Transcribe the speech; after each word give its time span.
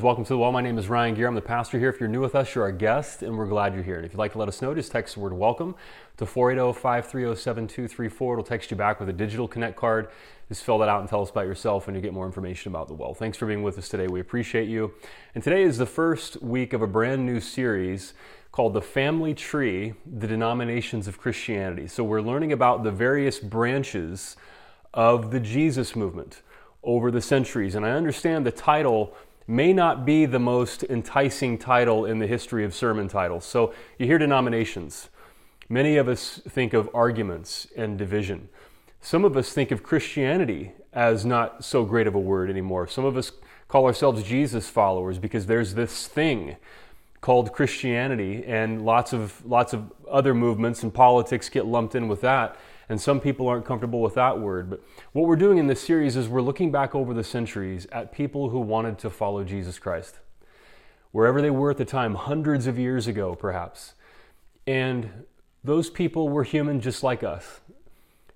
friends. 0.00 0.06
Welcome 0.06 0.24
to 0.24 0.32
the 0.32 0.38
Well. 0.38 0.52
My 0.52 0.62
name 0.62 0.78
is 0.78 0.88
Ryan 0.88 1.14
Gear. 1.14 1.28
I'm 1.28 1.34
the 1.34 1.42
pastor 1.42 1.78
here. 1.78 1.90
If 1.90 2.00
you're 2.00 2.08
new 2.08 2.22
with 2.22 2.34
us, 2.34 2.54
you're 2.54 2.64
our 2.64 2.72
guest, 2.72 3.22
and 3.22 3.36
we're 3.36 3.46
glad 3.46 3.74
you're 3.74 3.82
here. 3.82 3.96
And 3.96 4.06
if 4.06 4.12
you'd 4.12 4.18
like 4.18 4.32
to 4.32 4.38
let 4.38 4.48
us 4.48 4.62
know, 4.62 4.74
just 4.74 4.90
text 4.90 5.14
the 5.14 5.20
word 5.20 5.34
welcome 5.34 5.74
to 6.16 6.24
480 6.24 6.72
530 6.80 7.36
7234. 7.36 8.32
It'll 8.32 8.44
text 8.44 8.70
you 8.70 8.78
back 8.78 8.98
with 8.98 9.10
a 9.10 9.12
digital 9.12 9.46
connect 9.46 9.76
card. 9.76 10.08
Just 10.48 10.64
fill 10.64 10.78
that 10.78 10.88
out 10.88 11.00
and 11.00 11.08
tell 11.08 11.20
us 11.20 11.28
about 11.28 11.44
yourself, 11.44 11.86
and 11.86 11.94
you 11.94 12.00
get 12.00 12.14
more 12.14 12.24
information 12.24 12.72
about 12.72 12.88
the 12.88 12.94
Well. 12.94 13.12
Thanks 13.12 13.36
for 13.36 13.46
being 13.46 13.62
with 13.62 13.76
us 13.76 13.90
today. 13.90 14.06
We 14.06 14.20
appreciate 14.20 14.68
you. 14.70 14.94
And 15.34 15.44
today 15.44 15.64
is 15.64 15.76
the 15.76 15.86
first 15.86 16.40
week 16.40 16.72
of 16.72 16.80
a 16.80 16.86
brand 16.86 17.26
new 17.26 17.38
series 17.38 18.14
called 18.52 18.72
The 18.72 18.82
Family 18.82 19.34
Tree 19.34 19.92
The 20.06 20.26
Denominations 20.26 21.08
of 21.08 21.18
Christianity. 21.18 21.86
So 21.86 22.04
we're 22.04 22.22
learning 22.22 22.52
about 22.52 22.84
the 22.84 22.90
various 22.90 23.38
branches 23.38 24.36
of 24.94 25.30
the 25.30 25.40
Jesus 25.40 25.94
movement 25.94 26.40
over 26.82 27.10
the 27.10 27.20
centuries. 27.20 27.74
And 27.74 27.84
I 27.84 27.90
understand 27.90 28.46
the 28.46 28.52
title 28.52 29.14
may 29.50 29.72
not 29.72 30.06
be 30.06 30.26
the 30.26 30.38
most 30.38 30.84
enticing 30.84 31.58
title 31.58 32.06
in 32.06 32.20
the 32.20 32.26
history 32.26 32.64
of 32.64 32.72
sermon 32.72 33.08
titles. 33.08 33.44
So 33.44 33.74
you 33.98 34.06
hear 34.06 34.16
denominations. 34.16 35.08
Many 35.68 35.96
of 35.96 36.08
us 36.08 36.40
think 36.48 36.72
of 36.72 36.88
arguments 36.94 37.66
and 37.76 37.98
division. 37.98 38.48
Some 39.00 39.24
of 39.24 39.36
us 39.36 39.52
think 39.52 39.72
of 39.72 39.82
Christianity 39.82 40.70
as 40.92 41.26
not 41.26 41.64
so 41.64 41.84
great 41.84 42.06
of 42.06 42.14
a 42.14 42.18
word 42.20 42.48
anymore. 42.48 42.86
Some 42.86 43.04
of 43.04 43.16
us 43.16 43.32
call 43.66 43.86
ourselves 43.86 44.22
Jesus 44.22 44.68
followers 44.68 45.18
because 45.18 45.46
there's 45.46 45.74
this 45.74 46.06
thing 46.06 46.56
called 47.20 47.52
Christianity 47.52 48.44
and 48.46 48.84
lots 48.84 49.12
of 49.12 49.44
lots 49.44 49.72
of 49.72 49.92
other 50.08 50.32
movements 50.32 50.84
and 50.84 50.94
politics 50.94 51.48
get 51.48 51.66
lumped 51.66 51.96
in 51.96 52.06
with 52.06 52.20
that 52.20 52.56
and 52.90 53.00
some 53.00 53.20
people 53.20 53.46
aren't 53.46 53.64
comfortable 53.64 54.02
with 54.02 54.14
that 54.14 54.40
word. 54.40 54.68
But 54.68 54.82
what 55.12 55.28
we're 55.28 55.36
doing 55.36 55.58
in 55.58 55.68
this 55.68 55.80
series 55.80 56.16
is 56.16 56.28
we're 56.28 56.42
looking 56.42 56.72
back 56.72 56.92
over 56.92 57.14
the 57.14 57.22
centuries 57.22 57.86
at 57.92 58.10
people 58.10 58.48
who 58.48 58.58
wanted 58.58 58.98
to 58.98 59.10
follow 59.10 59.44
Jesus 59.44 59.78
Christ, 59.78 60.18
wherever 61.12 61.40
they 61.40 61.50
were 61.50 61.70
at 61.70 61.76
the 61.76 61.84
time, 61.84 62.16
hundreds 62.16 62.66
of 62.66 62.80
years 62.80 63.06
ago, 63.06 63.36
perhaps. 63.36 63.94
And 64.66 65.24
those 65.62 65.88
people 65.88 66.28
were 66.28 66.42
human 66.42 66.80
just 66.80 67.04
like 67.04 67.22
us. 67.22 67.60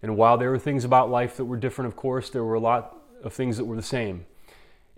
And 0.02 0.16
while 0.16 0.38
there 0.38 0.50
were 0.50 0.58
things 0.60 0.84
about 0.84 1.10
life 1.10 1.36
that 1.36 1.46
were 1.46 1.56
different, 1.56 1.88
of 1.88 1.96
course, 1.96 2.30
there 2.30 2.44
were 2.44 2.54
a 2.54 2.60
lot 2.60 2.96
of 3.24 3.32
things 3.32 3.56
that 3.56 3.64
were 3.64 3.74
the 3.74 3.82
same. 3.82 4.24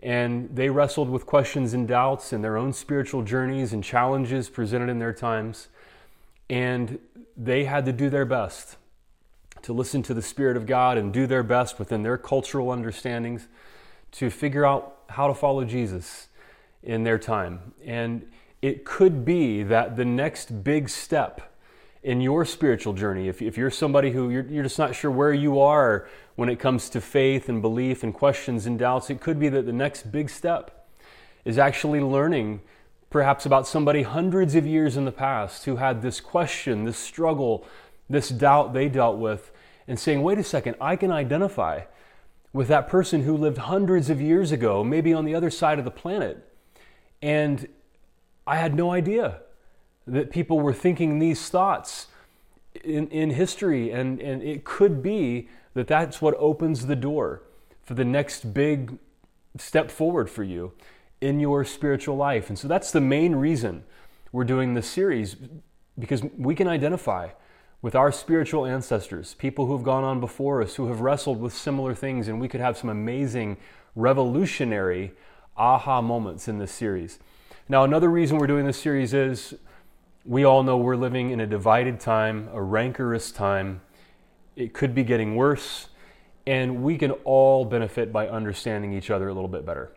And 0.03 0.55
they 0.55 0.69
wrestled 0.69 1.09
with 1.09 1.25
questions 1.25 1.73
and 1.73 1.89
doubts 1.89 2.35
and 2.35 2.45
their 2.45 2.59
own 2.59 2.75
spiritual 2.75 3.23
journeys 3.23 3.73
and 3.73 3.83
challenges 3.83 4.51
presented 4.51 4.91
in 4.91 4.99
their 4.99 5.15
times. 5.15 5.69
And 6.51 6.99
they 7.39 7.65
had 7.65 7.87
to 7.87 7.93
do 7.93 8.11
their 8.11 8.27
best 8.27 8.77
to 9.67 9.73
listen 9.73 10.01
to 10.01 10.15
the 10.15 10.23
Spirit 10.23 10.57
of 10.57 10.65
God 10.65 10.97
and 10.97 11.13
do 11.13 11.27
their 11.27 11.43
best 11.43 11.81
within 11.81 12.05
their 12.05 12.17
cultural 12.17 12.71
understandings 12.71 13.49
to 14.13 14.31
figure 14.31 14.65
out 14.65 14.99
how 15.09 15.27
to 15.27 15.35
follow 15.35 15.65
Jesus 15.65 16.29
in 16.85 17.03
their 17.03 17.19
time. 17.19 17.75
And 17.85 18.31
it 18.63 18.85
could 18.85 19.25
be 19.25 19.65
that 19.65 19.97
the 19.97 20.05
next 20.05 20.63
big 20.63 20.89
step 20.89 21.53
in 22.05 22.21
your 22.21 22.45
spiritual 22.45 22.93
journey, 22.93 23.27
if, 23.27 23.43
if 23.43 23.59
you're 23.59 23.73
somebody 23.73 24.13
who 24.13 24.31
you're, 24.31 24.47
you're 24.47 24.63
just 24.63 24.79
not 24.79 24.95
sure 24.95 25.11
where 25.11 25.35
you 25.35 25.59
are 25.59 26.09
when 26.37 26.49
it 26.49 26.61
comes 26.61 26.89
to 26.91 27.01
faith 27.01 27.49
and 27.49 27.61
belief 27.61 28.05
and 28.05 28.15
questions 28.15 28.67
and 28.67 28.79
doubts, 28.79 29.11
it 29.11 29.21
could 29.21 29.41
be 29.41 29.49
that 29.49 29.67
the 29.67 29.73
next 29.73 30.13
big 30.13 30.31
step 30.31 30.87
is 31.45 31.59
actually 31.59 32.01
learning 32.01 32.61
perhaps 33.11 33.45
about 33.45 33.67
somebody 33.67 34.03
hundreds 34.03 34.55
of 34.55 34.65
years 34.65 34.97
in 34.97 35.05
the 35.05 35.11
past 35.11 35.65
who 35.65 35.75
had 35.75 36.03
this 36.03 36.21
question, 36.21 36.85
this 36.85 36.99
struggle, 36.99 37.67
this 38.09 38.29
doubt 38.29 38.73
they 38.73 38.89
dealt 38.89 39.19
with, 39.19 39.51
and 39.89 39.99
saying, 39.99 40.23
wait 40.23 40.39
a 40.39 40.45
second, 40.45 40.77
I 40.81 40.97
can 40.97 41.11
identify 41.11 41.83
with 42.53 42.69
that 42.69 42.89
person 42.89 43.23
who 43.25 43.37
lived 43.37 43.59
hundreds 43.59 44.11
of 44.11 44.21
years 44.21 44.51
ago, 44.51 44.83
maybe 44.83 45.13
on 45.13 45.25
the 45.25 45.35
other 45.35 45.51
side 45.51 45.79
of 45.79 45.85
the 45.85 45.91
planet. 45.91 46.51
And 47.21 47.69
I 48.47 48.57
had 48.57 48.75
no 48.75 48.93
idea 48.93 49.41
that 50.07 50.31
people 50.31 50.61
were 50.61 50.73
thinking 50.73 51.19
these 51.19 51.49
thoughts 51.49 52.07
in, 52.85 53.09
in 53.09 53.31
history. 53.31 53.91
And, 53.91 54.21
and 54.21 54.43
it 54.43 54.65
could 54.65 55.03
be 55.03 55.49
that 55.75 55.87
that's 55.87 56.23
what 56.23 56.35
opens 56.39 56.87
the 56.87 56.97
door 56.97 57.43
for 57.83 57.95
the 57.95 58.05
next 58.05 58.55
big 58.55 58.99
step 59.59 59.91
forward 59.91 60.31
for 60.31 60.43
you 60.43 60.73
in 61.21 61.41
your 61.41 61.65
spiritual 61.65 62.17
life. 62.17 62.49
And 62.49 62.59
so 62.59 62.69
that's 62.69 62.91
the 62.91 63.01
main 63.01 63.37
reason 63.37 63.85
we're 64.33 64.45
doing 64.45 64.75
this 64.75 64.89
series 64.89 65.37
because 65.99 66.23
we 66.37 66.55
can 66.55 66.69
identify 66.69 67.31
with 67.83 67.95
our 67.95 68.11
spiritual 68.11 68.65
ancestors, 68.65 69.35
people 69.35 69.67
who 69.67 69.77
have 69.77 69.85
gone 69.85 70.05
on 70.05 70.21
before 70.21 70.63
us, 70.63 70.77
who 70.77 70.89
have 70.89 71.01
wrestled 71.01 71.41
with 71.41 71.53
similar 71.53 71.95
things, 71.95 72.29
and 72.29 72.41
we 72.41 72.49
could 72.49 72.61
have 72.61 72.77
some 72.77 72.91
amazing, 72.91 73.57
revolutionary 73.95 75.13
aha 75.57 76.01
moments 76.01 76.49
in 76.49 76.59
this 76.59 76.73
series. 76.73 77.19
Now, 77.69 77.85
another 77.85 78.09
reason 78.09 78.39
we're 78.39 78.47
doing 78.47 78.67
this 78.67 78.79
series 78.79 79.13
is 79.13 79.55
we 80.25 80.45
all 80.45 80.63
know 80.63 80.77
we're 80.77 80.97
living 80.97 81.31
in 81.31 81.41
a 81.41 81.47
divided 81.47 82.01
time, 82.01 82.49
a 82.53 82.63
rancorous 82.63 83.31
time. 83.31 83.81
It 84.57 84.73
could 84.73 84.95
be 84.95 85.05
getting 85.05 85.37
worse, 85.37 85.89
and 86.47 86.83
we 86.83 86.99
can 86.99 87.13
all 87.25 87.65
benefit 87.65 88.13
by 88.13 88.29
understanding 88.29 88.93
each 88.93 89.11
other 89.11 89.29
a 89.29 89.35
little 89.35 89.49
bit 89.49 89.67
better. 89.67 89.93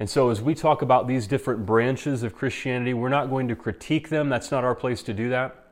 And 0.00 0.08
so, 0.08 0.30
as 0.30 0.40
we 0.40 0.54
talk 0.54 0.82
about 0.82 1.08
these 1.08 1.26
different 1.26 1.66
branches 1.66 2.22
of 2.22 2.34
Christianity, 2.34 2.94
we're 2.94 3.08
not 3.08 3.28
going 3.28 3.48
to 3.48 3.56
critique 3.56 4.08
them. 4.08 4.28
That's 4.28 4.50
not 4.50 4.62
our 4.62 4.74
place 4.74 5.02
to 5.04 5.12
do 5.12 5.28
that. 5.30 5.67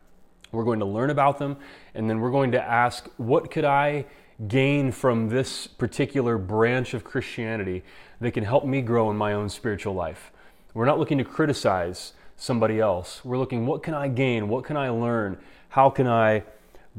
We're 0.53 0.65
going 0.65 0.81
to 0.81 0.87
learn 0.87 1.11
about 1.11 1.39
them, 1.39 1.57
and 1.95 2.09
then 2.09 2.21
we're 2.21 2.31
going 2.31 2.53
to 2.53 2.63
ask, 2.63 3.09
what 3.17 3.51
could 3.51 3.65
I 3.65 4.07
gain 4.49 4.93
from 4.93 5.29
this 5.29 5.67
particular 5.67 6.39
branch 6.39 6.95
of 6.95 7.05
Christianity 7.05 7.83
that 8.21 8.33
can 8.33 8.45
help 8.45 8.65
me 8.65 8.83
grow 8.83 9.11
in 9.11 9.17
my 9.17 9.33
own 9.33 9.49
spiritual 9.49 9.95
life? 9.95 10.31
We're 10.75 10.85
not 10.85 10.99
looking 10.99 11.19
to 11.19 11.25
criticize 11.25 12.13
somebody 12.37 12.81
else. 12.81 13.25
We're 13.25 13.39
looking, 13.39 13.67
what 13.67 13.83
can 13.83 13.95
I 13.95 14.09
gain? 14.09 14.49
What 14.49 14.65
can 14.65 14.77
I 14.77 14.91
learn? 14.91 15.39
How 15.71 15.91
can 15.91 16.07
I 16.07 16.43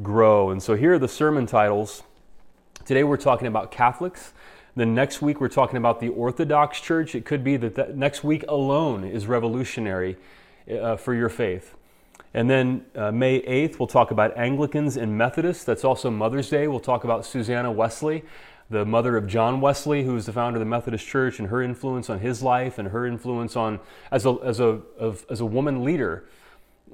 grow? 0.02 0.50
And 0.50 0.62
so 0.62 0.76
here 0.76 0.96
are 0.96 1.00
the 1.00 1.08
sermon 1.08 1.46
titles. 1.46 2.04
Today 2.86 3.04
we're 3.04 3.18
talking 3.18 3.48
about 3.48 3.72
Catholics. 3.72 4.34
The 4.76 4.86
next 4.86 5.22
week 5.22 5.40
we're 5.40 5.48
talking 5.48 5.78
about 5.78 6.00
the 6.00 6.10
Orthodox 6.10 6.82
Church. 6.82 7.16
It 7.16 7.26
could 7.26 7.44
be 7.44 7.58
that, 7.58 7.76
that 7.76 7.96
next 7.96 8.24
week 8.24 8.46
alone 8.48 9.04
is 9.04 9.28
revolutionary 9.28 10.18
uh, 10.72 10.98
for 10.98 11.14
your 11.14 11.30
faith. 11.30 11.76
And 12.38 12.48
then 12.48 12.86
uh, 12.94 13.12
May 13.12 13.42
8th, 13.42 13.80
we'll 13.80 13.88
talk 13.88 14.12
about 14.12 14.38
Anglicans 14.38 14.96
and 14.96 15.18
Methodists. 15.18 15.64
That's 15.64 15.84
also 15.84 16.12
Mother's 16.12 16.52
Day. 16.52 16.68
We'll 16.68 16.80
talk 16.80 17.04
about 17.04 17.26
Susanna 17.26 17.72
Wesley, 17.72 18.24
the 18.70 18.86
mother 18.86 19.18
of 19.18 19.26
John 19.26 19.60
Wesley, 19.60 20.04
who 20.04 20.16
is 20.16 20.28
the 20.28 20.34
founder 20.34 20.58
of 20.58 20.60
the 20.60 20.70
Methodist 20.70 21.08
Church, 21.08 21.40
and 21.40 21.48
her 21.48 21.64
influence 21.64 22.12
on 22.12 22.20
his 22.20 22.44
life 22.44 22.78
and 22.78 22.90
her 22.90 23.08
influence 23.08 23.56
on 23.56 23.80
as 24.12 24.28
a, 24.28 24.38
as 24.44 24.60
a, 24.60 24.82
of, 25.00 25.26
as 25.32 25.40
a 25.42 25.48
woman 25.48 25.84
leader 25.84 26.26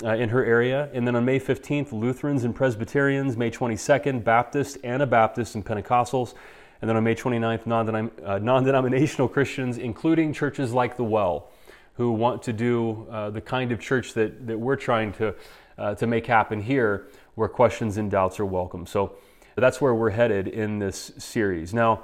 uh, 0.01 0.16
in 0.16 0.30
her 0.30 0.45
area. 0.45 0.90
And 0.94 1.06
then 1.06 1.13
on 1.13 1.25
May 1.25 1.42
15th, 1.42 1.92
Lutherans 1.92 2.46
and 2.46 2.56
Presbyterians. 2.56 3.36
May 3.36 3.51
22nd, 3.51 4.24
Baptists, 4.24 4.78
Anabaptists, 4.86 5.56
and 5.56 5.66
Pentecostals. 5.66 6.36
And 6.81 6.88
then 6.88 6.96
on 6.96 7.04
May 7.04 7.16
29th, 7.16 8.12
uh, 8.24 8.39
non 8.39 8.63
denominational 8.63 9.28
Christians, 9.28 9.78
including 9.78 10.31
churches 10.31 10.72
like 10.72 10.96
The 10.96 11.04
Well 11.04 11.50
who 11.95 12.12
want 12.12 12.42
to 12.44 12.54
do 12.54 13.07
uh, 13.12 13.30
the 13.30 13.42
kind 13.42 13.72
of 13.72 13.80
church 13.80 14.13
that, 14.13 14.48
that 14.48 14.57
we're 14.57 14.75
trying 14.75 15.12
to, 15.13 15.36
uh, 15.78 15.95
to 15.95 16.07
make 16.07 16.25
happen 16.25 16.62
here, 16.62 17.07
where 17.36 17.48
questions 17.48 17.98
and 17.98 18.10
doubts 18.10 18.40
are 18.40 18.45
welcome. 18.45 18.86
So 18.86 19.16
that's 19.56 19.80
where 19.80 19.94
we're 19.94 20.12
headed 20.12 20.48
in 20.48 20.80
this 20.80 21.12
series. 21.18 21.74
Now, 21.74 22.04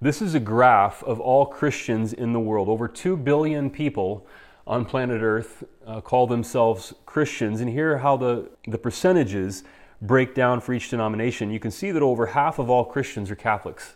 this 0.00 0.20
is 0.20 0.34
a 0.34 0.40
graph 0.40 1.02
of 1.04 1.20
all 1.20 1.46
Christians 1.46 2.12
in 2.12 2.32
the 2.32 2.40
world. 2.40 2.68
Over 2.68 2.88
2 2.88 3.16
billion 3.16 3.70
people 3.70 4.26
on 4.66 4.84
planet 4.84 5.22
Earth 5.22 5.64
uh, 5.86 6.00
call 6.00 6.26
themselves 6.26 6.94
Christians. 7.06 7.60
And 7.60 7.70
here 7.70 7.94
are 7.94 7.98
how 7.98 8.16
the, 8.16 8.50
the 8.66 8.78
percentages 8.78 9.64
break 10.00 10.34
down 10.34 10.60
for 10.60 10.72
each 10.72 10.90
denomination. 10.90 11.50
You 11.50 11.60
can 11.60 11.70
see 11.70 11.90
that 11.90 12.02
over 12.02 12.26
half 12.26 12.58
of 12.58 12.70
all 12.70 12.84
Christians 12.84 13.30
are 13.30 13.36
Catholics. 13.36 13.94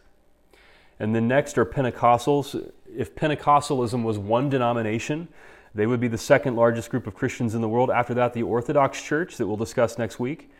And 0.99 1.15
the 1.15 1.21
next 1.21 1.59
are 1.59 1.65
Pentecostals. 1.65 2.71
If 2.99 3.15
Pentecostalism 3.15 4.03
was 4.03 4.19
one 4.19 4.49
denomination, 4.49 5.29
they 5.73 5.87
would 5.87 6.01
be 6.01 6.09
the 6.09 6.19
second 6.19 6.57
largest 6.57 6.91
group 6.91 7.07
of 7.07 7.15
Christians 7.15 7.55
in 7.55 7.61
the 7.61 7.69
world. 7.69 7.91
After 7.91 8.13
that, 8.15 8.33
the 8.33 8.43
Orthodox 8.43 9.01
Church, 9.01 9.37
that 9.37 9.47
we'll 9.47 9.57
discuss 9.57 9.99
next 9.99 10.19
week. 10.19 10.51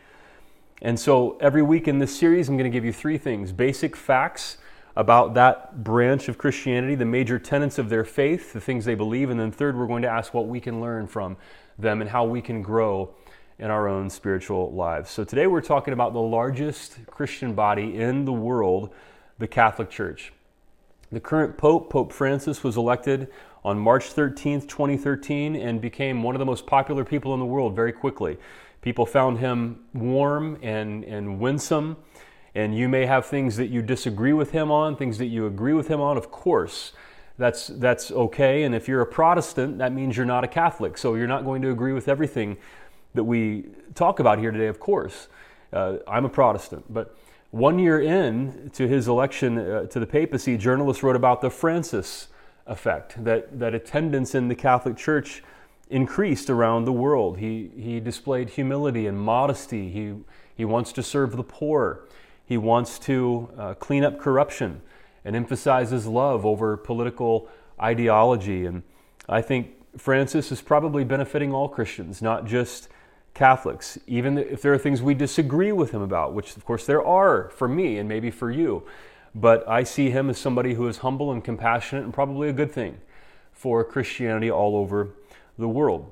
And 0.81 0.97
so 0.97 1.37
every 1.41 1.61
week 1.61 1.89
in 1.89 1.99
this 1.99 2.17
series, 2.17 2.47
I'm 2.47 2.55
going 2.55 2.71
to 2.71 2.73
give 2.73 2.85
you 2.85 2.93
three 2.93 3.17
things 3.17 3.51
basic 3.51 3.93
facts 3.93 4.57
about 4.95 5.33
that 5.33 5.83
branch 5.83 6.29
of 6.29 6.37
Christianity, 6.37 6.95
the 6.95 7.03
major 7.03 7.39
tenets 7.39 7.77
of 7.77 7.89
their 7.89 8.05
faith, 8.05 8.53
the 8.53 8.61
things 8.61 8.85
they 8.85 8.95
believe. 8.95 9.29
And 9.29 9.37
then, 9.37 9.51
third, 9.51 9.77
we're 9.77 9.87
going 9.87 10.03
to 10.03 10.09
ask 10.09 10.33
what 10.33 10.47
we 10.47 10.61
can 10.61 10.79
learn 10.79 11.07
from 11.07 11.35
them 11.77 11.99
and 11.99 12.09
how 12.09 12.23
we 12.23 12.41
can 12.41 12.61
grow 12.61 13.13
in 13.57 13.69
our 13.69 13.89
own 13.89 14.09
spiritual 14.09 14.71
lives. 14.71 15.09
So 15.09 15.25
today, 15.25 15.47
we're 15.47 15.59
talking 15.59 15.93
about 15.93 16.13
the 16.13 16.19
largest 16.19 17.05
Christian 17.05 17.53
body 17.53 17.97
in 17.97 18.23
the 18.23 18.31
world 18.31 18.93
the 19.39 19.47
Catholic 19.47 19.89
Church. 19.89 20.31
The 21.11 21.19
current 21.19 21.57
Pope, 21.57 21.89
Pope 21.89 22.13
Francis, 22.13 22.63
was 22.63 22.77
elected 22.77 23.29
on 23.65 23.79
March 23.79 24.13
13th, 24.13 24.67
2013, 24.67 25.55
and 25.55 25.81
became 25.81 26.21
one 26.21 26.35
of 26.35 26.39
the 26.39 26.45
most 26.45 26.67
popular 26.67 27.03
people 27.03 27.33
in 27.33 27.39
the 27.39 27.47
world 27.47 27.75
very 27.75 27.91
quickly. 27.91 28.37
People 28.81 29.07
found 29.07 29.39
him 29.39 29.79
warm 29.93 30.59
and, 30.61 31.03
and 31.03 31.39
winsome, 31.39 31.97
and 32.53 32.77
you 32.77 32.87
may 32.87 33.07
have 33.07 33.25
things 33.25 33.57
that 33.57 33.67
you 33.67 33.81
disagree 33.81 34.33
with 34.33 34.51
him 34.51 34.69
on, 34.69 34.95
things 34.95 35.17
that 35.17 35.25
you 35.25 35.47
agree 35.47 35.73
with 35.73 35.87
him 35.87 35.99
on, 35.99 36.15
of 36.15 36.29
course. 36.29 36.93
that's, 37.39 37.67
that's 37.67 38.11
okay. 38.11 38.63
And 38.63 38.75
if 38.75 38.87
you're 38.87 39.01
a 39.01 39.07
Protestant, 39.07 39.79
that 39.79 39.91
means 39.91 40.15
you're 40.15 40.27
not 40.27 40.43
a 40.43 40.47
Catholic. 40.47 40.95
So 40.95 41.15
you're 41.15 41.27
not 41.27 41.43
going 41.43 41.63
to 41.63 41.71
agree 41.71 41.93
with 41.93 42.07
everything 42.07 42.57
that 43.15 43.23
we 43.23 43.65
talk 43.95 44.19
about 44.19 44.37
here 44.37 44.51
today, 44.51 44.67
of 44.67 44.79
course. 44.79 45.27
Uh, 45.73 45.97
I'm 46.07 46.25
a 46.25 46.29
Protestant. 46.29 46.85
But 46.93 47.15
one 47.51 47.79
year 47.79 47.99
in 47.99 48.69
to 48.73 48.87
his 48.87 49.07
election 49.07 49.57
uh, 49.57 49.85
to 49.87 49.99
the 49.99 50.05
papacy, 50.05 50.57
journalists 50.57 51.01
wrote 51.01 51.15
about 51.15 51.41
the 51.41 51.49
Francis 51.49 52.27
effect, 52.67 53.23
that, 53.23 53.59
that 53.59 53.73
attendance 53.73 54.35
in 54.35 54.47
the 54.47 54.55
Catholic 54.55 54.95
Church 54.95 55.43
increased 55.89 56.49
around 56.49 56.85
the 56.85 56.93
world. 56.93 57.39
He, 57.39 57.71
he 57.75 57.99
displayed 57.99 58.51
humility 58.51 59.07
and 59.07 59.19
modesty. 59.19 59.89
He, 59.89 60.13
he 60.55 60.65
wants 60.65 60.91
to 60.93 61.03
serve 61.03 61.35
the 61.35 61.43
poor. 61.43 62.01
He 62.45 62.57
wants 62.57 62.99
to 62.99 63.49
uh, 63.57 63.73
clean 63.75 64.03
up 64.03 64.19
corruption 64.19 64.81
and 65.25 65.35
emphasizes 65.35 66.05
love 66.05 66.45
over 66.45 66.77
political 66.77 67.49
ideology. 67.81 68.65
And 68.65 68.83
I 69.27 69.41
think 69.41 69.71
Francis 69.97 70.51
is 70.51 70.61
probably 70.61 71.03
benefiting 71.03 71.53
all 71.53 71.67
Christians, 71.67 72.21
not 72.21 72.45
just 72.45 72.89
Catholics, 73.33 73.97
even 74.07 74.37
if 74.37 74.61
there 74.61 74.73
are 74.73 74.77
things 74.77 75.01
we 75.01 75.13
disagree 75.13 75.71
with 75.71 75.91
him 75.91 76.01
about, 76.01 76.33
which 76.33 76.57
of 76.57 76.65
course 76.65 76.85
there 76.85 77.03
are 77.03 77.49
for 77.49 77.67
me 77.67 77.97
and 77.97 78.09
maybe 78.09 78.31
for 78.31 78.51
you. 78.51 78.83
But 79.33 79.67
I 79.67 79.83
see 79.83 80.09
him 80.09 80.29
as 80.29 80.37
somebody 80.37 80.73
who 80.73 80.87
is 80.87 80.97
humble 80.97 81.31
and 81.31 81.43
compassionate 81.43 82.03
and 82.03 82.13
probably 82.13 82.49
a 82.49 82.53
good 82.53 82.71
thing 82.71 82.99
for 83.53 83.83
Christianity 83.83 84.49
all 84.49 84.75
over 84.75 85.09
the 85.57 85.67
world. 85.67 86.11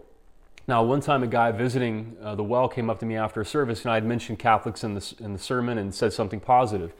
Now, 0.67 0.83
one 0.83 0.99
time 0.99 1.23
a 1.23 1.27
guy 1.27 1.51
visiting 1.51 2.17
uh, 2.21 2.35
the 2.35 2.43
well 2.43 2.67
came 2.67 2.89
up 2.89 2.99
to 2.99 3.05
me 3.05 3.15
after 3.15 3.39
a 3.39 3.45
service, 3.45 3.83
and 3.83 3.91
I 3.91 3.95
had 3.95 4.05
mentioned 4.05 4.37
Catholics 4.37 4.83
in 4.83 4.95
the, 4.95 5.15
in 5.19 5.31
the 5.31 5.39
sermon 5.39 5.77
and 5.77 5.95
said 5.95 6.11
something 6.11 6.41
positive. 6.41 6.93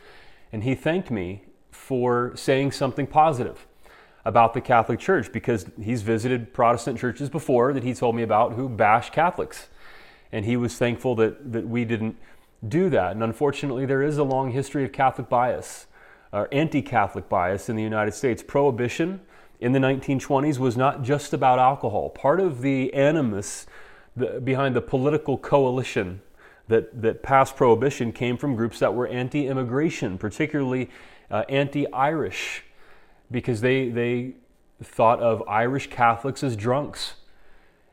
And 0.53 0.63
he 0.63 0.73
thanked 0.73 1.11
me 1.11 1.43
for 1.69 2.31
saying 2.35 2.71
something 2.71 3.07
positive 3.07 3.67
about 4.23 4.53
the 4.53 4.61
Catholic 4.61 4.99
Church 4.99 5.31
because 5.31 5.65
he's 5.81 6.01
visited 6.01 6.53
Protestant 6.53 6.97
churches 6.97 7.29
before 7.29 7.73
that 7.73 7.83
he 7.83 7.93
told 7.93 8.15
me 8.15 8.23
about 8.23 8.53
who 8.53 8.69
bash 8.69 9.09
Catholics. 9.09 9.67
And 10.31 10.45
he 10.45 10.57
was 10.57 10.77
thankful 10.77 11.15
that, 11.15 11.51
that 11.53 11.67
we 11.67 11.85
didn't 11.85 12.17
do 12.67 12.89
that. 12.89 13.11
And 13.11 13.23
unfortunately, 13.23 13.85
there 13.85 14.01
is 14.01 14.17
a 14.17 14.23
long 14.23 14.51
history 14.51 14.83
of 14.83 14.91
Catholic 14.91 15.29
bias, 15.29 15.87
or 16.33 16.49
anti 16.51 16.81
Catholic 16.81 17.29
bias 17.29 17.69
in 17.69 17.75
the 17.75 17.83
United 17.83 18.13
States. 18.13 18.43
Prohibition 18.43 19.21
in 19.59 19.71
the 19.71 19.79
1920s 19.79 20.57
was 20.57 20.77
not 20.77 21.03
just 21.03 21.33
about 21.33 21.59
alcohol. 21.59 22.09
Part 22.09 22.39
of 22.39 22.61
the 22.61 22.93
animus 22.93 23.65
behind 24.43 24.75
the 24.75 24.81
political 24.81 25.37
coalition 25.37 26.21
that, 26.67 27.01
that 27.01 27.23
passed 27.23 27.55
prohibition 27.55 28.11
came 28.11 28.37
from 28.37 28.55
groups 28.55 28.79
that 28.79 28.93
were 28.93 29.07
anti 29.07 29.47
immigration, 29.47 30.17
particularly 30.17 30.89
uh, 31.31 31.43
anti 31.49 31.91
Irish, 31.91 32.63
because 33.31 33.61
they, 33.61 33.89
they 33.89 34.33
thought 34.83 35.19
of 35.19 35.43
Irish 35.47 35.89
Catholics 35.89 36.43
as 36.43 36.55
drunks. 36.55 37.15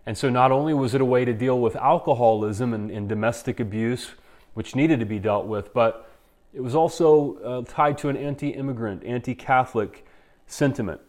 And 0.07 0.19
so, 0.19 0.29
not 0.29 0.53
only 0.53 0.75
was 0.75 0.95
it 0.95 1.01
a 1.01 1.05
way 1.05 1.25
to 1.25 1.33
deal 1.33 1.59
with 1.59 1.77
alcoholism 1.77 2.75
and, 2.75 2.91
and 2.91 3.09
domestic 3.09 3.59
abuse, 3.59 4.13
which 4.53 4.77
needed 4.77 5.01
to 5.01 5.07
be 5.07 5.19
dealt 5.19 5.47
with, 5.47 5.73
but 5.73 6.11
it 6.53 6.61
was 6.61 6.75
also 6.75 7.37
uh, 7.39 7.63
tied 7.67 7.99
to 7.99 8.09
an 8.09 8.17
anti 8.17 8.51
immigrant, 8.51 9.03
anti 9.05 9.35
Catholic 9.35 10.07
sentiment. 10.47 11.01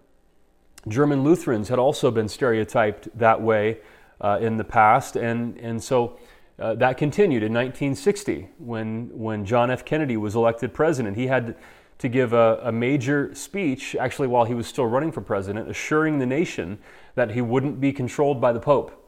German 0.88 1.24
Lutherans 1.24 1.70
had 1.70 1.80
also 1.80 2.10
been 2.12 2.30
stereotyped 2.30 3.16
that 3.18 3.42
way 3.42 3.80
uh, 4.22 4.40
in 4.42 4.58
the 4.58 4.64
past, 4.64 5.16
and, 5.16 5.58
and 5.58 5.84
so 5.84 6.18
uh, 6.58 6.74
that 6.76 6.98
continued 6.98 7.44
in 7.44 7.52
1960 7.52 8.50
when, 8.60 9.10
when 9.12 9.46
John 9.46 9.70
F. 9.70 9.84
Kennedy 9.84 10.16
was 10.16 10.36
elected 10.36 10.74
president. 10.74 11.18
He 11.18 11.28
had 11.28 11.56
to 11.98 12.10
give 12.10 12.34
a, 12.34 12.60
a, 12.64 12.72
major 12.72 13.34
speech, 13.34 13.96
actually, 13.96 14.28
while 14.28 14.46
he 14.46 14.54
was 14.54 14.68
still 14.68 14.86
running 14.86 15.12
for 15.12 15.22
president, 15.22 15.70
assuring 15.70 16.20
the 16.20 16.26
nation 16.26 16.78
that 17.16 17.32
he 17.32 17.42
wouldn't 17.42 17.80
be 17.80 17.94
controlled 17.94 18.42
by 18.42 18.52
the 18.52 18.60
Pope. 18.60 19.02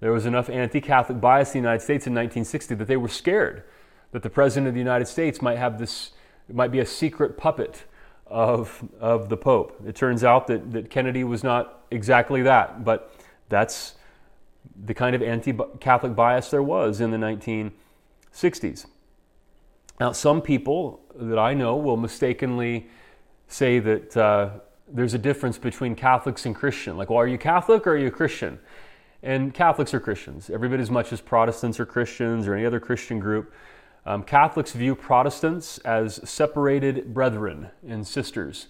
There 0.00 0.12
was 0.12 0.26
enough 0.26 0.50
anti 0.50 0.80
Catholic 0.80 1.20
bias 1.20 1.48
in 1.48 1.52
the 1.62 1.68
United 1.68 1.82
States 1.82 2.06
in 2.06 2.12
1960 2.12 2.74
that 2.74 2.88
they 2.88 2.96
were 2.96 3.08
scared 3.08 3.64
that 4.12 4.22
the 4.22 4.30
president 4.30 4.68
of 4.68 4.74
the 4.74 4.80
United 4.80 5.06
States 5.06 5.40
might 5.40 5.58
have 5.58 5.78
this, 5.78 6.12
might 6.52 6.72
be 6.72 6.80
a 6.80 6.86
secret 6.86 7.36
puppet 7.36 7.84
of, 8.26 8.82
of 9.00 9.28
the 9.28 9.36
Pope. 9.36 9.80
It 9.86 9.94
turns 9.94 10.24
out 10.24 10.46
that, 10.48 10.72
that 10.72 10.90
Kennedy 10.90 11.24
was 11.24 11.42
not 11.42 11.84
exactly 11.90 12.42
that, 12.42 12.84
but 12.84 13.14
that's 13.48 13.94
the 14.84 14.94
kind 14.94 15.14
of 15.14 15.22
anti 15.22 15.52
Catholic 15.80 16.14
bias 16.14 16.50
there 16.50 16.62
was 16.62 17.00
in 17.00 17.10
the 17.10 17.16
1960s. 17.16 18.86
Now, 20.00 20.12
some 20.12 20.40
people 20.40 21.02
that 21.14 21.38
I 21.38 21.52
know 21.52 21.76
will 21.76 21.98
mistakenly 21.98 22.88
say 23.48 23.80
that 23.80 24.16
uh, 24.16 24.50
there's 24.88 25.12
a 25.12 25.18
difference 25.18 25.58
between 25.58 25.94
Catholics 25.94 26.46
and 26.46 26.56
Christian. 26.56 26.96
Like, 26.96 27.10
well, 27.10 27.18
are 27.18 27.26
you 27.26 27.36
Catholic 27.36 27.86
or 27.86 27.92
are 27.92 27.98
you 27.98 28.06
a 28.06 28.10
Christian? 28.10 28.58
And 29.22 29.52
Catholics 29.52 29.92
are 29.92 30.00
Christians, 30.00 30.48
every 30.48 30.70
bit 30.70 30.80
as 30.80 30.90
much 30.90 31.12
as 31.12 31.20
Protestants 31.20 31.78
are 31.78 31.84
Christians 31.84 32.48
or 32.48 32.54
any 32.54 32.64
other 32.64 32.80
Christian 32.80 33.20
group. 33.20 33.52
Um, 34.06 34.22
Catholics 34.22 34.72
view 34.72 34.94
Protestants 34.94 35.76
as 35.78 36.26
separated 36.26 37.12
brethren 37.12 37.68
and 37.86 38.06
sisters 38.06 38.68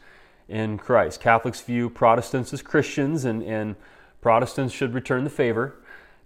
in 0.49 0.79
Christ. 0.79 1.21
Catholics 1.21 1.61
view 1.61 1.89
Protestants 1.89 2.53
as 2.53 2.61
Christians, 2.61 3.25
and, 3.25 3.45
and 3.45 3.77
Protestants 4.21 4.75
should 4.75 4.93
return 4.93 5.23
the 5.23 5.31
favor 5.31 5.77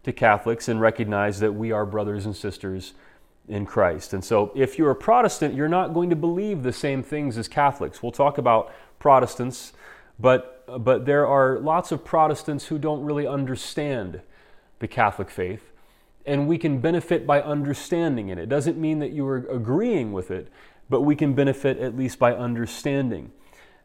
to 0.04 0.14
Catholics 0.14 0.66
and 0.66 0.80
recognize 0.80 1.40
that 1.40 1.52
we 1.52 1.72
are 1.72 1.84
brothers 1.84 2.24
and 2.24 2.34
sisters 2.34 2.94
in 3.48 3.66
Christ. 3.66 4.12
And 4.14 4.24
so, 4.24 4.52
if 4.54 4.78
you're 4.78 4.90
a 4.90 4.96
Protestant, 4.96 5.54
you're 5.54 5.68
not 5.68 5.92
going 5.92 6.10
to 6.10 6.16
believe 6.16 6.62
the 6.62 6.72
same 6.72 7.02
things 7.02 7.36
as 7.36 7.48
Catholics. 7.48 8.02
We'll 8.02 8.12
talk 8.12 8.38
about 8.38 8.72
Protestants, 8.98 9.72
but, 10.18 10.64
but 10.82 11.04
there 11.04 11.26
are 11.26 11.58
lots 11.58 11.92
of 11.92 12.04
Protestants 12.04 12.66
who 12.66 12.78
don't 12.78 13.04
really 13.04 13.26
understand 13.26 14.22
the 14.78 14.88
Catholic 14.88 15.30
faith 15.30 15.70
and 16.26 16.48
we 16.48 16.58
can 16.58 16.78
benefit 16.78 17.26
by 17.26 17.42
understanding 17.42 18.28
it. 18.28 18.38
It 18.38 18.48
doesn't 18.48 18.78
mean 18.78 18.98
that 19.00 19.12
you 19.12 19.26
are 19.26 19.46
agreeing 19.48 20.12
with 20.12 20.30
it, 20.30 20.48
but 20.88 21.02
we 21.02 21.16
can 21.16 21.34
benefit 21.34 21.78
at 21.78 21.96
least 21.96 22.18
by 22.18 22.34
understanding. 22.34 23.30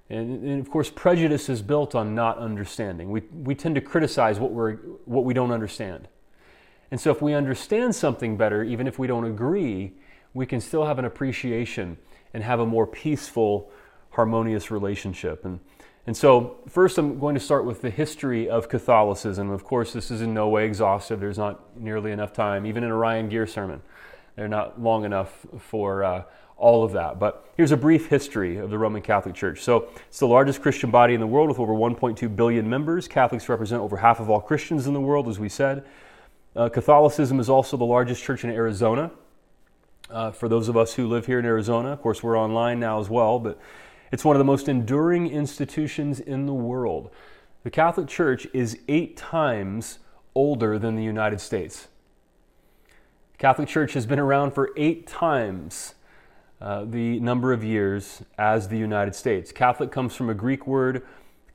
And, 0.09 0.43
and, 0.43 0.59
of 0.59 0.71
course, 0.71 0.89
prejudice 0.89 1.49
is 1.49 1.61
built 1.61 1.93
on 1.95 2.15
not 2.15 2.37
understanding. 2.37 3.11
We, 3.11 3.21
we 3.31 3.55
tend 3.55 3.75
to 3.75 3.81
criticize 3.81 4.39
what, 4.39 4.51
we're, 4.51 4.75
what 5.05 5.23
we 5.23 5.33
don't 5.33 5.51
understand. 5.51 6.07
And 6.91 6.99
so, 6.99 7.11
if 7.11 7.21
we 7.21 7.33
understand 7.33 7.95
something 7.95 8.37
better, 8.37 8.63
even 8.63 8.87
if 8.87 8.97
we 8.97 9.07
don't 9.07 9.25
agree, 9.25 9.93
we 10.33 10.45
can 10.45 10.59
still 10.59 10.85
have 10.85 10.99
an 10.99 11.05
appreciation 11.05 11.97
and 12.33 12.43
have 12.43 12.59
a 12.59 12.65
more 12.65 12.87
peaceful, 12.87 13.71
harmonious 14.11 14.71
relationship. 14.71 15.45
And 15.45 15.59
and 16.09 16.17
so, 16.17 16.57
first, 16.67 16.97
I'm 16.97 17.19
going 17.19 17.35
to 17.35 17.39
start 17.39 17.65
with 17.65 17.83
the 17.83 17.91
history 17.91 18.49
of 18.49 18.67
Catholicism. 18.67 19.51
Of 19.51 19.63
course, 19.63 19.93
this 19.93 20.09
is 20.09 20.21
in 20.21 20.33
no 20.33 20.49
way 20.49 20.65
exhaustive. 20.65 21.19
There's 21.19 21.37
not 21.37 21.77
nearly 21.79 22.11
enough 22.11 22.33
time, 22.33 22.65
even 22.65 22.83
in 22.83 22.89
a 22.89 22.95
Ryan 22.95 23.29
Gear 23.29 23.45
sermon. 23.45 23.81
They're 24.35 24.47
not 24.47 24.81
long 24.81 25.05
enough 25.05 25.45
for 25.59 26.03
uh, 26.03 26.23
all 26.57 26.83
of 26.83 26.93
that. 26.93 27.19
But 27.19 27.47
here's 27.57 27.71
a 27.71 27.77
brief 27.77 28.07
history 28.07 28.57
of 28.57 28.71
the 28.71 28.77
Roman 28.79 29.03
Catholic 29.03 29.35
Church. 29.35 29.61
So, 29.61 29.89
it's 30.07 30.17
the 30.17 30.25
largest 30.25 30.63
Christian 30.63 30.89
body 30.89 31.13
in 31.13 31.19
the 31.19 31.27
world 31.27 31.47
with 31.47 31.59
over 31.59 31.73
1.2 31.73 32.35
billion 32.35 32.67
members. 32.67 33.07
Catholics 33.07 33.47
represent 33.47 33.81
over 33.81 33.97
half 33.97 34.19
of 34.19 34.31
all 34.31 34.41
Christians 34.41 34.87
in 34.87 34.95
the 34.95 35.01
world, 35.01 35.27
as 35.27 35.37
we 35.37 35.47
said. 35.47 35.85
Uh, 36.59 36.67
Catholicism 36.67 37.39
is 37.39 37.49
also 37.49 37.77
the 37.77 37.85
largest 37.85 38.21
church 38.21 38.43
in 38.43 38.49
Arizona. 38.49 39.11
Uh, 40.09 40.29
for 40.29 40.49
those 40.49 40.67
of 40.67 40.75
us 40.75 40.93
who 40.93 41.07
live 41.07 41.25
here 41.25 41.39
in 41.39 41.45
Arizona, 41.45 41.93
of 41.93 42.01
course, 42.01 42.21
we're 42.21 42.37
online 42.37 42.81
now 42.81 42.99
as 42.99 43.09
well, 43.09 43.39
but 43.39 43.57
it's 44.11 44.25
one 44.25 44.35
of 44.35 44.39
the 44.39 44.43
most 44.45 44.67
enduring 44.67 45.27
institutions 45.29 46.19
in 46.19 46.47
the 46.47 46.53
world. 46.53 47.11
The 47.63 47.69
Catholic 47.69 48.09
Church 48.09 48.45
is 48.51 48.77
eight 48.89 49.15
times 49.15 49.99
older 50.35 50.77
than 50.77 50.97
the 50.97 51.03
United 51.03 51.39
States. 51.39 51.87
The 53.31 53.37
Catholic 53.37 53.69
Church 53.69 53.93
has 53.93 54.05
been 54.05 54.19
around 54.19 54.51
for 54.51 54.71
eight 54.75 55.07
times 55.07 55.95
uh, 56.59 56.83
the 56.83 57.21
number 57.21 57.53
of 57.53 57.63
years 57.63 58.21
as 58.37 58.67
the 58.67 58.77
United 58.77 59.15
States. 59.15 59.53
Catholic 59.53 59.93
comes 59.93 60.13
from 60.13 60.29
a 60.29 60.33
Greek 60.33 60.67
word, 60.67 61.07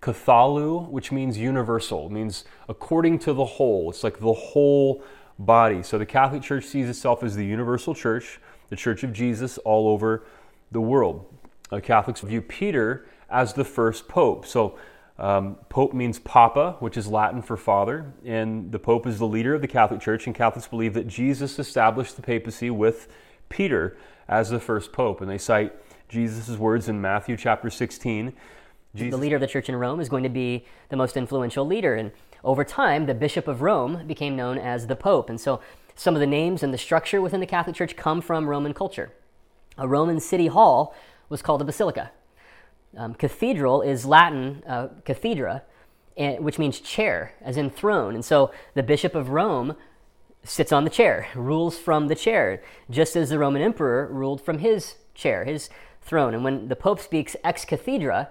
katholou, 0.05 0.89
which 0.91 1.11
means 1.11 1.39
universal, 1.39 2.11
means 2.11 2.45
according 2.69 3.19
to 3.21 3.33
the 3.33 3.45
whole. 3.45 3.91
It's 3.91 4.05
like 4.05 4.21
the 4.21 4.33
whole 4.33 5.03
body. 5.39 5.83
So 5.83 5.99
the 5.99 6.07
Catholic 6.07 6.43
Church 6.43 6.65
sees 6.65 6.89
itself 6.89 7.23
as 7.23 7.35
the 7.35 7.45
universal 7.45 7.95
church, 7.95 8.39
the 8.69 8.77
church 8.77 9.03
of 9.03 9.13
Jesus 9.13 9.59
all 9.59 9.89
over 9.89 10.25
the 10.71 10.81
world 10.81 11.27
uh, 11.75 11.81
Catholics 11.81 12.21
view 12.21 12.41
Peter 12.41 13.07
as 13.31 13.55
the 13.55 13.65
first 13.65 14.09
pope. 14.09 14.47
So, 14.47 14.79
um, 15.17 15.57
pope 15.69 15.95
means 15.95 16.19
papa, 16.19 16.77
which 16.81 16.97
is 16.97 17.07
Latin 17.07 17.41
for 17.41 17.57
father, 17.57 18.13
and 18.25 18.73
the 18.73 18.81
pope 18.81 19.07
is 19.07 19.19
the 19.19 19.27
leader 19.27 19.55
of 19.55 19.61
the 19.61 19.69
Catholic 19.69 20.01
Church. 20.01 20.27
And 20.27 20.35
Catholics 20.35 20.67
believe 20.67 20.95
that 20.95 21.07
Jesus 21.07 21.59
established 21.59 22.17
the 22.17 22.23
papacy 22.23 22.69
with 22.69 23.07
Peter 23.49 23.97
as 24.27 24.51
the 24.51 24.59
first 24.59 24.93
pope. 24.93 25.21
And 25.21 25.31
they 25.31 25.39
cite 25.39 25.73
Jesus' 26.09 26.59
words 26.59 26.89
in 26.89 27.01
Matthew 27.01 27.37
chapter 27.37 27.71
16. 27.71 28.33
Jesus. 28.95 29.11
The 29.11 29.17
leader 29.17 29.37
of 29.37 29.41
the 29.41 29.47
church 29.47 29.69
in 29.69 29.77
Rome 29.77 30.01
is 30.01 30.09
going 30.09 30.23
to 30.23 30.29
be 30.29 30.67
the 30.89 30.97
most 30.97 31.17
influential 31.17 31.67
leader. 31.67 31.95
And 31.95 32.13
over 32.45 32.65
time, 32.65 33.07
the 33.07 33.15
Bishop 33.15 33.49
of 33.49 33.61
Rome 33.61 34.07
became 34.07 34.37
known 34.37 34.59
as 34.59 34.87
the 34.87 34.97
Pope. 34.97 35.29
And 35.29 35.41
so 35.41 35.61
some 35.97 36.15
of 36.15 36.21
the 36.21 36.27
names 36.27 36.63
and 36.63 36.73
the 36.73 36.79
structure 36.79 37.21
within 37.21 37.41
the 37.41 37.47
Catholic 37.47 37.75
Church 37.75 37.97
come 37.97 38.21
from 38.21 38.49
Roman 38.49 38.75
culture. 38.75 39.13
A 39.77 39.89
Roman 39.89 40.21
city 40.21 40.47
hall 40.47 40.95
was 41.29 41.43
called 41.43 41.61
a 41.61 41.65
basilica. 41.65 42.13
Um, 42.97 43.15
cathedral 43.15 43.83
is 43.83 44.07
Latin 44.07 44.63
uh, 44.67 44.89
cathedra, 45.05 45.63
which 46.17 46.59
means 46.59 46.79
chair, 46.79 47.35
as 47.41 47.57
in 47.57 47.71
throne. 47.71 48.15
And 48.15 48.25
so 48.25 48.53
the 48.75 48.85
Bishop 48.85 49.17
of 49.17 49.31
Rome 49.31 49.75
sits 50.45 50.71
on 50.71 50.85
the 50.85 50.91
chair, 50.91 51.27
rules 51.35 51.79
from 51.79 52.07
the 52.07 52.15
chair, 52.15 52.63
just 52.91 53.17
as 53.17 53.31
the 53.31 53.39
Roman 53.39 53.63
emperor 53.63 54.07
ruled 54.13 54.41
from 54.41 54.59
his 54.59 54.97
chair, 55.15 55.45
his 55.45 55.71
throne. 56.03 56.35
And 56.35 56.45
when 56.45 56.69
the 56.69 56.77
Pope 56.77 57.01
speaks 57.01 57.35
ex 57.43 57.65
cathedra, 57.65 58.29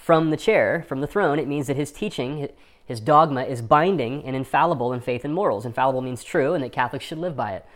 from 0.00 0.30
the 0.30 0.36
chair, 0.36 0.84
from 0.88 1.02
the 1.02 1.06
throne, 1.06 1.38
it 1.38 1.46
means 1.46 1.66
that 1.66 1.76
his 1.76 1.92
teaching, 1.92 2.48
his 2.84 3.00
dogma, 3.00 3.42
is 3.42 3.60
binding 3.60 4.24
and 4.24 4.34
infallible 4.34 4.94
in 4.94 5.00
faith 5.00 5.24
and 5.26 5.34
morals. 5.34 5.66
Infallible 5.66 6.00
means 6.00 6.24
true, 6.24 6.54
and 6.54 6.64
that 6.64 6.72
Catholics 6.72 7.04
should 7.04 7.18
live 7.18 7.36
by 7.36 7.52
it. 7.52 7.66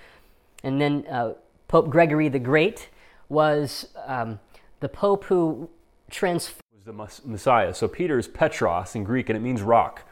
And 0.62 0.80
then 0.80 1.04
uh, 1.10 1.34
Pope 1.68 1.90
Gregory 1.90 2.30
the 2.30 2.38
Great 2.38 2.88
was 3.28 3.88
um, 4.06 4.40
the 4.80 4.88
Pope 4.88 5.24
who 5.24 5.68
transformed. 6.10 6.62
Was 6.86 7.20
the 7.22 7.28
Messiah. 7.28 7.74
So 7.74 7.88
Peter 7.88 8.18
is 8.18 8.26
Petros 8.26 8.94
in 8.94 9.04
Greek, 9.04 9.28
and 9.28 9.36
it 9.36 9.40
means 9.40 9.60
rock, 9.60 10.08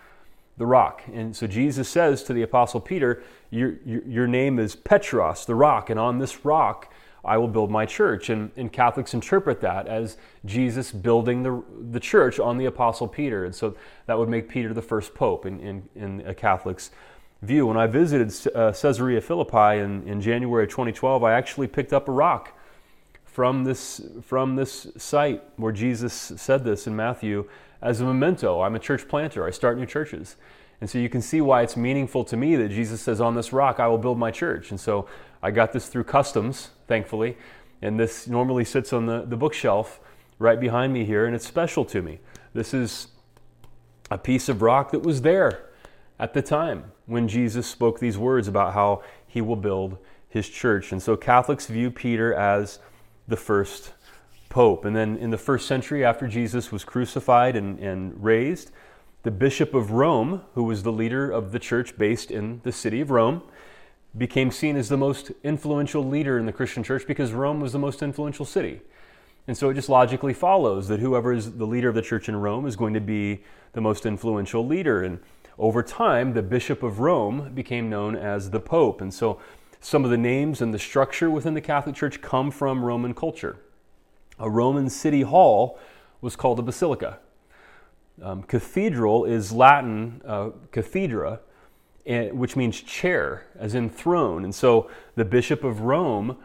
the 0.59 0.67
rock. 0.67 1.03
And 1.13 1.35
so 1.35 1.47
Jesus 1.47 1.89
says 1.89 2.23
to 2.25 2.35
the 2.35 2.43
Apostle 2.43 2.81
Peter, 2.81 3.23
Your, 3.51 3.77
your, 3.87 4.03
your 4.03 4.27
name 4.27 4.59
is 4.59 4.77
Petros, 4.77 5.47
the 5.47 5.55
rock, 5.55 5.89
and 5.89 5.99
on 5.99 6.19
this 6.19 6.45
rock 6.45 6.92
I 7.25 7.37
will 7.37 7.49
build 7.49 7.71
my 7.71 7.87
church. 7.87 8.31
And, 8.31 8.51
and 8.57 8.73
Catholics 8.73 9.15
interpret 9.15 9.61
that 9.61 9.87
as 9.87 10.17
Jesus 10.45 10.91
building 10.91 11.43
the, 11.43 11.63
the 11.91 12.01
church 12.01 12.41
on 12.41 12.59
the 12.59 12.67
Apostle 12.67 13.07
Peter. 13.09 13.45
And 13.45 13.55
so 13.55 13.77
that 14.07 14.19
would 14.19 14.29
make 14.29 14.49
Peter 14.49 14.75
the 14.75 14.83
first 14.83 15.15
pope 15.15 15.47
in, 15.47 15.61
in, 15.61 15.89
in 15.95 16.27
a 16.27 16.35
Catholic's 16.35 16.91
view. 17.43 17.67
When 17.67 17.77
I 17.77 17.87
visited 17.87 18.55
uh, 18.55 18.73
Caesarea 18.73 19.21
Philippi 19.21 19.79
in, 19.79 20.07
in 20.07 20.21
January 20.21 20.67
2012, 20.67 21.23
I 21.23 21.33
actually 21.33 21.69
picked 21.69 21.93
up 21.93 22.09
a 22.09 22.13
rock 22.13 22.57
from 23.25 23.65
this, 23.65 24.01
from 24.23 24.57
this 24.57 24.89
site 24.97 25.43
where 25.57 25.73
Jesus 25.73 26.33
said 26.37 26.65
this 26.65 26.87
in 26.87 26.95
Matthew 26.95 27.49
as 27.81 28.01
a 28.01 28.05
memento. 28.05 28.61
I'm 28.61 28.75
a 28.75 28.79
church 28.79 29.09
planter, 29.09 29.47
I 29.47 29.51
start 29.51 29.79
new 29.79 29.87
churches. 29.87 30.37
And 30.81 30.91
so 30.91 30.99
you 30.99 31.09
can 31.09 31.23
see 31.23 31.41
why 31.41 31.63
it's 31.63 31.77
meaningful 31.77 32.25
to 32.25 32.37
me 32.37 32.57
that 32.57 32.71
Jesus 32.71 33.01
says, 33.01 33.21
On 33.21 33.35
this 33.37 33.53
rock 33.53 33.79
I 33.79 33.87
will 33.87 33.99
build 33.99 34.19
my 34.19 34.31
church. 34.31 34.71
And 34.71 34.81
so 34.81 35.09
I 35.43 35.51
got 35.51 35.73
this 35.73 35.89
through 35.89 36.05
customs, 36.05 36.71
thankfully. 36.87 37.37
And 37.81 37.99
this 37.99 38.29
normally 38.29 38.65
sits 38.65 38.93
on 38.93 39.07
the, 39.07 39.25
the 39.27 39.37
bookshelf 39.37 40.01
right 40.39 40.61
behind 40.61 40.93
me 40.93 41.05
here, 41.05 41.27
and 41.27 41.35
it's 41.35 41.47
special 41.47 41.85
to 41.87 42.01
me. 42.03 42.21
This 42.55 42.73
is 42.73 43.09
a 44.11 44.19
piece 44.19 44.49
of 44.49 44.63
rock 44.63 44.93
that 44.93 45.03
was 45.03 45.23
there 45.23 45.71
at 46.19 46.35
the 46.35 46.43
time 46.43 46.93
when 47.07 47.27
Jesus 47.27 47.67
spoke 47.67 47.99
these 47.99 48.19
words 48.19 48.47
about 48.47 48.75
how 48.75 49.03
he 49.27 49.41
will 49.41 49.57
build 49.57 49.99
his 50.29 50.49
church. 50.49 50.93
And 50.93 51.03
so 51.03 51.17
Catholics 51.17 51.67
view 51.67 51.91
Peter 51.91 52.33
as 52.35 52.79
the 53.27 53.37
first 53.37 53.93
pope. 54.49 54.85
And 54.85 54.95
then 54.95 55.17
in 55.17 55.31
the 55.31 55.39
first 55.39 55.67
century, 55.67 56.05
after 56.05 56.29
Jesus 56.29 56.71
was 56.71 56.85
crucified 56.85 57.57
and, 57.57 57.79
and 57.81 58.23
raised, 58.23 58.71
the 59.23 59.31
Bishop 59.31 59.75
of 59.75 59.93
Rome, 59.93 60.43
who 60.55 60.65
was 60.65 60.83
the 60.83 60.93
leader 60.93 61.31
of 61.31 61.53
the 61.53 61.59
church 61.59 61.97
based 61.97 62.31
in 62.31 62.61
the 62.65 62.73
city 62.73 63.01
of 63.01 63.11
Rome, 63.11 63.43
became 64.17 64.51
seen 64.51 64.77
as 64.77 64.89
the 64.89 64.97
most 64.97 65.33
influential 65.43 66.05
leader 66.05 66.39
in 66.39 66.47
the 66.47 66.53
Christian 66.53 66.83
church 66.83 67.07
because 67.07 67.33
Rome 67.33 67.61
was 67.61 67.73
the 67.73 67.79
most 67.79 68.03
influential 68.03 68.45
city. 68.45 68.83
And 69.47 69.57
so 69.57 69.71
it 69.71 69.75
just 69.75 69.89
logically 69.89 70.35
follows 70.35 70.89
that 70.89 71.01
whoever 71.01 71.33
is 71.33 71.53
the 71.53 71.67
leader 71.67 71.89
of 71.89 71.95
the 71.95 72.03
church 72.03 72.29
in 72.29 72.37
Rome 72.37 72.67
is 72.67 72.77
going 72.77 72.95
to 72.95 73.01
be 73.01 73.43
the 73.73 73.81
most 73.81 74.07
influential 74.07 74.67
leader. 74.67 75.03
And 75.03 75.19
over 75.59 75.83
time, 75.83 76.35
the 76.35 76.43
Bishop 76.43 76.83
of 76.83 77.01
Rome 77.01 77.53
became 77.55 77.91
known 77.91 78.15
as 78.15 78.51
the 78.51 78.61
Pope. 78.61 79.01
And 79.01 79.13
so 79.13 79.41
some 79.81 80.05
of 80.05 80.11
the 80.11 80.17
names 80.17 80.61
and 80.61 80.73
the 80.73 80.79
structure 80.79 81.29
within 81.29 81.55
the 81.55 81.61
Catholic 81.61 81.97
Church 81.97 82.21
come 82.21 82.51
from 82.51 82.85
Roman 82.85 83.15
culture. 83.15 83.57
A 84.39 84.49
Roman 84.49 84.89
city 84.89 85.23
hall 85.23 85.79
was 86.21 86.37
called 86.37 86.59
a 86.59 86.63
basilica. 86.63 87.19
Um, 88.23 88.43
cathedral 88.45 89.25
is 89.25 89.53
Latin 89.53 90.21
uh, 90.25 90.51
cathedra, 90.71 91.41
which 92.05 92.57
means 92.57 92.81
chair, 92.81 93.47
as 93.59 93.75
in 93.75 93.89
throne. 93.89 94.45
And 94.45 94.55
so 94.55 94.91
the 95.15 95.25
Bishop 95.25 95.65
of 95.65 95.83
Rome 95.83 96.37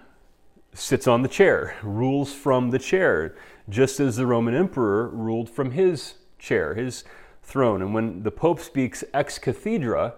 sits 0.73 1.07
on 1.07 1.23
the 1.23 1.27
chair, 1.27 1.75
rules 1.81 2.33
from 2.33 2.69
the 2.69 2.79
chair, 2.79 3.35
just 3.67 3.99
as 3.99 4.15
the 4.15 4.25
Roman 4.25 4.53
emperor 4.53 5.07
ruled 5.09 5.49
from 5.49 5.71
his 5.71 6.15
chair, 6.37 6.75
his 6.75 7.03
throne. 7.41 7.81
And 7.81 7.93
when 7.93 8.23
the 8.23 8.31
Pope 8.31 8.59
speaks 8.59 9.03
ex 9.13 9.39
cathedra, 9.39 10.13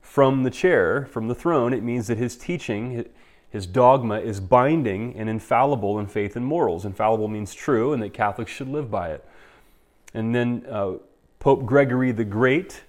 from 0.00 0.42
the 0.42 0.50
chair, 0.50 1.06
from 1.06 1.28
the 1.28 1.34
throne, 1.36 1.72
it 1.72 1.84
means 1.84 2.08
that 2.08 2.18
his 2.18 2.36
teaching, 2.36 3.04
his 3.48 3.64
dogma, 3.64 4.18
is 4.18 4.40
binding 4.40 5.14
and 5.14 5.28
infallible 5.28 6.00
in 6.00 6.06
faith 6.06 6.34
and 6.34 6.44
morals. 6.44 6.84
Infallible 6.84 7.28
means 7.28 7.54
true, 7.54 7.92
and 7.92 8.02
that 8.02 8.12
Catholics 8.12 8.50
should 8.50 8.66
live 8.66 8.90
by 8.90 9.10
it. 9.10 9.24
And 10.12 10.34
then 10.34 10.66
uh, 10.68 10.94
Pope 11.38 11.64
Gregory 11.64 12.10
the 12.10 12.24
Great 12.24 12.82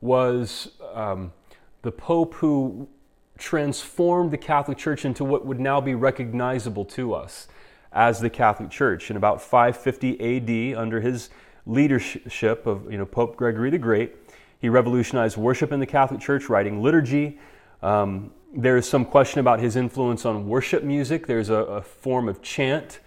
was 0.00 0.72
um, 0.94 1.32
the 1.82 1.92
Pope 1.92 2.34
who 2.34 2.88
transformed 3.38 4.30
the 4.30 4.38
Catholic 4.38 4.78
Church 4.78 5.04
into 5.04 5.24
what 5.24 5.46
would 5.46 5.60
now 5.60 5.80
be 5.80 5.94
recognizable 5.94 6.84
to 6.84 7.14
us 7.14 7.48
as 7.92 8.20
the 8.20 8.30
Catholic 8.30 8.70
Church. 8.70 9.10
In 9.10 9.16
about 9.16 9.40
550 9.40 10.74
AD, 10.74 10.78
under 10.78 11.00
his 11.00 11.30
leadership 11.66 12.66
of 12.66 12.90
you 12.90 12.98
know, 12.98 13.06
Pope 13.06 13.36
Gregory 13.36 13.70
the 13.70 13.78
Great, 13.78 14.16
he 14.60 14.68
revolutionized 14.68 15.36
worship 15.36 15.72
in 15.72 15.80
the 15.80 15.86
Catholic 15.86 16.20
Church, 16.20 16.48
writing 16.48 16.82
liturgy. 16.82 17.38
Um, 17.82 18.32
there 18.54 18.76
is 18.76 18.88
some 18.88 19.04
question 19.04 19.40
about 19.40 19.60
his 19.60 19.76
influence 19.76 20.24
on 20.24 20.48
worship 20.48 20.82
music. 20.82 21.26
There's 21.26 21.50
a, 21.50 21.54
a 21.54 21.82
form 21.82 22.28
of 22.28 22.42
chant 22.42 23.00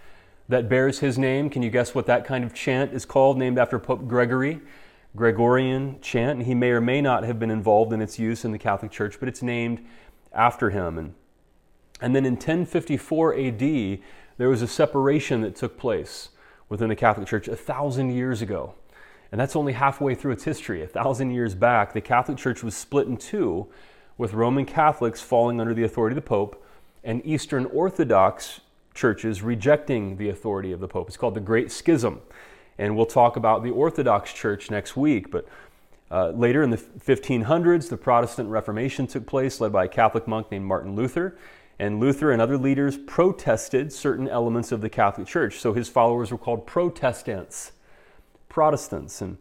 that 0.48 0.68
bears 0.68 1.00
his 1.00 1.18
name. 1.18 1.50
Can 1.50 1.62
you 1.62 1.70
guess 1.70 1.94
what 1.94 2.06
that 2.06 2.24
kind 2.24 2.44
of 2.44 2.54
chant 2.54 2.92
is 2.92 3.04
called, 3.04 3.38
named 3.38 3.58
after 3.58 3.78
Pope 3.78 4.06
Gregory? 4.06 4.60
Gregorian 5.14 6.00
chant, 6.00 6.38
and 6.38 6.46
he 6.46 6.54
may 6.54 6.70
or 6.70 6.80
may 6.80 7.00
not 7.00 7.24
have 7.24 7.38
been 7.38 7.50
involved 7.50 7.92
in 7.92 8.00
its 8.00 8.18
use 8.18 8.44
in 8.44 8.52
the 8.52 8.58
Catholic 8.58 8.90
Church, 8.90 9.20
but 9.20 9.28
it's 9.28 9.42
named 9.42 9.84
after 10.32 10.70
him. 10.70 10.96
And, 10.98 11.14
and 12.00 12.16
then 12.16 12.24
in 12.24 12.34
1054 12.34 13.38
AD, 13.38 13.98
there 14.38 14.48
was 14.48 14.62
a 14.62 14.66
separation 14.66 15.42
that 15.42 15.54
took 15.54 15.76
place 15.78 16.30
within 16.68 16.88
the 16.88 16.96
Catholic 16.96 17.28
Church 17.28 17.46
a 17.46 17.56
thousand 17.56 18.10
years 18.10 18.40
ago. 18.40 18.74
And 19.30 19.40
that's 19.40 19.56
only 19.56 19.72
halfway 19.74 20.14
through 20.14 20.32
its 20.32 20.44
history. 20.44 20.82
A 20.82 20.86
thousand 20.86 21.30
years 21.30 21.54
back, 21.54 21.92
the 21.92 22.00
Catholic 22.00 22.38
Church 22.38 22.62
was 22.62 22.74
split 22.74 23.06
in 23.06 23.16
two, 23.16 23.66
with 24.18 24.34
Roman 24.34 24.64
Catholics 24.64 25.20
falling 25.20 25.60
under 25.60 25.74
the 25.74 25.84
authority 25.84 26.16
of 26.16 26.22
the 26.22 26.28
Pope 26.28 26.64
and 27.04 27.24
Eastern 27.24 27.66
Orthodox 27.66 28.60
churches 28.94 29.42
rejecting 29.42 30.16
the 30.16 30.28
authority 30.28 30.72
of 30.72 30.80
the 30.80 30.88
Pope. 30.88 31.08
It's 31.08 31.16
called 31.16 31.34
the 31.34 31.40
Great 31.40 31.72
Schism. 31.72 32.20
And 32.78 32.96
we'll 32.96 33.06
talk 33.06 33.36
about 33.36 33.62
the 33.62 33.70
Orthodox 33.70 34.32
Church 34.32 34.70
next 34.70 34.96
week. 34.96 35.30
But 35.30 35.46
uh, 36.10 36.30
later 36.30 36.62
in 36.62 36.70
the 36.70 36.76
1500s, 36.76 37.88
the 37.88 37.96
Protestant 37.96 38.48
Reformation 38.48 39.06
took 39.06 39.26
place, 39.26 39.60
led 39.60 39.72
by 39.72 39.86
a 39.86 39.88
Catholic 39.88 40.28
monk 40.28 40.50
named 40.50 40.66
Martin 40.66 40.94
Luther. 40.94 41.36
And 41.78 42.00
Luther 42.00 42.30
and 42.30 42.40
other 42.40 42.58
leaders 42.58 42.96
protested 42.96 43.92
certain 43.92 44.28
elements 44.28 44.72
of 44.72 44.82
the 44.82 44.88
Catholic 44.88 45.26
Church. 45.26 45.58
So 45.58 45.72
his 45.72 45.88
followers 45.88 46.30
were 46.30 46.38
called 46.38 46.66
Protestants, 46.66 47.72
Protestants. 48.48 49.22
And, 49.22 49.38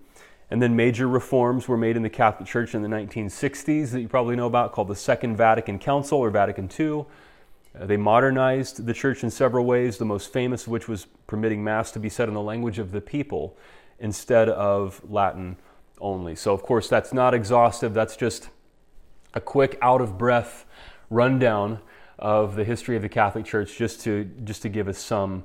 and 0.50 0.62
then 0.62 0.76
major 0.76 1.08
reforms 1.08 1.68
were 1.68 1.78
made 1.78 1.98
in 1.98 2.04
the 2.04 2.10
Catholic 2.10 2.48
Church 2.48 2.74
in 2.74 2.82
the 2.82 2.88
1960s 2.88 3.92
that 3.92 4.02
you 4.02 4.08
probably 4.08 4.36
know 4.36 4.48
about, 4.48 4.72
called 4.72 4.88
the 4.88 4.96
Second 4.96 5.36
Vatican 5.36 5.78
Council 5.78 6.20
or 6.20 6.30
Vatican 6.30 6.70
II. 6.80 7.06
Uh, 7.80 7.86
they 7.86 7.98
modernized 7.98 8.86
the 8.86 8.94
church 8.94 9.24
in 9.24 9.30
several 9.30 9.66
ways, 9.66 9.98
the 9.98 10.06
most 10.06 10.34
famous 10.34 10.64
of 10.64 10.70
which 10.70 10.88
was 10.88 11.08
permitting 11.28 11.64
Mass 11.64 11.92
to 11.92 12.00
be 12.00 12.10
said 12.10 12.28
in 12.28 12.34
the 12.34 12.42
language 12.42 12.80
of 12.80 12.92
the 12.92 13.02
people 13.02 13.58
instead 14.00 14.50
of 14.50 15.02
Latin 15.10 15.56
only. 16.00 16.36
So, 16.36 16.54
of 16.54 16.64
course, 16.64 16.90
that's 16.90 17.14
not 17.14 17.34
exhaustive, 17.34 17.94
that's 17.94 18.18
just 18.18 18.50
a 19.34 19.40
quick, 19.40 19.78
out 19.82 20.02
of 20.02 20.18
breath 20.18 20.66
rundown 21.10 21.80
of 22.20 22.56
the 22.56 22.64
history 22.64 22.96
of 22.96 23.02
the 23.02 23.10
Catholic 23.10 23.46
Church 23.46 23.78
just 23.78 24.02
to, 24.02 24.26
just 24.44 24.62
to 24.64 24.70
give 24.70 24.88
us 24.88 24.98
some 24.98 25.44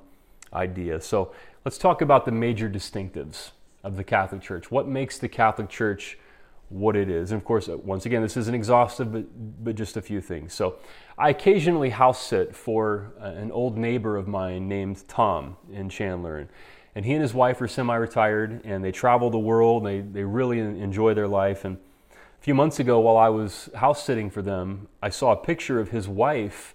idea. 0.52 1.00
So, 1.00 1.32
let's 1.64 1.78
talk 1.78 2.00
about 2.00 2.24
the 2.24 2.32
major 2.32 2.68
distinctives 2.68 3.50
of 3.84 3.96
the 3.96 4.04
Catholic 4.04 4.42
Church. 4.42 4.70
What 4.70 4.88
makes 4.88 5.18
the 5.18 5.28
Catholic 5.28 5.68
Church 5.68 6.18
what 6.68 6.96
it 6.96 7.08
is. 7.08 7.30
And 7.32 7.40
of 7.40 7.44
course, 7.44 7.68
uh, 7.68 7.76
once 7.78 8.06
again, 8.06 8.22
this 8.22 8.36
isn't 8.36 8.54
exhaustive, 8.54 9.12
but, 9.12 9.24
but 9.64 9.74
just 9.76 9.96
a 9.96 10.02
few 10.02 10.20
things. 10.20 10.52
So 10.52 10.76
I 11.16 11.30
occasionally 11.30 11.90
house 11.90 12.20
sit 12.20 12.54
for 12.54 13.12
uh, 13.20 13.26
an 13.26 13.52
old 13.52 13.76
neighbor 13.76 14.16
of 14.16 14.26
mine 14.26 14.68
named 14.68 15.06
Tom 15.08 15.56
in 15.72 15.88
Chandler. 15.88 16.38
And, 16.38 16.48
and 16.94 17.04
he 17.04 17.12
and 17.12 17.22
his 17.22 17.34
wife 17.34 17.60
are 17.60 17.68
semi 17.68 17.94
retired 17.94 18.62
and 18.64 18.84
they 18.84 18.92
travel 18.92 19.30
the 19.30 19.38
world. 19.38 19.84
They, 19.84 20.00
they 20.00 20.24
really 20.24 20.58
enjoy 20.58 21.14
their 21.14 21.28
life. 21.28 21.64
And 21.64 21.76
a 22.12 22.42
few 22.42 22.54
months 22.54 22.80
ago, 22.80 22.98
while 23.00 23.16
I 23.16 23.28
was 23.28 23.70
house 23.74 24.02
sitting 24.02 24.30
for 24.30 24.42
them, 24.42 24.88
I 25.02 25.10
saw 25.10 25.32
a 25.32 25.36
picture 25.36 25.78
of 25.78 25.90
his 25.90 26.08
wife 26.08 26.74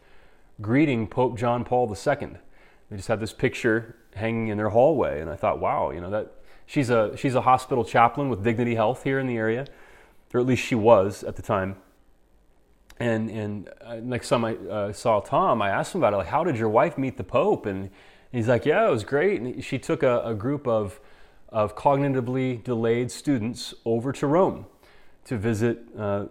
greeting 0.62 1.08
Pope 1.08 1.38
John 1.38 1.66
Paul 1.66 1.90
II. 1.90 2.30
They 2.90 2.98
just 2.98 3.08
had 3.08 3.20
this 3.20 3.34
picture 3.34 3.96
hanging 4.16 4.50
in 4.50 4.58
their 4.58 4.70
hallway. 4.70 5.22
And 5.22 5.30
I 5.30 5.36
thought, 5.36 5.60
wow, 5.60 5.92
you 5.92 6.02
know, 6.02 6.10
that 6.10 6.34
she's 6.66 6.90
a, 6.90 7.16
she's 7.18 7.36
a 7.36 7.42
hospital 7.42 7.84
chaplain 7.84 8.30
with 8.30 8.44
Dignity 8.44 8.76
Health 8.76 9.04
here 9.04 9.20
in 9.20 9.28
the 9.28 9.38
area, 9.38 9.66
or 10.34 10.40
at 10.40 10.46
least 10.46 10.64
she 10.64 10.76
was 10.76 11.24
at 11.24 11.36
the 11.36 11.42
time. 11.42 11.76
And, 13.00 13.30
and 13.30 13.70
uh, 13.82 13.96
next 13.96 14.30
time 14.30 14.46
I 14.46 14.56
uh, 14.56 14.94
saw 14.94 15.20
Tom, 15.22 15.62
I 15.62 15.70
asked 15.70 15.96
him 15.96 16.02
about 16.02 16.14
it, 16.14 16.18
like, 16.18 16.28
how 16.28 16.44
did 16.44 16.58
your 16.58 16.70
wife 16.70 16.98
meet 16.98 17.18
the 17.18 17.24
Pope? 17.24 17.66
And, 17.66 17.90
he's 18.32 18.48
like, 18.48 18.66
Yeah, 18.66 18.88
it 18.88 18.92
was 18.92 19.04
great. 19.04 19.42
And 19.42 19.64
she 19.64 19.78
took 19.78 20.04
a, 20.04 20.22
a 20.22 20.34
group 20.34 20.68
of, 20.68 21.00
of 21.50 21.76
cognitively 21.76 22.64
delayed 22.64 23.12
students 23.12 23.74
over 23.86 24.12
to 24.14 24.28
Rome 24.28 24.66
to 25.26 25.38
visit 25.38 25.80
uh, 25.98 26.26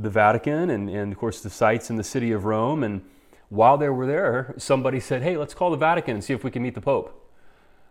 the 0.00 0.10
Vatican 0.10 0.70
and, 0.70 0.88
and, 0.88 1.12
of 1.12 1.18
course, 1.18 1.40
the 1.40 1.50
sites 1.50 1.90
in 1.90 1.96
the 1.96 2.04
city 2.04 2.32
of 2.32 2.44
Rome. 2.44 2.82
And 2.82 3.02
while 3.48 3.76
they 3.76 3.88
were 3.88 4.06
there, 4.06 4.54
somebody 4.58 5.00
said, 5.00 5.22
Hey, 5.22 5.36
let's 5.36 5.54
call 5.54 5.70
the 5.70 5.76
Vatican 5.76 6.14
and 6.14 6.24
see 6.24 6.32
if 6.32 6.42
we 6.44 6.50
can 6.50 6.62
meet 6.62 6.74
the 6.74 6.80
Pope. 6.80 7.18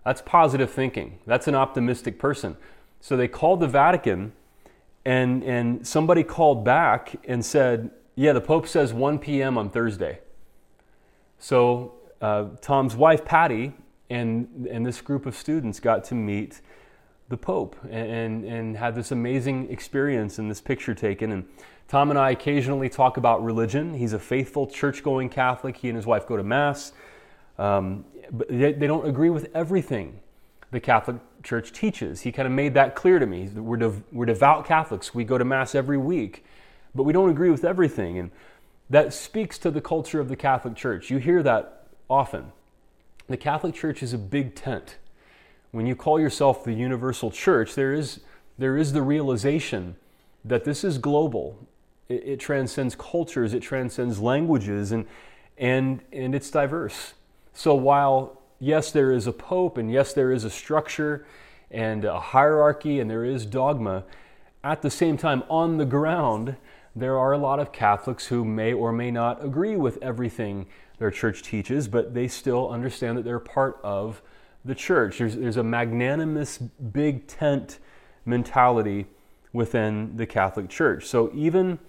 That's 0.03 0.21
positive 0.21 0.71
thinking. 0.71 1.19
That's 1.27 1.47
an 1.47 1.55
optimistic 1.55 2.17
person. 2.17 2.57
So 2.99 3.15
they 3.15 3.27
called 3.27 3.59
the 3.59 3.67
Vatican, 3.67 4.33
and, 5.05 5.43
and 5.43 5.85
somebody 5.85 6.23
called 6.23 6.63
back 6.63 7.15
and 7.27 7.43
said, 7.43 7.91
Yeah, 8.15 8.33
the 8.33 8.41
Pope 8.41 8.67
says 8.67 8.93
1 8.93 9.19
p.m. 9.19 9.57
on 9.57 9.69
Thursday. 9.69 10.19
So 11.39 11.93
uh, 12.21 12.45
Tom's 12.61 12.95
wife, 12.95 13.25
Patty, 13.25 13.73
and, 14.09 14.67
and 14.69 14.85
this 14.85 15.01
group 15.01 15.25
of 15.25 15.35
students 15.35 15.79
got 15.79 16.03
to 16.05 16.15
meet 16.15 16.61
the 17.29 17.37
Pope 17.37 17.75
and, 17.89 18.43
and 18.45 18.77
had 18.77 18.93
this 18.93 19.11
amazing 19.11 19.71
experience 19.71 20.37
and 20.37 20.51
this 20.51 20.61
picture 20.61 20.93
taken. 20.93 21.31
And 21.31 21.45
Tom 21.87 22.09
and 22.09 22.19
I 22.19 22.31
occasionally 22.31 22.89
talk 22.89 23.17
about 23.17 23.43
religion. 23.43 23.93
He's 23.93 24.13
a 24.13 24.19
faithful 24.19 24.67
church 24.67 25.01
going 25.01 25.29
Catholic. 25.29 25.77
He 25.77 25.89
and 25.89 25.95
his 25.95 26.05
wife 26.05 26.27
go 26.27 26.37
to 26.37 26.43
Mass. 26.43 26.93
Um, 27.57 28.05
but 28.31 28.47
they, 28.49 28.73
they, 28.73 28.87
don't 28.87 29.07
agree 29.07 29.29
with 29.29 29.49
everything 29.53 30.19
the 30.71 30.79
Catholic 30.79 31.17
Church 31.43 31.71
teaches. 31.71 32.21
He 32.21 32.31
kind 32.31 32.45
of 32.45 32.51
made 32.51 32.73
that 32.73 32.95
clear 32.95 33.19
to 33.19 33.25
me. 33.25 33.47
We're, 33.47 33.77
dev- 33.77 34.03
we're 34.11 34.25
devout 34.25 34.65
Catholics. 34.65 35.13
We 35.13 35.23
go 35.23 35.37
to 35.37 35.45
Mass 35.45 35.75
every 35.75 35.97
week, 35.97 36.45
but 36.93 37.03
we 37.03 37.13
don't 37.13 37.29
agree 37.29 37.49
with 37.49 37.63
everything. 37.63 38.17
And 38.17 38.31
that 38.89 39.13
speaks 39.13 39.57
to 39.59 39.71
the 39.71 39.81
culture 39.81 40.19
of 40.19 40.29
the 40.29 40.35
Catholic 40.35 40.75
Church. 40.75 41.09
You 41.09 41.17
hear 41.17 41.41
that 41.43 41.87
often. 42.09 42.51
The 43.27 43.37
Catholic 43.37 43.73
Church 43.73 44.03
is 44.03 44.13
a 44.13 44.17
big 44.17 44.55
tent. 44.55 44.97
When 45.71 45.85
you 45.85 45.95
call 45.95 46.19
yourself 46.19 46.63
the 46.63 46.73
universal 46.73 47.31
church, 47.31 47.75
there 47.75 47.93
is, 47.93 48.19
there 48.57 48.75
is 48.75 48.91
the 48.91 49.01
realization 49.01 49.95
that 50.43 50.65
this 50.65 50.83
is 50.83 50.97
global. 50.97 51.57
It, 52.09 52.23
it 52.25 52.39
transcends 52.39 52.95
cultures, 52.95 53.53
it 53.53 53.61
transcends 53.61 54.19
languages, 54.19 54.91
and, 54.91 55.05
and, 55.57 56.01
and 56.11 56.35
it's 56.35 56.51
diverse. 56.51 57.13
So 57.53 57.73
while, 57.73 58.40
yes, 58.61 58.91
there 58.91 59.11
is 59.11 59.27
a 59.27 59.33
pope, 59.33 59.77
and 59.77 59.91
yes, 59.91 60.13
there 60.13 60.31
is 60.31 60.45
a 60.45 60.49
structure 60.49 61.25
and 61.69 62.05
a 62.05 62.19
hierarchy, 62.19 63.01
and 63.01 63.09
there 63.09 63.25
is 63.25 63.45
dogma, 63.45 64.05
at 64.63 64.81
the 64.81 64.89
same 64.89 65.17
time, 65.17 65.43
on 65.49 65.77
the 65.77 65.85
ground, 65.85 66.55
there 66.95 67.17
are 67.17 67.31
a 67.31 67.37
lot 67.37 67.59
of 67.59 67.71
Catholics 67.71 68.27
who 68.27 68.45
may 68.45 68.73
or 68.73 68.91
may 68.91 69.09
not 69.09 69.43
agree 69.43 69.75
with 69.75 69.97
everything 70.03 70.67
their 70.99 71.09
church 71.09 71.41
teaches, 71.41 71.87
but 71.87 72.13
they 72.13 72.27
still 72.27 72.69
understand 72.69 73.17
that 73.17 73.25
they're 73.25 73.39
part 73.39 73.79
of 73.83 74.21
the 74.63 74.75
church. 74.75 75.17
There's, 75.17 75.35
there's 75.35 75.57
a 75.57 75.63
magnanimous 75.63 76.59
big 76.59 77.25
tent 77.25 77.79
mentality 78.25 79.07
within 79.51 80.15
the 80.15 80.27
Catholic 80.27 80.69
Church. 80.69 81.05
So 81.05 81.31
even 81.33 81.79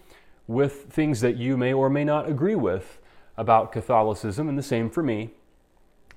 with 0.47 0.85
things 0.85 1.21
that 1.21 1.37
you 1.37 1.59
may 1.59 1.75
or 1.75 1.91
may 1.91 2.05
not 2.05 2.29
agree 2.29 2.55
with 2.55 2.99
about 3.37 3.73
Catholicism, 3.73 4.49
and 4.49 4.57
the 4.57 4.63
same 4.63 4.89
for 4.89 5.03
me, 5.03 5.33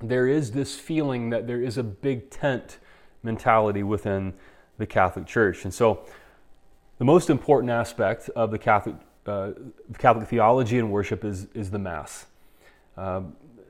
there 0.01 0.27
is 0.27 0.51
this 0.51 0.77
feeling 0.77 1.29
that 1.29 1.47
there 1.47 1.62
is 1.62 1.77
a 1.77 1.84
big 1.84 2.29
tent 2.29 2.77
mentality 3.23 3.84
within 3.84 4.34
the 4.77 4.86
Catholic 4.86 5.25
Church. 5.25 5.63
And 5.63 5.73
so, 5.73 6.05
the 6.97 7.05
most 7.05 7.29
important 7.29 7.71
aspect 7.71 8.29
of 8.29 8.51
the 8.51 8.60
Catholic, 8.60 8.95
uh, 9.25 9.51
Catholic 9.97 10.27
theology 10.29 10.79
and 10.79 10.91
worship 10.91 11.25
is, 11.25 11.47
is 11.53 11.71
the 11.71 11.79
Mass. 11.79 12.25
Uh, 12.95 13.21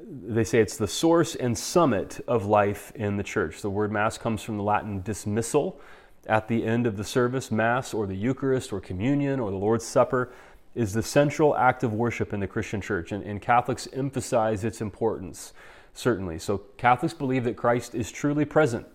they 0.07 0.43
say 0.43 0.59
it's 0.59 0.77
the 0.77 0.87
source 0.87 1.33
and 1.33 1.57
summit 1.57 2.23
of 2.27 2.45
life 2.45 2.91
in 2.93 3.17
the 3.17 3.23
church. 3.23 3.61
The 3.61 3.69
word 3.69 3.91
Mass 3.91 4.19
comes 4.19 4.43
from 4.43 4.57
the 4.57 4.63
Latin 4.63 5.01
dismissal. 5.01 5.79
At 6.27 6.47
the 6.47 6.63
end 6.63 6.85
of 6.85 6.97
the 6.97 7.03
service, 7.03 7.51
Mass 7.51 7.93
or 7.93 8.05
the 8.05 8.15
Eucharist 8.15 8.71
or 8.71 8.79
communion 8.79 9.39
or 9.39 9.49
the 9.49 9.57
Lord's 9.57 9.85
Supper 9.85 10.31
is 10.75 10.93
the 10.93 11.01
central 11.01 11.55
act 11.55 11.83
of 11.83 11.93
worship 11.93 12.33
in 12.33 12.39
the 12.41 12.47
Christian 12.47 12.81
church, 12.81 13.11
and, 13.11 13.23
and 13.23 13.41
Catholics 13.41 13.87
emphasize 13.93 14.63
its 14.63 14.81
importance 14.81 15.53
certainly. 15.95 16.37
So 16.37 16.59
Catholics 16.77 17.15
believe 17.15 17.43
that 17.45 17.57
Christ 17.57 17.95
is 17.95 18.11
truly 18.11 18.45
present 18.45 18.85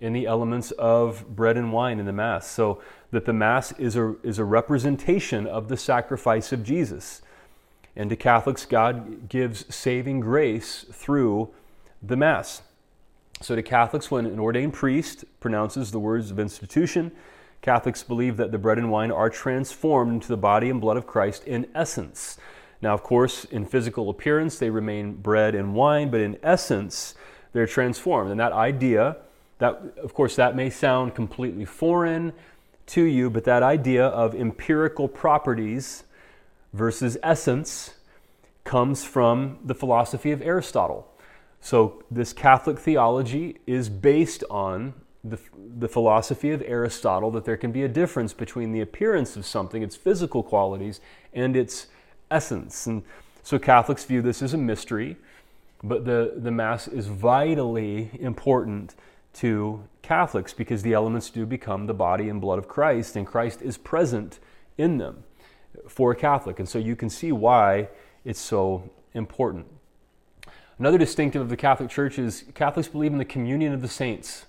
in 0.00 0.12
the 0.12 0.26
elements 0.26 0.72
of 0.72 1.36
bread 1.36 1.56
and 1.56 1.72
wine 1.72 2.00
in 2.00 2.06
the 2.06 2.12
Mass. 2.12 2.50
So 2.50 2.82
that 3.12 3.24
the 3.24 3.32
Mass 3.32 3.70
is 3.78 3.94
a, 3.94 4.16
is 4.24 4.40
a 4.40 4.44
representation 4.44 5.46
of 5.46 5.68
the 5.68 5.76
sacrifice 5.76 6.50
of 6.50 6.64
Jesus. 6.64 7.22
And 7.94 8.10
to 8.10 8.16
Catholics, 8.16 8.64
God 8.64 9.28
gives 9.28 9.72
saving 9.72 10.20
grace 10.20 10.84
through 10.90 11.50
the 12.02 12.16
Mass. 12.16 12.62
So 13.40 13.54
to 13.54 13.62
Catholics, 13.62 14.10
when 14.10 14.26
an 14.26 14.40
ordained 14.40 14.72
priest 14.72 15.24
pronounces 15.40 15.92
the 15.92 15.98
words 16.00 16.30
of 16.30 16.40
institution, 16.40 17.12
Catholics 17.60 18.02
believe 18.02 18.36
that 18.38 18.50
the 18.50 18.58
bread 18.58 18.78
and 18.78 18.90
wine 18.90 19.12
are 19.12 19.30
transformed 19.30 20.14
into 20.14 20.28
the 20.28 20.36
body 20.36 20.68
and 20.68 20.80
blood 20.80 20.96
of 20.96 21.06
Christ 21.06 21.44
in 21.44 21.68
essence. 21.74 22.38
Now, 22.82 22.94
of 22.94 23.04
course, 23.04 23.44
in 23.44 23.64
physical 23.64 24.10
appearance, 24.10 24.58
they 24.58 24.68
remain 24.68 25.14
bread 25.14 25.54
and 25.54 25.74
wine, 25.74 26.10
but 26.10 26.20
in 26.20 26.36
essence, 26.42 27.14
they're 27.52 27.66
transformed. 27.66 28.30
And 28.32 28.40
that 28.40 28.52
idea, 28.52 29.18
that 29.58 29.80
of 30.02 30.12
course, 30.14 30.34
that 30.36 30.56
may 30.56 30.68
sound 30.68 31.14
completely 31.14 31.64
foreign 31.64 32.32
to 32.86 33.02
you, 33.02 33.30
but 33.30 33.44
that 33.44 33.62
idea 33.62 34.04
of 34.06 34.34
empirical 34.34 35.06
properties 35.06 36.02
versus 36.72 37.16
essence 37.22 37.94
comes 38.64 39.04
from 39.04 39.58
the 39.64 39.74
philosophy 39.74 40.32
of 40.32 40.42
Aristotle. 40.42 41.08
So, 41.60 42.02
this 42.10 42.32
Catholic 42.32 42.78
theology 42.80 43.58
is 43.68 43.88
based 43.88 44.42
on 44.50 44.94
the, 45.22 45.38
the 45.78 45.86
philosophy 45.86 46.50
of 46.50 46.60
Aristotle 46.66 47.30
that 47.30 47.44
there 47.44 47.56
can 47.56 47.70
be 47.70 47.84
a 47.84 47.88
difference 47.88 48.32
between 48.32 48.72
the 48.72 48.80
appearance 48.80 49.36
of 49.36 49.46
something, 49.46 49.82
its 49.82 49.94
physical 49.94 50.42
qualities, 50.42 51.00
and 51.32 51.56
its 51.56 51.86
essence. 52.32 52.86
And 52.86 53.02
so 53.42 53.58
Catholics 53.58 54.04
view 54.04 54.22
this 54.22 54.42
as 54.42 54.54
a 54.54 54.58
mystery, 54.58 55.16
but 55.82 56.04
the, 56.04 56.34
the 56.36 56.50
Mass 56.50 56.88
is 56.88 57.08
vitally 57.08 58.10
important 58.20 58.94
to 59.34 59.82
Catholics 60.02 60.52
because 60.52 60.82
the 60.82 60.92
elements 60.92 61.30
do 61.30 61.46
become 61.46 61.86
the 61.86 61.94
body 61.94 62.28
and 62.28 62.40
blood 62.40 62.58
of 62.58 62.68
Christ, 62.68 63.16
and 63.16 63.26
Christ 63.26 63.62
is 63.62 63.78
present 63.78 64.38
in 64.78 64.98
them 64.98 65.24
for 65.88 66.12
a 66.12 66.16
Catholic. 66.16 66.58
And 66.58 66.68
so 66.68 66.78
you 66.78 66.96
can 66.96 67.08
see 67.08 67.32
why 67.32 67.88
it's 68.24 68.40
so 68.40 68.90
important. 69.14 69.66
Another 70.78 70.98
distinctive 70.98 71.42
of 71.42 71.48
the 71.48 71.56
Catholic 71.56 71.90
Church 71.90 72.18
is 72.18 72.44
Catholics 72.54 72.88
believe 72.88 73.12
in 73.12 73.18
the 73.18 73.24
communion 73.24 73.72
of 73.72 73.82
the 73.82 73.88
saints. 73.88 74.46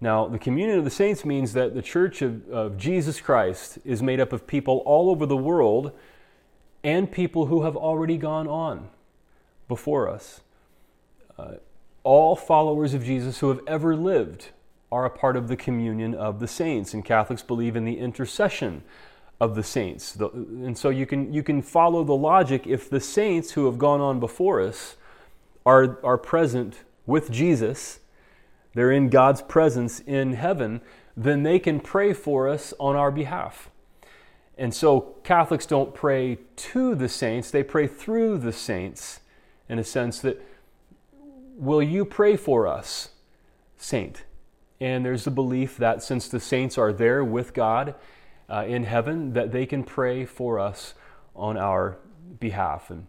Now, 0.00 0.26
the 0.26 0.38
communion 0.38 0.78
of 0.78 0.84
the 0.84 0.90
saints 0.90 1.24
means 1.24 1.52
that 1.52 1.74
the 1.74 1.82
Church 1.82 2.22
of, 2.22 2.48
of 2.48 2.78
Jesus 2.78 3.20
Christ 3.20 3.78
is 3.84 4.02
made 4.02 4.20
up 4.20 4.32
of 4.32 4.46
people 4.46 4.82
all 4.86 5.10
over 5.10 5.26
the 5.26 5.36
world 5.36 5.92
and 6.82 7.10
people 7.10 7.46
who 7.46 7.62
have 7.62 7.76
already 7.76 8.16
gone 8.16 8.48
on 8.48 8.88
before 9.68 10.08
us. 10.08 10.40
Uh, 11.38 11.54
all 12.02 12.34
followers 12.34 12.94
of 12.94 13.04
Jesus 13.04 13.38
who 13.38 13.48
have 13.48 13.60
ever 13.66 13.94
lived 13.94 14.48
are 14.90 15.04
a 15.04 15.10
part 15.10 15.36
of 15.36 15.48
the 15.48 15.56
communion 15.56 16.14
of 16.14 16.40
the 16.40 16.48
saints, 16.48 16.94
and 16.94 17.04
Catholics 17.04 17.42
believe 17.42 17.76
in 17.76 17.84
the 17.84 17.98
intercession 17.98 18.82
of 19.40 19.54
the 19.54 19.62
saints. 19.62 20.12
The, 20.12 20.28
and 20.28 20.76
so 20.76 20.90
you 20.90 21.06
can, 21.06 21.32
you 21.32 21.42
can 21.42 21.62
follow 21.62 22.04
the 22.04 22.14
logic 22.16 22.66
if 22.66 22.90
the 22.90 23.00
saints 23.00 23.52
who 23.52 23.66
have 23.66 23.78
gone 23.78 24.00
on 24.00 24.20
before 24.20 24.60
us 24.60 24.96
are, 25.64 25.98
are 26.04 26.18
present 26.18 26.78
with 27.06 27.30
Jesus, 27.30 28.00
they're 28.74 28.92
in 28.92 29.08
God's 29.08 29.42
presence 29.42 30.00
in 30.00 30.34
heaven, 30.34 30.80
then 31.16 31.42
they 31.42 31.58
can 31.58 31.80
pray 31.80 32.12
for 32.12 32.48
us 32.48 32.74
on 32.78 32.96
our 32.96 33.10
behalf. 33.10 33.69
And 34.60 34.74
so 34.74 35.16
Catholics 35.24 35.64
don't 35.64 35.94
pray 35.94 36.36
to 36.56 36.94
the 36.94 37.08
saints, 37.08 37.50
they 37.50 37.62
pray 37.62 37.86
through 37.86 38.36
the 38.36 38.52
saints 38.52 39.20
in 39.70 39.78
a 39.78 39.84
sense 39.84 40.18
that, 40.20 40.38
will 41.56 41.82
you 41.82 42.04
pray 42.04 42.36
for 42.36 42.66
us, 42.66 43.08
saint? 43.78 44.24
And 44.78 45.02
there's 45.02 45.24
the 45.24 45.30
belief 45.30 45.78
that 45.78 46.02
since 46.02 46.28
the 46.28 46.38
saints 46.38 46.76
are 46.76 46.92
there 46.92 47.24
with 47.24 47.54
God 47.54 47.94
uh, 48.50 48.66
in 48.68 48.84
heaven, 48.84 49.32
that 49.32 49.50
they 49.50 49.64
can 49.64 49.82
pray 49.82 50.26
for 50.26 50.58
us 50.58 50.92
on 51.34 51.56
our 51.56 51.96
behalf. 52.38 52.90
And 52.90 53.06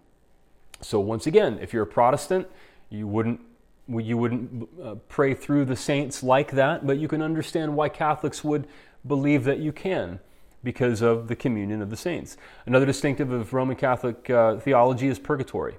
so, 0.79 1.01
once 1.01 1.27
again, 1.27 1.59
if 1.61 1.73
you're 1.73 1.83
a 1.83 1.87
Protestant, 1.87 2.47
you 2.89 3.07
wouldn't 3.07 3.41
you 3.89 4.17
wouldn't 4.17 4.69
uh, 4.81 4.95
pray 5.09 5.33
through 5.33 5.65
the 5.65 5.75
saints 5.75 6.23
like 6.23 6.51
that, 6.51 6.87
but 6.87 6.97
you 6.97 7.09
can 7.09 7.21
understand 7.21 7.75
why 7.75 7.89
Catholics 7.89 8.41
would 8.41 8.67
believe 9.05 9.43
that 9.43 9.59
you 9.59 9.73
can 9.73 10.21
because 10.63 11.01
of 11.01 11.27
the 11.27 11.35
communion 11.35 11.81
of 11.81 11.89
the 11.89 11.97
saints. 11.97 12.37
Another 12.65 12.85
distinctive 12.85 13.31
of 13.31 13.53
Roman 13.53 13.75
Catholic 13.75 14.29
uh, 14.29 14.57
theology 14.57 15.07
is 15.07 15.19
purgatory. 15.19 15.75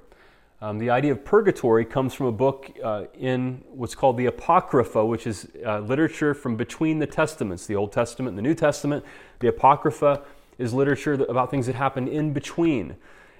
Um, 0.60 0.78
the 0.78 0.90
idea 0.90 1.10
of 1.10 1.24
purgatory 1.24 1.84
comes 1.84 2.14
from 2.14 2.26
a 2.26 2.32
book 2.32 2.70
uh, 2.82 3.06
in 3.18 3.64
what's 3.68 3.96
called 3.96 4.16
the 4.16 4.26
Apocrypha, 4.26 5.04
which 5.04 5.26
is 5.26 5.48
uh, 5.66 5.80
literature 5.80 6.34
from 6.34 6.56
between 6.56 7.00
the 7.00 7.06
Testaments, 7.06 7.66
the 7.66 7.74
Old 7.74 7.90
Testament 7.90 8.30
and 8.30 8.38
the 8.38 8.42
New 8.42 8.54
Testament. 8.54 9.04
The 9.40 9.48
Apocrypha 9.48 10.22
is 10.58 10.72
literature 10.72 11.14
about 11.14 11.50
things 11.50 11.66
that 11.66 11.74
happened 11.74 12.08
in 12.08 12.32
between. 12.32 12.94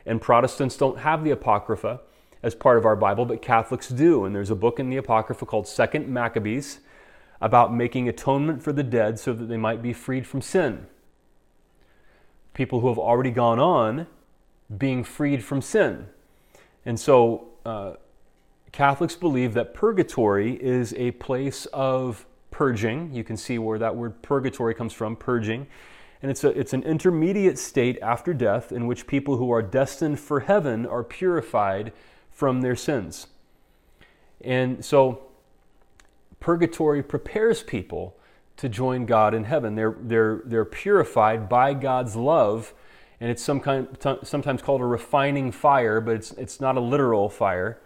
And 0.05 0.21
Protestants 0.21 0.77
don't 0.77 0.99
have 0.99 1.23
the 1.23 1.31
Apocrypha. 1.31 2.01
as 2.43 2.57
part 2.57 2.77
of 2.77 2.85
our 2.85 2.97
Bible, 2.97 3.25
but 3.25 3.41
Catholics 3.41 3.89
do. 3.89 4.25
And 4.25 4.35
there's 4.35 4.51
a 4.51 4.57
book 4.57 4.81
in 4.81 4.91
the 4.91 4.97
Apocrypha 4.97 5.47
called 5.47 5.69
Second 5.69 6.09
Maccabees 6.09 6.81
about 7.41 7.73
making 7.73 8.09
atonement 8.09 8.63
for 8.63 8.73
the 8.73 8.83
dead 8.83 9.19
so 9.19 9.33
that 9.33 9.47
they 9.47 9.57
might 9.57 9.81
be 9.81 9.93
freed 9.93 10.27
from 10.27 10.43
sin. 10.43 10.87
People 12.55 12.81
who 12.81 12.89
have 12.89 12.99
already 12.99 13.31
gone 13.31 13.59
on 13.59 14.07
being 14.77 15.05
freed 15.05 15.45
from 15.45 15.61
sin. 15.63 16.07
And 16.85 16.99
so 16.99 17.49
uh, 17.65 17.95
Catholics 18.73 19.15
believe 19.15 19.55
that 19.55 19.75
purgatory 19.75 20.55
is 20.63 20.95
a 20.95 21.13
place 21.13 21.67
of 21.67 22.27
purging. 22.51 23.13
You 23.13 23.25
can 23.25 23.37
see 23.37 23.59
where 23.59 23.79
that 23.79 23.97
word 23.97 24.23
purgatory 24.23 24.75
comes 24.75 24.93
from, 24.93 25.17
purging. 25.17 25.67
And 26.23 26.31
it's, 26.31 26.45
a, 26.45 26.49
it's 26.49 26.73
an 26.73 26.83
intermediate 26.85 27.59
state 27.59 27.99
after 28.01 28.33
death 28.33 28.71
in 28.71 28.87
which 28.87 29.07
people 29.07 29.37
who 29.37 29.51
are 29.51 29.63
destined 29.63 30.21
for 30.21 30.41
heaven 30.41 30.87
are 30.87 31.03
purified 31.03 31.93
from 32.31 32.61
their 32.61 32.77
sins. 32.77 33.27
And 34.41 34.85
so 34.85 35.27
purgatory 36.41 37.03
prepares 37.03 37.63
people 37.63 38.17
to 38.63 38.69
join 38.69 39.07
God 39.07 39.35
in 39.35 39.45
heaven. 39.45 39.75
They're, 39.75 39.97
they're, 40.01 40.41
they're 40.45 40.65
purified 40.65 41.49
by 41.49 41.75
God's 41.75 42.15
love, 42.15 42.73
and 43.21 43.29
it's 43.29 43.43
some 43.43 43.59
kind, 43.59 43.89
sometimes 44.23 44.63
called 44.63 44.81
a 44.81 44.85
refining 44.85 45.51
fire, 45.51 46.01
but 46.01 46.15
it's, 46.15 46.31
it's 46.33 46.61
not 46.61 46.77
a 46.77 46.81
literal 46.81 47.29
fire. 47.29 47.81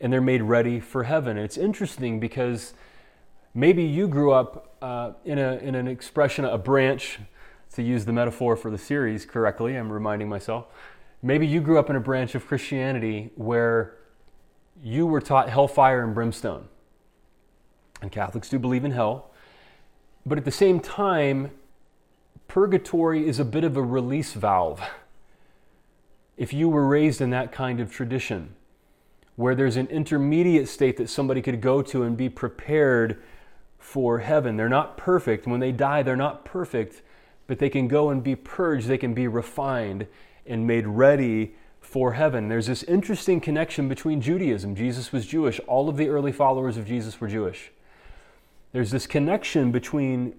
And 0.00 0.12
they're 0.12 0.20
made 0.20 0.42
ready 0.42 0.78
for 0.78 1.02
heaven. 1.02 1.36
And 1.36 1.44
it's 1.44 1.56
interesting 1.56 2.20
because 2.20 2.74
maybe 3.54 3.82
you 3.82 4.06
grew 4.06 4.30
up 4.30 4.76
uh, 4.80 5.12
in, 5.24 5.38
a, 5.38 5.56
in 5.56 5.74
an 5.74 5.88
expression, 5.88 6.44
a 6.44 6.58
branch, 6.58 7.18
to 7.74 7.82
use 7.82 8.04
the 8.04 8.12
metaphor 8.12 8.56
for 8.56 8.70
the 8.70 8.78
series 8.78 9.26
correctly, 9.26 9.76
I'm 9.76 9.92
reminding 9.92 10.28
myself. 10.28 10.66
Maybe 11.22 11.46
you 11.46 11.60
grew 11.60 11.78
up 11.78 11.90
in 11.90 11.96
a 11.96 12.00
branch 12.00 12.36
of 12.36 12.46
Christianity 12.46 13.30
where 13.34 13.96
you 14.80 15.06
were 15.06 15.20
taught 15.20 15.48
hellfire 15.48 16.02
and 16.02 16.14
brimstone 16.14 16.68
and 18.00 18.12
Catholics 18.12 18.48
do 18.48 18.58
believe 18.58 18.84
in 18.84 18.92
hell. 18.92 19.30
But 20.28 20.36
at 20.36 20.44
the 20.44 20.50
same 20.50 20.78
time, 20.78 21.52
purgatory 22.48 23.26
is 23.26 23.40
a 23.40 23.46
bit 23.46 23.64
of 23.64 23.78
a 23.78 23.82
release 23.82 24.34
valve. 24.34 24.82
If 26.36 26.52
you 26.52 26.68
were 26.68 26.86
raised 26.86 27.22
in 27.22 27.30
that 27.30 27.50
kind 27.50 27.80
of 27.80 27.90
tradition, 27.90 28.54
where 29.36 29.54
there's 29.54 29.76
an 29.76 29.86
intermediate 29.86 30.68
state 30.68 30.98
that 30.98 31.08
somebody 31.08 31.40
could 31.40 31.62
go 31.62 31.80
to 31.80 32.02
and 32.02 32.14
be 32.14 32.28
prepared 32.28 33.22
for 33.78 34.18
heaven. 34.18 34.56
They're 34.56 34.68
not 34.68 34.98
perfect. 34.98 35.46
When 35.46 35.60
they 35.60 35.72
die, 35.72 36.02
they're 36.02 36.14
not 36.14 36.44
perfect, 36.44 37.00
but 37.46 37.58
they 37.58 37.70
can 37.70 37.88
go 37.88 38.10
and 38.10 38.22
be 38.22 38.36
purged, 38.36 38.86
they 38.86 38.98
can 38.98 39.14
be 39.14 39.28
refined 39.28 40.06
and 40.44 40.66
made 40.66 40.86
ready 40.86 41.54
for 41.80 42.12
heaven. 42.12 42.48
There's 42.48 42.66
this 42.66 42.82
interesting 42.82 43.40
connection 43.40 43.88
between 43.88 44.20
Judaism. 44.20 44.74
Jesus 44.74 45.10
was 45.10 45.24
Jewish, 45.24 45.58
all 45.60 45.88
of 45.88 45.96
the 45.96 46.08
early 46.08 46.32
followers 46.32 46.76
of 46.76 46.84
Jesus 46.84 47.18
were 47.18 47.28
Jewish 47.28 47.70
there's 48.72 48.90
this 48.90 49.06
connection 49.06 49.72
between 49.72 50.34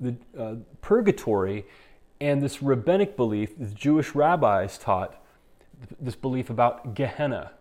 the 0.00 0.14
uh, 0.38 0.54
purgatory 0.80 1.64
and 2.20 2.42
this 2.42 2.62
rabbinic 2.62 3.16
belief 3.16 3.58
the 3.58 3.66
Jewish 3.66 4.14
rabbis 4.14 4.78
taught, 4.78 5.20
this 6.00 6.14
belief 6.14 6.50
about 6.50 6.94
Gehenna. 6.94 7.52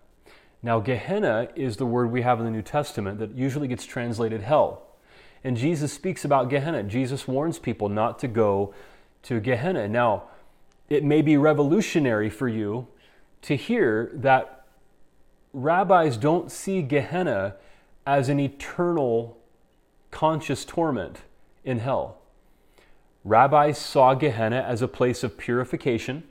Now, 0.64 0.80
Gehenna 0.80 1.50
is 1.56 1.78
the 1.78 1.88
word 1.88 2.12
we 2.12 2.22
have 2.22 2.40
in 2.40 2.46
the 2.46 2.52
New 2.52 2.62
Testament 2.62 3.18
that 3.20 3.36
usually 3.36 3.68
gets 3.68 3.84
translated 3.84 4.42
hell. 4.42 4.84
And 5.44 5.58
Jesus 5.58 5.92
speaks 5.92 6.24
about 6.24 6.50
Gehenna. 6.50 6.84
Jesus 6.84 7.28
warns 7.28 7.58
people 7.58 7.90
not 7.90 8.20
to 8.20 8.28
go 8.28 8.76
to 9.24 9.40
Gehenna. 9.40 9.88
Now, 9.88 10.26
it 10.88 11.04
may 11.04 11.24
be 11.24 11.36
revolutionary 11.38 12.30
for 12.30 12.48
you 12.48 12.88
to 13.44 13.56
hear 13.56 14.12
that 14.14 14.66
rabbis 15.52 16.18
don't 16.18 16.52
see 16.52 16.84
Gehenna 16.84 17.56
as 18.06 18.30
an 18.30 18.40
eternal 18.40 19.41
conscious 20.12 20.65
torment 20.65 21.19
in 21.63 21.80
hell. 21.80 22.17
Rabbis 23.24 23.78
saw 23.78 24.13
Gehenna 24.13 24.62
as 24.62 24.82
a 24.82 24.88
place 24.88 25.24
of 25.24 25.38
purification 25.38 26.24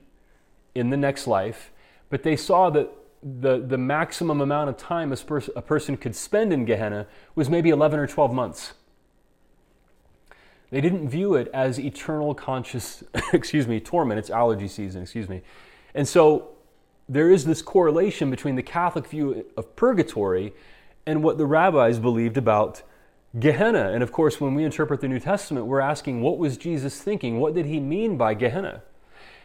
in 0.75 0.91
the 0.91 0.97
next 0.97 1.27
life, 1.27 1.71
but 2.09 2.23
they 2.23 2.37
saw 2.37 2.71
that 2.71 2.91
the, 3.23 3.59
the 3.59 3.79
maximum 3.79 4.41
amount 4.41 4.71
of 4.71 4.77
time 4.77 5.13
a, 5.13 5.17
pers- 5.17 5.51
a 5.55 5.63
person 5.63 5.97
could 5.97 6.17
spend 6.17 6.53
in 6.53 6.65
Gehenna 6.65 7.07
was 7.35 7.51
maybe 7.51 7.71
11 7.71 7.99
or 7.99 8.07
12 8.07 8.33
months. 8.33 8.73
They 10.71 10.81
didn't 10.81 11.09
view 11.09 11.35
it 11.35 11.49
as 11.53 11.79
eternal 11.79 12.35
conscious, 12.35 13.03
excuse 13.33 13.67
me, 13.67 13.81
torment. 13.81 14.19
It's 14.19 14.31
allergy 14.31 14.69
season, 14.69 15.03
excuse 15.03 15.29
me. 15.29 15.43
And 15.95 16.07
so 16.07 16.51
there 17.09 17.31
is 17.31 17.45
this 17.45 17.61
correlation 17.61 18.31
between 18.31 18.55
the 18.55 18.63
Catholic 18.63 19.07
view 19.07 19.45
of 19.57 19.75
purgatory 19.77 20.55
and 21.07 21.23
what 21.23 21.39
the 21.39 21.47
rabbis 21.47 21.99
believed 21.99 22.37
about 22.37 22.83
Gehenna. 23.39 23.93
And 23.93 24.03
of 24.03 24.11
course, 24.11 24.41
when 24.41 24.55
we 24.55 24.65
interpret 24.65 25.01
the 25.01 25.09
New 25.09 25.21
Testament, 25.21 25.67
we're 25.67 25.81
asking 25.81 26.21
what 26.21 26.39
was 26.39 26.57
Jesus 26.57 27.01
thinking? 27.01 27.39
What 27.39 27.55
did 27.55 27.67
he 27.67 27.79
mean 27.79 28.17
by 28.17 28.35
Gehenna? 28.35 28.83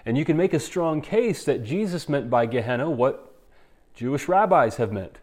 And 0.05 0.17
you 0.17 0.25
can 0.25 0.37
make 0.37 0.53
a 0.53 0.59
strong 0.59 1.01
case 1.01 1.43
that 1.45 1.63
Jesus 1.63 2.09
meant 2.09 2.29
by 2.29 2.45
Gehenna 2.45 2.89
what 2.89 3.33
Jewish 3.93 4.27
rabbis 4.27 4.77
have 4.77 4.91
meant 4.91 5.19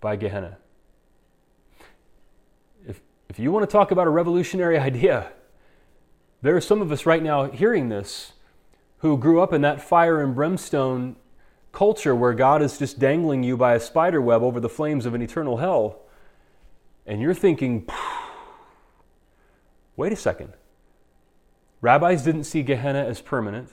by 0.00 0.16
Gehenna. 0.16 0.58
If, 2.86 3.00
if 3.28 3.38
you 3.38 3.52
want 3.52 3.68
to 3.68 3.72
talk 3.72 3.90
about 3.90 4.06
a 4.06 4.10
revolutionary 4.10 4.78
idea, 4.78 5.32
there 6.42 6.56
are 6.56 6.60
some 6.60 6.80
of 6.80 6.92
us 6.92 7.04
right 7.04 7.22
now 7.22 7.50
hearing 7.50 7.88
this 7.88 8.32
who 8.98 9.16
grew 9.16 9.40
up 9.40 9.52
in 9.52 9.60
that 9.62 9.80
fire 9.80 10.22
and 10.22 10.34
brimstone 10.34 11.16
culture 11.72 12.14
where 12.14 12.32
God 12.32 12.62
is 12.62 12.78
just 12.78 12.98
dangling 12.98 13.42
you 13.42 13.56
by 13.56 13.74
a 13.74 13.80
spider 13.80 14.20
web 14.20 14.42
over 14.42 14.60
the 14.60 14.68
flames 14.68 15.06
of 15.06 15.14
an 15.14 15.22
eternal 15.22 15.58
hell 15.58 16.00
and 17.08 17.22
you're 17.22 17.34
thinking, 17.34 17.88
wait 19.96 20.12
a 20.12 20.16
second. 20.16 20.52
Rabbis 21.80 22.22
didn't 22.22 22.44
see 22.44 22.62
Gehenna 22.62 23.02
as 23.02 23.22
permanent. 23.22 23.70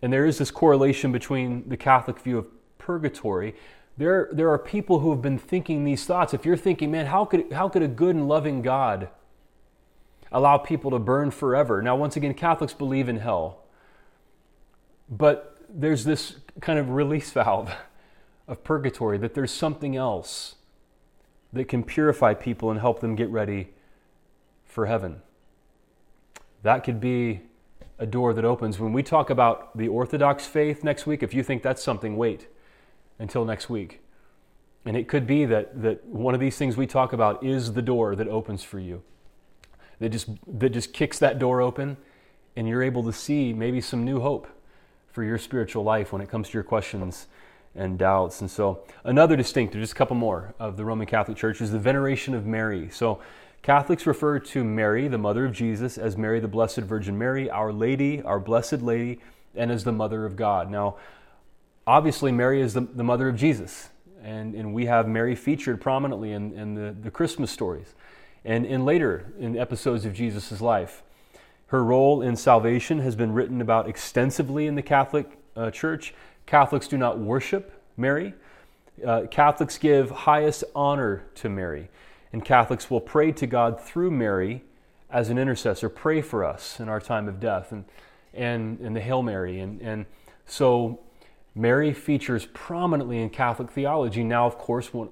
And 0.00 0.10
there 0.10 0.24
is 0.24 0.38
this 0.38 0.50
correlation 0.50 1.12
between 1.12 1.68
the 1.68 1.76
Catholic 1.76 2.18
view 2.18 2.38
of 2.38 2.46
purgatory. 2.78 3.54
There, 3.98 4.30
there 4.32 4.50
are 4.50 4.58
people 4.58 5.00
who 5.00 5.10
have 5.10 5.20
been 5.20 5.38
thinking 5.38 5.84
these 5.84 6.06
thoughts. 6.06 6.32
If 6.32 6.46
you're 6.46 6.56
thinking, 6.56 6.90
man, 6.90 7.06
how 7.06 7.26
could, 7.26 7.52
how 7.52 7.68
could 7.68 7.82
a 7.82 7.88
good 7.88 8.16
and 8.16 8.26
loving 8.26 8.62
God 8.62 9.08
allow 10.32 10.56
people 10.56 10.90
to 10.92 10.98
burn 10.98 11.30
forever? 11.30 11.82
Now, 11.82 11.94
once 11.94 12.16
again, 12.16 12.32
Catholics 12.32 12.72
believe 12.72 13.10
in 13.10 13.18
hell. 13.18 13.64
But 15.10 15.58
there's 15.68 16.04
this 16.04 16.36
kind 16.62 16.78
of 16.78 16.88
release 16.88 17.30
valve 17.32 17.70
of 18.48 18.64
purgatory, 18.64 19.18
that 19.18 19.34
there's 19.34 19.52
something 19.52 19.94
else 19.94 20.54
that 21.54 21.68
can 21.68 21.82
purify 21.82 22.34
people 22.34 22.70
and 22.70 22.80
help 22.80 23.00
them 23.00 23.14
get 23.14 23.28
ready 23.30 23.70
for 24.64 24.86
heaven. 24.86 25.22
That 26.62 26.84
could 26.84 27.00
be 27.00 27.42
a 27.98 28.06
door 28.06 28.34
that 28.34 28.44
opens. 28.44 28.78
When 28.78 28.92
we 28.92 29.02
talk 29.02 29.30
about 29.30 29.76
the 29.76 29.88
Orthodox 29.88 30.46
faith 30.46 30.82
next 30.82 31.06
week, 31.06 31.22
if 31.22 31.32
you 31.32 31.42
think 31.42 31.62
that's 31.62 31.82
something, 31.82 32.16
wait 32.16 32.48
until 33.18 33.44
next 33.44 33.70
week. 33.70 34.00
And 34.84 34.96
it 34.96 35.08
could 35.08 35.26
be 35.26 35.44
that, 35.46 35.80
that 35.82 36.04
one 36.04 36.34
of 36.34 36.40
these 36.40 36.56
things 36.56 36.76
we 36.76 36.86
talk 36.86 37.12
about 37.12 37.42
is 37.42 37.72
the 37.72 37.82
door 37.82 38.16
that 38.16 38.28
opens 38.28 38.62
for 38.62 38.78
you, 38.78 39.02
that 40.00 40.10
just, 40.10 40.28
that 40.46 40.70
just 40.70 40.92
kicks 40.92 41.18
that 41.20 41.38
door 41.38 41.62
open, 41.62 41.96
and 42.56 42.68
you're 42.68 42.82
able 42.82 43.04
to 43.04 43.12
see 43.12 43.52
maybe 43.52 43.80
some 43.80 44.04
new 44.04 44.20
hope 44.20 44.48
for 45.10 45.22
your 45.22 45.38
spiritual 45.38 45.84
life 45.84 46.12
when 46.12 46.20
it 46.20 46.28
comes 46.28 46.48
to 46.48 46.54
your 46.54 46.64
questions 46.64 47.28
and 47.74 47.98
doubts. 47.98 48.40
And 48.40 48.50
so, 48.50 48.84
another 49.04 49.36
distinctive, 49.36 49.80
just 49.80 49.92
a 49.92 49.96
couple 49.96 50.16
more, 50.16 50.54
of 50.58 50.76
the 50.76 50.84
Roman 50.84 51.06
Catholic 51.06 51.36
Church 51.36 51.60
is 51.60 51.72
the 51.72 51.78
veneration 51.78 52.34
of 52.34 52.46
Mary. 52.46 52.88
So, 52.90 53.20
Catholics 53.62 54.06
refer 54.06 54.38
to 54.38 54.62
Mary, 54.62 55.08
the 55.08 55.18
mother 55.18 55.46
of 55.46 55.52
Jesus, 55.52 55.96
as 55.96 56.16
Mary, 56.16 56.38
the 56.38 56.48
Blessed 56.48 56.80
Virgin 56.80 57.16
Mary, 57.16 57.48
Our 57.48 57.72
Lady, 57.72 58.20
our 58.22 58.38
Blessed 58.38 58.82
Lady, 58.82 59.20
and 59.54 59.70
as 59.70 59.84
the 59.84 59.92
Mother 59.92 60.26
of 60.26 60.36
God. 60.36 60.70
Now, 60.70 60.96
obviously, 61.86 62.30
Mary 62.30 62.60
is 62.60 62.74
the, 62.74 62.82
the 62.82 63.04
mother 63.04 63.28
of 63.28 63.36
Jesus, 63.36 63.88
and, 64.22 64.54
and 64.54 64.74
we 64.74 64.86
have 64.86 65.08
Mary 65.08 65.34
featured 65.34 65.80
prominently 65.80 66.32
in, 66.32 66.52
in 66.52 66.74
the, 66.74 66.92
the 66.92 67.10
Christmas 67.10 67.50
stories 67.50 67.94
and 68.44 68.66
in 68.66 68.84
later 68.84 69.32
in 69.38 69.56
episodes 69.56 70.04
of 70.04 70.12
Jesus' 70.12 70.60
life. 70.60 71.02
Her 71.68 71.82
role 71.82 72.20
in 72.20 72.36
salvation 72.36 73.00
has 73.00 73.16
been 73.16 73.32
written 73.32 73.60
about 73.60 73.88
extensively 73.88 74.66
in 74.66 74.74
the 74.74 74.82
Catholic 74.82 75.38
uh, 75.56 75.70
Church. 75.70 76.14
Catholics 76.46 76.88
do 76.88 76.98
not 76.98 77.18
worship 77.18 77.80
Mary. 77.96 78.34
Uh, 79.04 79.22
Catholics 79.30 79.78
give 79.78 80.10
highest 80.10 80.64
honor 80.74 81.24
to 81.36 81.48
Mary. 81.48 81.88
And 82.32 82.44
Catholics 82.44 82.90
will 82.90 83.00
pray 83.00 83.32
to 83.32 83.46
God 83.46 83.80
through 83.80 84.10
Mary 84.10 84.64
as 85.10 85.28
an 85.30 85.38
intercessor, 85.38 85.88
pray 85.88 86.20
for 86.20 86.44
us 86.44 86.80
in 86.80 86.88
our 86.88 87.00
time 87.00 87.28
of 87.28 87.38
death, 87.38 87.70
and, 87.70 87.84
and, 88.32 88.80
and 88.80 88.96
the 88.96 89.00
Hail 89.00 89.22
Mary. 89.22 89.60
And, 89.60 89.80
and 89.80 90.06
so 90.44 91.00
Mary 91.54 91.92
features 91.92 92.46
prominently 92.52 93.22
in 93.22 93.30
Catholic 93.30 93.70
theology. 93.70 94.24
Now, 94.24 94.46
of 94.46 94.58
course, 94.58 94.92
when 94.92 95.08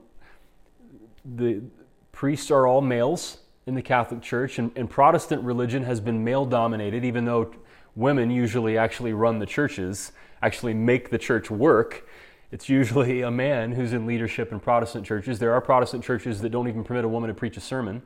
the 1.24 1.62
priests 2.10 2.50
are 2.50 2.66
all 2.66 2.80
males 2.80 3.38
in 3.66 3.76
the 3.76 3.82
Catholic 3.82 4.22
Church, 4.22 4.58
and, 4.58 4.72
and 4.74 4.90
Protestant 4.90 5.44
religion 5.44 5.84
has 5.84 6.00
been 6.00 6.24
male 6.24 6.44
dominated, 6.44 7.04
even 7.04 7.24
though 7.24 7.54
women 7.94 8.30
usually 8.30 8.76
actually 8.76 9.12
run 9.12 9.38
the 9.38 9.46
churches 9.46 10.10
actually 10.42 10.74
make 10.74 11.10
the 11.10 11.18
church 11.18 11.50
work. 11.50 12.06
It's 12.50 12.68
usually 12.68 13.22
a 13.22 13.30
man 13.30 13.72
who's 13.72 13.92
in 13.92 14.06
leadership 14.06 14.52
in 14.52 14.60
Protestant 14.60 15.06
churches. 15.06 15.38
There 15.38 15.52
are 15.54 15.60
Protestant 15.60 16.04
churches 16.04 16.40
that 16.40 16.50
don't 16.50 16.68
even 16.68 16.84
permit 16.84 17.04
a 17.04 17.08
woman 17.08 17.28
to 17.28 17.34
preach 17.34 17.56
a 17.56 17.60
sermon. 17.60 18.02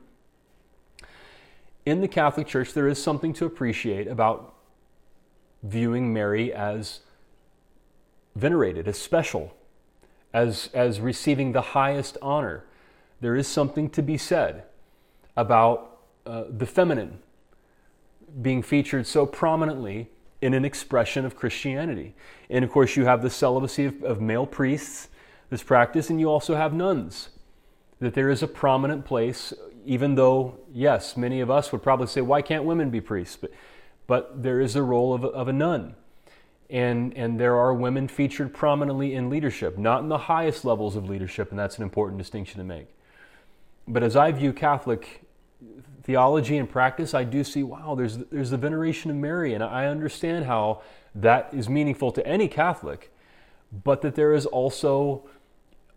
In 1.85 2.01
the 2.01 2.07
Catholic 2.07 2.47
Church, 2.47 2.73
there 2.73 2.87
is 2.87 3.01
something 3.01 3.33
to 3.33 3.45
appreciate 3.45 4.07
about 4.07 4.53
viewing 5.63 6.13
Mary 6.13 6.53
as 6.53 6.99
venerated, 8.35 8.87
as 8.87 8.97
special, 8.97 9.55
as, 10.33 10.69
as 10.73 10.99
receiving 10.99 11.53
the 11.53 11.61
highest 11.61 12.17
honor. 12.21 12.65
There 13.19 13.35
is 13.35 13.47
something 13.47 13.89
to 13.91 14.01
be 14.01 14.17
said 14.17 14.63
about 15.35 15.99
uh, 16.25 16.43
the 16.49 16.65
feminine 16.65 17.19
being 18.41 18.61
featured 18.61 19.07
so 19.07 19.25
prominently 19.25 20.09
in 20.41 20.53
an 20.53 20.65
expression 20.65 21.25
of 21.25 21.35
Christianity. 21.35 22.15
And 22.49 22.63
of 22.63 22.71
course, 22.71 22.95
you 22.95 23.05
have 23.05 23.21
the 23.21 23.29
celibacy 23.29 23.85
of, 23.85 24.03
of 24.03 24.21
male 24.21 24.45
priests, 24.45 25.09
this 25.49 25.63
practice, 25.63 26.09
and 26.09 26.19
you 26.19 26.29
also 26.29 26.55
have 26.55 26.73
nuns. 26.73 27.29
That 27.99 28.13
there 28.13 28.29
is 28.29 28.43
a 28.43 28.47
prominent 28.47 29.05
place, 29.05 29.53
even 29.85 30.15
though, 30.15 30.59
yes, 30.71 31.17
many 31.17 31.41
of 31.41 31.49
us 31.49 31.71
would 31.71 31.81
probably 31.81 32.07
say, 32.07 32.21
why 32.21 32.41
can't 32.41 32.63
women 32.63 32.89
be 32.89 33.01
priests? 33.01 33.35
But, 33.35 33.51
but 34.05 34.43
there 34.43 34.61
is 34.61 34.75
a 34.75 34.83
role 34.83 35.13
of, 35.13 35.25
of 35.25 35.47
a 35.47 35.53
nun. 35.53 35.95
And, 36.69 37.15
and 37.15 37.39
there 37.39 37.55
are 37.55 37.73
women 37.73 38.07
featured 38.07 38.53
prominently 38.53 39.15
in 39.15 39.29
leadership, 39.29 39.77
not 39.77 40.03
in 40.03 40.09
the 40.09 40.17
highest 40.17 40.65
levels 40.65 40.95
of 40.95 41.09
leadership, 41.09 41.49
and 41.49 41.57
that's 41.57 41.77
an 41.77 41.83
important 41.83 42.17
distinction 42.19 42.59
to 42.59 42.65
make. 42.65 42.87
But 43.87 44.03
as 44.03 44.15
I 44.17 44.31
view 44.33 44.51
Catholic 44.51 45.23
theology 46.07 46.57
and 46.57 46.69
practice, 46.69 47.13
I 47.13 47.25
do 47.25 47.43
see, 47.43 47.63
wow, 47.63 47.93
there's, 47.93 48.17
there's 48.17 48.49
the 48.49 48.57
veneration 48.57 49.11
of 49.11 49.17
Mary, 49.17 49.53
and 49.53 49.61
I 49.61 49.87
understand 49.87 50.45
how 50.45 50.81
that 51.13 51.49
is 51.53 51.67
meaningful 51.67 52.13
to 52.13 52.25
any 52.25 52.47
Catholic, 52.47 53.13
but 53.83 54.01
that 54.01 54.15
there 54.15 54.33
is 54.33 54.45
also 54.45 55.27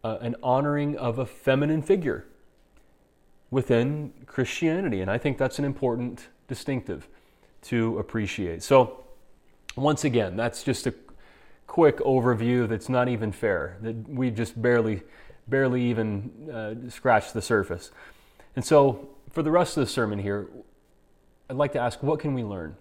uh, 0.02 0.18
an 0.20 0.34
honoring 0.42 0.98
of 0.98 1.20
a 1.20 1.24
feminine 1.24 1.80
figure 1.80 2.26
within 3.52 4.12
Christianity, 4.26 5.00
and 5.00 5.08
I 5.08 5.16
think 5.16 5.38
that's 5.38 5.60
an 5.60 5.64
important 5.64 6.26
distinctive 6.48 7.06
to 7.62 7.96
appreciate. 7.98 8.64
So, 8.64 9.04
once 9.76 10.02
again, 10.02 10.36
that's 10.36 10.64
just 10.64 10.88
a 10.88 10.94
quick 11.68 11.98
overview 11.98 12.68
that's 12.68 12.88
not 12.88 13.08
even 13.08 13.30
fair, 13.30 13.76
that 13.82 14.08
we 14.08 14.32
just 14.32 14.60
barely, 14.60 15.02
barely 15.46 15.82
even 15.82 16.50
uh, 16.52 16.90
scratched 16.90 17.32
the 17.32 17.42
surface. 17.42 17.92
And 18.56 18.64
so, 18.64 19.08
for 19.30 19.42
the 19.42 19.50
rest 19.50 19.76
of 19.76 19.82
the 19.82 19.90
sermon 19.90 20.18
here, 20.18 20.48
I'd 21.48 21.56
like 21.56 21.72
to 21.72 21.80
ask 21.80 22.02
what 22.02 22.20
can 22.20 22.34
we 22.34 22.42
learn 22.42 22.76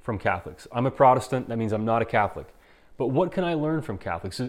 from 0.00 0.18
Catholics? 0.18 0.66
I'm 0.72 0.86
a 0.86 0.90
Protestant, 0.90 1.48
that 1.48 1.56
means 1.56 1.72
I'm 1.72 1.84
not 1.84 2.02
a 2.02 2.04
Catholic. 2.04 2.46
But 2.96 3.08
what 3.08 3.32
can 3.32 3.44
I 3.44 3.54
learn 3.54 3.82
from 3.82 3.98
Catholics? 3.98 4.40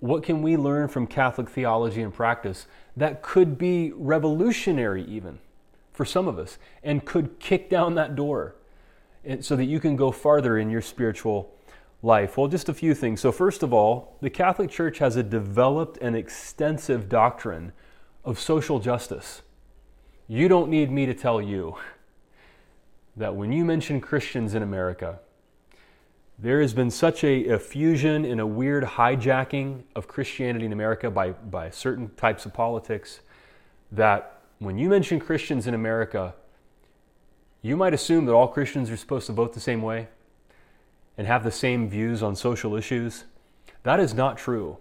What 0.00 0.22
can 0.22 0.42
we 0.42 0.56
learn 0.56 0.88
from 0.88 1.06
Catholic 1.06 1.48
theology 1.48 2.02
and 2.02 2.12
practice 2.12 2.66
that 2.96 3.22
could 3.22 3.56
be 3.56 3.92
revolutionary, 3.92 5.04
even 5.04 5.38
for 5.92 6.04
some 6.04 6.28
of 6.28 6.38
us, 6.38 6.58
and 6.82 7.04
could 7.04 7.38
kick 7.38 7.70
down 7.70 7.94
that 7.94 8.14
door 8.14 8.54
so 9.40 9.56
that 9.56 9.64
you 9.64 9.80
can 9.80 9.96
go 9.96 10.10
farther 10.10 10.58
in 10.58 10.68
your 10.68 10.82
spiritual 10.82 11.54
life? 12.02 12.36
Well, 12.36 12.48
just 12.48 12.68
a 12.68 12.74
few 12.74 12.94
things. 12.94 13.20
So, 13.20 13.32
first 13.32 13.62
of 13.62 13.72
all, 13.72 14.16
the 14.20 14.30
Catholic 14.30 14.70
Church 14.70 14.98
has 14.98 15.16
a 15.16 15.22
developed 15.22 15.98
and 16.02 16.14
extensive 16.14 17.08
doctrine 17.08 17.72
of 18.24 18.38
social 18.38 18.78
justice. 18.78 19.42
You 20.30 20.46
don't 20.46 20.68
need 20.68 20.90
me 20.90 21.06
to 21.06 21.14
tell 21.14 21.40
you 21.40 21.76
that 23.16 23.34
when 23.34 23.50
you 23.50 23.64
mention 23.64 23.98
Christians 23.98 24.54
in 24.54 24.62
America, 24.62 25.20
there 26.38 26.60
has 26.60 26.74
been 26.74 26.90
such 26.90 27.24
a, 27.24 27.40
effusion 27.40 28.22
fusion 28.22 28.24
and 28.26 28.40
a 28.40 28.46
weird 28.46 28.84
hijacking 28.84 29.82
of 29.96 30.06
Christianity 30.06 30.66
in 30.66 30.72
America 30.72 31.10
by, 31.10 31.30
by 31.30 31.70
certain 31.70 32.10
types 32.16 32.44
of 32.44 32.52
politics 32.52 33.20
that 33.90 34.42
when 34.58 34.76
you 34.76 34.90
mention 34.90 35.18
Christians 35.18 35.66
in 35.66 35.72
America, 35.72 36.34
you 37.62 37.76
might 37.76 37.94
assume 37.94 38.26
that 38.26 38.32
all 38.32 38.48
Christians 38.48 38.90
are 38.90 38.96
supposed 38.96 39.26
to 39.26 39.32
vote 39.32 39.54
the 39.54 39.60
same 39.60 39.80
way 39.80 40.08
and 41.16 41.26
have 41.26 41.42
the 41.42 41.50
same 41.50 41.88
views 41.88 42.22
on 42.22 42.36
social 42.36 42.76
issues. 42.76 43.24
That 43.82 43.98
is 43.98 44.12
not 44.12 44.36
true 44.36 44.76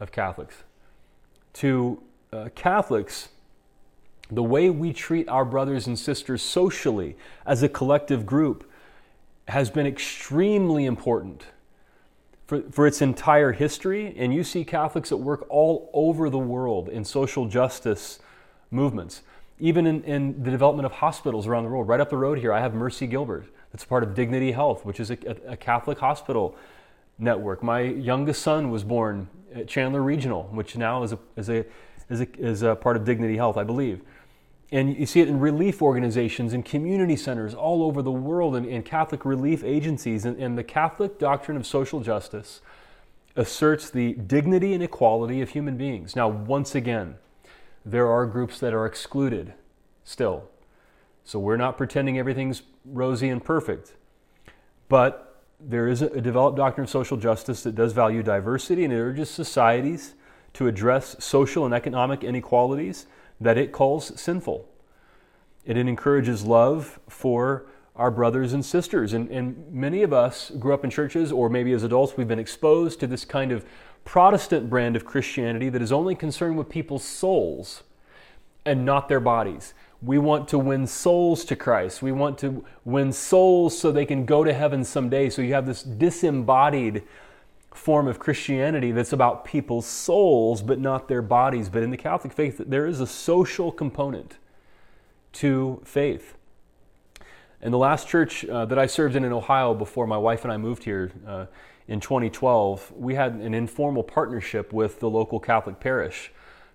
of 0.00 0.10
Catholics. 0.10 0.64
To 1.54 2.02
uh, 2.32 2.48
Catholics, 2.54 3.28
the 4.34 4.42
way 4.42 4.70
we 4.70 4.92
treat 4.92 5.28
our 5.28 5.44
brothers 5.44 5.86
and 5.86 5.98
sisters 5.98 6.42
socially 6.42 7.16
as 7.46 7.62
a 7.62 7.68
collective 7.68 8.24
group 8.24 8.68
has 9.48 9.70
been 9.70 9.86
extremely 9.86 10.86
important 10.86 11.46
for, 12.46 12.62
for 12.70 12.86
its 12.86 13.02
entire 13.02 13.52
history. 13.52 14.14
And 14.16 14.32
you 14.32 14.44
see 14.44 14.64
Catholics 14.64 15.12
at 15.12 15.18
work 15.18 15.46
all 15.48 15.90
over 15.92 16.30
the 16.30 16.38
world 16.38 16.88
in 16.88 17.04
social 17.04 17.46
justice 17.46 18.20
movements, 18.70 19.22
even 19.58 19.86
in, 19.86 20.02
in 20.04 20.42
the 20.42 20.50
development 20.50 20.86
of 20.86 20.92
hospitals 20.92 21.46
around 21.46 21.64
the 21.64 21.70
world. 21.70 21.88
Right 21.88 22.00
up 22.00 22.10
the 22.10 22.16
road 22.16 22.38
here, 22.38 22.52
I 22.52 22.60
have 22.60 22.74
Mercy 22.74 23.06
Gilbert, 23.06 23.46
that's 23.70 23.84
part 23.84 24.02
of 24.02 24.14
Dignity 24.14 24.52
Health, 24.52 24.84
which 24.84 25.00
is 25.00 25.10
a, 25.10 25.16
a 25.46 25.56
Catholic 25.56 25.98
hospital 25.98 26.56
network. 27.18 27.62
My 27.62 27.80
youngest 27.80 28.42
son 28.42 28.70
was 28.70 28.84
born 28.84 29.28
at 29.54 29.68
Chandler 29.68 30.02
Regional, 30.02 30.44
which 30.52 30.76
now 30.76 31.02
is 31.02 31.12
a, 31.12 31.18
is 31.36 31.48
a, 31.48 31.64
is 32.08 32.20
a, 32.20 32.38
is 32.38 32.62
a 32.62 32.74
part 32.76 32.96
of 32.96 33.04
Dignity 33.04 33.36
Health, 33.36 33.56
I 33.56 33.64
believe. 33.64 34.02
And 34.72 34.96
you 34.96 35.04
see 35.04 35.20
it 35.20 35.28
in 35.28 35.38
relief 35.38 35.82
organizations 35.82 36.54
and 36.54 36.64
community 36.64 37.14
centers 37.14 37.52
all 37.52 37.82
over 37.82 38.00
the 38.00 38.10
world 38.10 38.56
and, 38.56 38.66
and 38.66 38.82
Catholic 38.82 39.26
relief 39.26 39.62
agencies. 39.62 40.24
And, 40.24 40.42
and 40.42 40.56
the 40.56 40.64
Catholic 40.64 41.18
doctrine 41.18 41.58
of 41.58 41.66
social 41.66 42.00
justice 42.00 42.62
asserts 43.36 43.90
the 43.90 44.14
dignity 44.14 44.72
and 44.72 44.82
equality 44.82 45.42
of 45.42 45.50
human 45.50 45.76
beings. 45.76 46.16
Now, 46.16 46.28
once 46.28 46.74
again, 46.74 47.16
there 47.84 48.10
are 48.10 48.24
groups 48.24 48.58
that 48.60 48.72
are 48.72 48.86
excluded 48.86 49.52
still. 50.04 50.48
So 51.22 51.38
we're 51.38 51.58
not 51.58 51.76
pretending 51.76 52.18
everything's 52.18 52.62
rosy 52.86 53.28
and 53.28 53.44
perfect. 53.44 53.92
But 54.88 55.42
there 55.60 55.86
is 55.86 56.00
a 56.00 56.20
developed 56.20 56.56
doctrine 56.56 56.84
of 56.84 56.90
social 56.90 57.18
justice 57.18 57.62
that 57.62 57.74
does 57.74 57.92
value 57.92 58.22
diversity 58.22 58.84
and 58.84 58.92
it 58.92 58.96
urges 58.96 59.30
societies 59.30 60.14
to 60.54 60.66
address 60.66 61.14
social 61.18 61.64
and 61.66 61.74
economic 61.74 62.24
inequalities 62.24 63.06
that 63.42 63.58
it 63.58 63.72
calls 63.72 64.18
sinful. 64.20 64.68
It 65.64 65.76
encourages 65.76 66.44
love 66.44 66.98
for 67.08 67.66
our 67.94 68.10
brothers 68.10 68.52
and 68.52 68.64
sisters. 68.64 69.12
And, 69.12 69.30
and 69.30 69.70
many 69.72 70.02
of 70.02 70.12
us 70.12 70.50
grew 70.58 70.74
up 70.74 70.84
in 70.84 70.90
churches, 70.90 71.30
or 71.30 71.48
maybe 71.48 71.72
as 71.72 71.82
adults, 71.82 72.16
we've 72.16 72.28
been 72.28 72.38
exposed 72.38 73.00
to 73.00 73.06
this 73.06 73.24
kind 73.24 73.52
of 73.52 73.64
Protestant 74.04 74.68
brand 74.68 74.96
of 74.96 75.04
Christianity 75.04 75.68
that 75.68 75.82
is 75.82 75.92
only 75.92 76.14
concerned 76.14 76.58
with 76.58 76.68
people's 76.68 77.04
souls 77.04 77.84
and 78.64 78.84
not 78.84 79.08
their 79.08 79.20
bodies. 79.20 79.74
We 80.02 80.18
want 80.18 80.48
to 80.48 80.58
win 80.58 80.88
souls 80.88 81.44
to 81.44 81.54
Christ. 81.54 82.02
We 82.02 82.10
want 82.10 82.38
to 82.38 82.64
win 82.84 83.12
souls 83.12 83.78
so 83.78 83.92
they 83.92 84.06
can 84.06 84.24
go 84.24 84.42
to 84.42 84.52
heaven 84.52 84.84
someday. 84.84 85.30
So 85.30 85.42
you 85.42 85.54
have 85.54 85.66
this 85.66 85.82
disembodied 85.84 87.04
form 87.74 88.08
of 88.08 88.18
Christianity 88.18 88.92
that's 88.92 89.12
about 89.12 89.44
people's 89.44 89.86
souls 89.86 90.62
but 90.62 90.78
not 90.78 91.08
their 91.08 91.22
bodies. 91.22 91.68
But 91.68 91.82
in 91.82 91.90
the 91.90 91.96
Catholic 91.96 92.32
faith, 92.32 92.60
there 92.66 92.86
is 92.86 93.00
a 93.00 93.06
social 93.06 93.72
component 93.72 94.38
to 95.34 95.80
faith. 95.84 96.36
In 97.60 97.70
the 97.70 97.78
last 97.78 98.08
church 98.08 98.44
uh, 98.44 98.64
that 98.66 98.78
I 98.78 98.86
served 98.86 99.14
in 99.16 99.24
in 99.24 99.32
Ohio 99.32 99.72
before 99.72 100.06
my 100.06 100.18
wife 100.18 100.42
and 100.44 100.52
I 100.52 100.56
moved 100.56 100.84
here 100.84 101.12
uh, 101.26 101.46
in 101.88 102.00
2012, 102.00 102.92
we 102.96 103.14
had 103.14 103.34
an 103.34 103.54
informal 103.54 104.02
partnership 104.02 104.72
with 104.72 105.00
the 105.00 105.08
local 105.08 105.38
Catholic 105.38 105.78
parish 105.78 106.32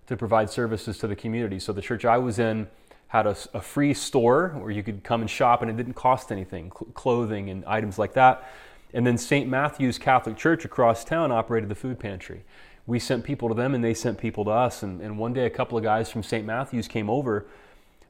to 0.07 0.15
provide 0.15 0.49
services 0.49 0.97
to 0.99 1.07
the 1.07 1.15
community. 1.15 1.59
So 1.59 1.73
the 1.73 1.81
church 1.81 2.05
I 2.05 2.17
was 2.17 2.39
in 2.39 2.67
had 3.07 3.25
a, 3.25 3.35
a 3.53 3.61
free 3.61 3.93
store 3.93 4.49
where 4.57 4.71
you 4.71 4.83
could 4.83 5.03
come 5.03 5.21
and 5.21 5.29
shop 5.29 5.61
and 5.61 5.71
it 5.71 5.77
didn't 5.77 5.93
cost 5.93 6.31
anything, 6.31 6.71
cl- 6.71 6.91
clothing 6.93 7.49
and 7.49 7.63
items 7.65 7.97
like 7.97 8.13
that. 8.13 8.49
And 8.93 9.05
then 9.05 9.17
St. 9.17 9.49
Matthew's 9.49 9.97
Catholic 9.97 10.37
Church 10.37 10.65
across 10.65 11.03
town 11.03 11.31
operated 11.31 11.69
the 11.69 11.75
food 11.75 11.99
pantry. 11.99 12.43
We 12.85 12.99
sent 12.99 13.25
people 13.25 13.49
to 13.49 13.53
them 13.53 13.75
and 13.75 13.83
they 13.83 13.93
sent 13.93 14.17
people 14.17 14.45
to 14.45 14.51
us. 14.51 14.81
And, 14.81 15.01
and 15.01 15.17
one 15.17 15.33
day, 15.33 15.45
a 15.45 15.49
couple 15.49 15.77
of 15.77 15.83
guys 15.83 16.09
from 16.09 16.23
St. 16.23 16.45
Matthew's 16.45 16.87
came 16.87 17.09
over 17.09 17.45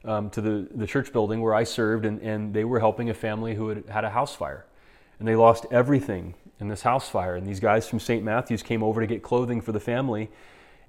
um, 0.04 0.30
to 0.30 0.40
the, 0.40 0.68
the 0.72 0.86
church 0.86 1.12
building 1.12 1.40
where 1.40 1.54
I 1.54 1.64
served, 1.64 2.04
and, 2.04 2.20
and 2.22 2.54
they 2.54 2.64
were 2.64 2.78
helping 2.78 3.10
a 3.10 3.14
family 3.14 3.54
who 3.54 3.68
had 3.68 3.84
had 3.88 4.04
a 4.04 4.10
house 4.10 4.34
fire. 4.34 4.64
And 5.18 5.26
they 5.26 5.34
lost 5.34 5.66
everything 5.72 6.34
in 6.60 6.68
this 6.68 6.82
house 6.82 7.08
fire. 7.08 7.34
And 7.34 7.46
these 7.46 7.58
guys 7.58 7.88
from 7.88 7.98
St. 7.98 8.22
Matthew's 8.22 8.62
came 8.62 8.84
over 8.84 9.00
to 9.00 9.06
get 9.06 9.22
clothing 9.22 9.60
for 9.60 9.72
the 9.72 9.80
family. 9.80 10.30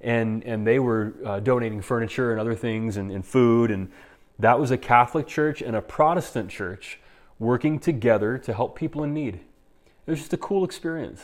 And, 0.01 0.43
and 0.43 0.65
they 0.65 0.79
were 0.79 1.15
uh, 1.25 1.39
donating 1.39 1.81
furniture 1.81 2.31
and 2.31 2.39
other 2.39 2.55
things 2.55 2.95
and, 2.95 3.11
and 3.11 3.25
food. 3.25 3.71
And 3.71 3.91
that 4.37 4.59
was 4.59 4.69
a 4.69 4.77
Catholic 4.77 5.27
church 5.27 5.61
and 5.61 5.75
a 5.75 5.81
Protestant 5.81 6.51
church 6.51 6.99
working 7.39 7.79
together 7.79 8.37
to 8.37 8.53
help 8.53 8.77
people 8.77 9.03
in 9.03 9.13
need. 9.13 9.39
It 10.09 10.13
was 10.13 10.21
just 10.21 10.33
a 10.33 10.37
cool 10.37 10.63
experience 10.63 11.21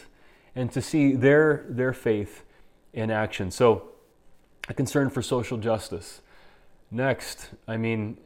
and 0.55 0.71
to 0.71 0.79
see 0.79 1.15
their, 1.15 1.65
their 1.69 1.91
faith 1.91 2.43
in 2.93 3.09
action. 3.09 3.49
So, 3.49 3.89
a 4.69 4.75
concern 4.75 5.09
for 5.09 5.23
social 5.23 5.57
justice. 5.57 6.21
Next, 6.91 7.49
I 7.67 7.77
mean, 7.77 8.19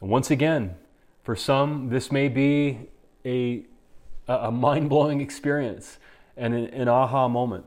once 0.00 0.30
again, 0.30 0.76
for 1.22 1.36
some, 1.36 1.90
this 1.90 2.10
may 2.10 2.28
be 2.28 2.88
a, 3.26 3.66
a 4.26 4.50
mind 4.50 4.88
blowing 4.88 5.20
experience 5.20 5.98
and 6.34 6.54
an, 6.54 6.68
an 6.68 6.88
aha 6.88 7.28
moment. 7.28 7.66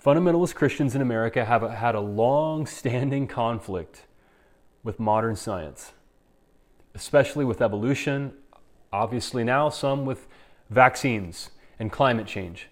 Fundamentalist 0.00 0.54
Christians 0.54 0.94
in 0.94 1.02
America 1.02 1.44
have 1.44 1.68
had 1.68 1.96
a 1.96 2.00
long 2.00 2.66
standing 2.66 3.26
conflict 3.26 4.04
with 4.84 5.00
modern 5.00 5.34
science, 5.34 5.90
especially 6.94 7.44
with 7.44 7.60
evolution, 7.60 8.32
obviously 8.92 9.42
now 9.42 9.68
some 9.68 10.06
with 10.06 10.28
vaccines 10.70 11.50
and 11.78 11.90
climate 11.90 12.26
change. 12.26 12.68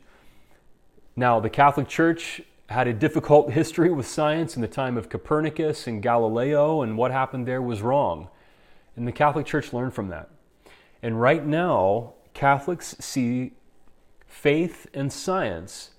Now, 1.15 1.41
the 1.41 1.51
Catholic 1.51 1.89
Church 1.89 2.43
had 2.69 2.89
a 2.89 2.93
difficult 2.93 3.53
history 3.53 3.91
with 3.91 4.07
science 4.07 4.57
in 4.57 4.63
the 4.63 4.69
time 4.69 4.97
of 4.97 5.09
Copernicus 5.09 5.87
and 5.87 6.03
Galileo, 6.03 6.83
and 6.83 6.99
what 6.99 7.11
happened 7.11 7.47
there 7.47 7.63
was 7.63 7.81
wrong. 7.81 8.29
And 8.97 9.07
the 9.07 9.13
Catholic 9.13 9.47
Church 9.47 9.73
learned 9.73 9.95
from 9.95 10.09
that. 10.09 10.31
And 11.03 11.21
right 11.21 11.45
now, 11.47 12.15
Catholics 12.35 12.97
see 12.99 13.53
faith 14.27 14.87
and 14.93 15.13
science 15.13 15.93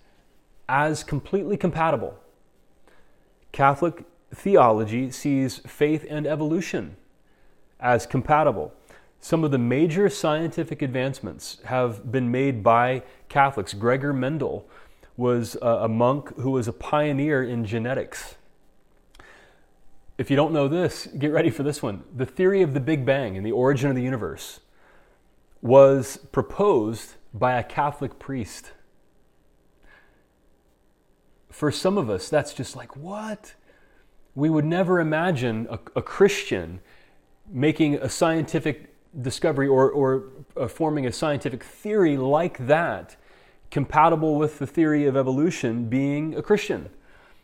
as 0.68 1.04
completely 1.04 1.58
compatible. 1.58 2.20
Catholic 3.52 4.04
theology 4.36 5.10
sees 5.10 5.60
faith 5.60 6.06
and 6.10 6.28
evolution 6.28 6.98
as 7.80 8.06
compatible. 8.06 8.74
Some 9.20 9.44
of 9.44 9.52
the 9.52 9.58
major 9.58 10.10
scientific 10.10 10.82
advancements 10.82 11.58
have 11.66 12.12
been 12.12 12.32
made 12.32 12.64
by 12.64 13.04
Catholics. 13.30 13.74
Gregor 13.74 14.14
Mendel 14.14 14.70
was 15.18 15.58
uh, 15.62 15.80
a 15.82 15.88
monk 15.88 16.36
who 16.38 16.52
was 16.52 16.68
a 16.68 16.74
pioneer 16.74 17.44
in 17.44 17.66
genetics. 17.66 18.36
If 20.18 20.30
you 20.30 20.36
don't 20.36 20.54
know 20.54 20.68
this, 20.68 21.08
get 21.08 21.32
ready 21.32 21.50
for 21.50 21.64
this 21.64 21.82
one. 21.82 22.04
The 22.16 22.26
theory 22.26 22.62
of 22.62 22.74
the 22.74 22.80
Big 22.80 23.06
Bang 23.06 23.36
and 23.36 23.46
the 23.46 23.52
origin 23.52 23.90
of 23.90 23.96
the 23.96 24.02
universe 24.02 24.60
was 25.62 26.18
proposed 26.32 27.16
by 27.34 27.54
a 27.54 27.64
Catholic 27.64 28.20
priest. 28.20 28.72
For 31.50 31.72
some 31.72 31.98
of 31.98 32.10
us, 32.10 32.30
that's 32.30 32.54
just 32.54 32.76
like, 32.76 32.96
what? 32.96 33.56
We 34.36 34.50
would 34.50 34.66
never 34.66 35.00
imagine 35.00 35.68
a, 35.70 35.80
a 35.96 36.02
Christian 36.02 36.80
making 37.50 37.96
a 37.96 38.10
scientific 38.10 38.87
discovery 39.22 39.68
or, 39.68 39.90
or 39.90 40.24
uh, 40.56 40.68
forming 40.68 41.06
a 41.06 41.12
scientific 41.12 41.64
theory 41.64 42.18
like 42.18 42.68
that, 42.68 43.16
compatible 43.72 44.36
with 44.36 44.60
the 44.60 44.68
theory 44.68 45.06
of 45.06 45.18
evolution, 45.18 45.90
being 45.90 46.36
a 46.36 46.42
Christian. 46.42 46.90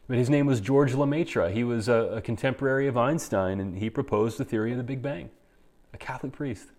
But 0.08 0.18
his 0.18 0.30
name 0.30 0.46
was 0.46 0.60
George 0.60 0.94
Lemaitre. 0.94 1.52
He 1.52 1.64
was 1.64 1.88
a, 1.88 2.16
a 2.18 2.22
contemporary 2.22 2.88
of 2.88 2.98
Einstein, 2.98 3.60
and 3.60 3.78
he 3.78 3.90
proposed 3.90 4.38
the 4.38 4.46
theory 4.46 4.72
of 4.72 4.78
the 4.78 4.84
Big 4.84 5.02
Bang, 5.02 5.30
a 5.94 5.98
Catholic 5.98 6.34
priest. 6.34 6.70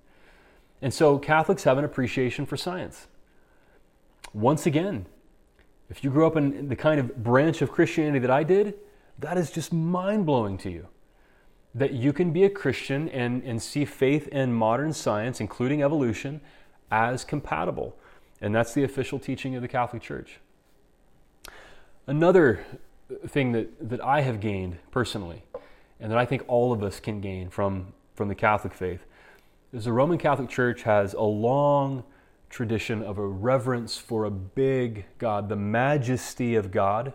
And 0.83 0.92
so 0.92 1.18
Catholics 1.18 1.64
have 1.64 1.79
an 1.79 1.85
appreciation 1.85 2.44
for 2.44 2.57
science. 2.57 3.07
Once 4.33 4.66
again, 4.66 5.07
if 5.88 6.03
you 6.03 6.11
grew 6.11 6.27
up 6.27 6.37
in 6.37 6.68
the 6.68 6.77
kind 6.77 7.01
of 7.01 7.23
branch 7.23 7.62
of 7.62 7.70
Christianity 7.70 8.18
that 8.18 8.31
I 8.31 8.42
did, 8.42 8.75
that 9.18 9.38
is 9.38 9.51
just 9.51 9.73
mind 9.73 10.27
blowing 10.27 10.59
to 10.59 10.70
you. 10.70 10.88
That 11.74 11.92
you 11.92 12.12
can 12.12 12.32
be 12.32 12.44
a 12.44 12.50
Christian 12.50 13.08
and, 13.08 13.42
and 13.42 13.60
see 13.60 13.84
faith 13.84 14.28
in 14.28 14.52
modern 14.52 14.92
science, 14.92 15.40
including 15.40 15.82
evolution, 15.82 16.40
as 16.90 17.24
compatible. 17.24 17.96
And 18.40 18.54
that's 18.54 18.74
the 18.74 18.84
official 18.84 19.18
teaching 19.18 19.56
of 19.56 19.62
the 19.62 19.68
Catholic 19.68 20.02
Church. 20.02 20.38
Another 22.06 22.64
thing 23.26 23.52
that, 23.52 23.88
that 23.88 24.04
I 24.04 24.20
have 24.20 24.40
gained 24.40 24.78
personally, 24.90 25.42
and 25.98 26.10
that 26.12 26.18
I 26.18 26.26
think 26.26 26.44
all 26.46 26.72
of 26.72 26.82
us 26.82 27.00
can 27.00 27.20
gain 27.20 27.48
from, 27.48 27.92
from 28.14 28.28
the 28.28 28.34
Catholic 28.34 28.74
faith, 28.74 29.04
is 29.72 29.87
the 29.87 29.92
Roman 29.92 30.18
Catholic 30.18 30.48
Church 30.48 30.82
has 30.82 31.14
a 31.14 31.22
long 31.22 32.04
tradition 32.50 33.02
of 33.02 33.18
a 33.18 33.26
reverence 33.26 33.96
for 33.96 34.24
a 34.24 34.30
big 34.30 35.06
God, 35.18 35.48
the 35.48 35.56
majesty 35.56 36.54
of 36.54 36.70
God, 36.70 37.14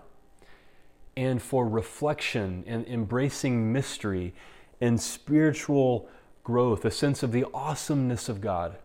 and 1.20 1.42
for 1.42 1.68
reflection 1.68 2.64
and 2.66 2.88
embracing 2.88 3.74
mystery 3.74 4.34
and 4.80 5.02
spiritual 5.02 6.08
growth, 6.46 6.86
a 6.86 6.92
sense 6.92 7.22
of 7.24 7.34
the 7.34 7.46
awesomeness 7.54 8.30
of 8.30 8.40
God, 8.40 8.78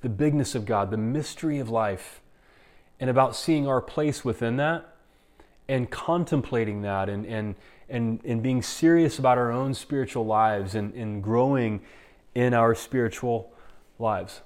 the 0.00 0.08
bigness 0.08 0.56
of 0.56 0.66
God, 0.66 0.90
the 0.90 0.96
mystery 0.96 1.60
of 1.60 1.70
life, 1.70 2.20
and 2.98 3.08
about 3.08 3.36
seeing 3.36 3.68
our 3.68 3.80
place 3.80 4.24
within 4.24 4.56
that 4.56 4.96
and 5.68 5.88
contemplating 5.92 6.82
that 6.82 7.08
and, 7.08 7.24
and, 7.24 7.54
and, 7.88 8.18
and 8.24 8.42
being 8.42 8.60
serious 8.60 9.20
about 9.20 9.38
our 9.38 9.52
own 9.52 9.74
spiritual 9.74 10.26
lives 10.26 10.74
and, 10.74 10.92
and 10.94 11.22
growing 11.22 11.80
in 12.34 12.52
our 12.52 12.74
spiritual 12.74 13.52
lives. 14.00 14.40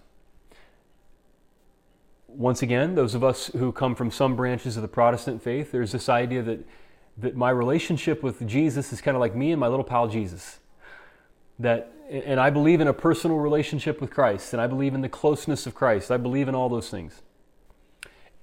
Once 2.27 2.61
again, 2.61 2.95
those 2.97 3.15
of 3.15 3.25
us 3.25 3.47
who 3.47 3.73
come 3.73 3.95
from 3.95 4.11
some 4.11 4.37
branches 4.37 4.77
of 4.77 4.83
the 4.83 4.89
Protestant 4.89 5.43
faith, 5.43 5.73
there's 5.73 5.93
this 5.93 6.11
idea 6.11 6.43
that, 6.43 6.63
that 7.21 7.37
my 7.37 7.51
relationship 7.51 8.23
with 8.23 8.47
Jesus 8.47 8.93
is 8.93 9.01
kind 9.01 9.17
of 9.17 9.21
like 9.21 9.35
me 9.35 9.53
and 9.53 9.61
my 9.61 9.69
little 9.69 9.85
pal 9.85 10.09
Jesus. 10.09 10.61
That, 11.59 11.93
and 12.11 12.39
I 12.39 12.51
believe 12.51 12.81
in 12.81 12.89
a 12.89 12.93
personal 12.93 13.39
relationship 13.39 14.01
with 14.01 14.11
Christ, 14.11 14.53
and 14.53 14.63
I 14.63 14.67
believe 14.67 14.95
in 14.95 15.01
the 15.01 15.09
closeness 15.09 15.67
of 15.67 15.75
Christ. 15.75 16.11
I 16.11 16.17
believe 16.17 16.49
in 16.49 16.55
all 16.55 16.69
those 16.69 16.91
things. 16.91 17.23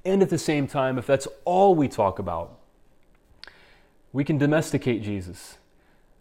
And 0.04 0.22
at 0.22 0.30
the 0.30 0.38
same 0.38 0.68
time, 0.68 0.98
if 0.98 1.08
that's 1.08 1.28
all 1.46 1.74
we 1.74 1.88
talk 1.88 2.20
about, 2.20 2.60
we 4.14 4.24
can 4.24 4.38
domesticate 4.38 5.02
Jesus 5.02 5.58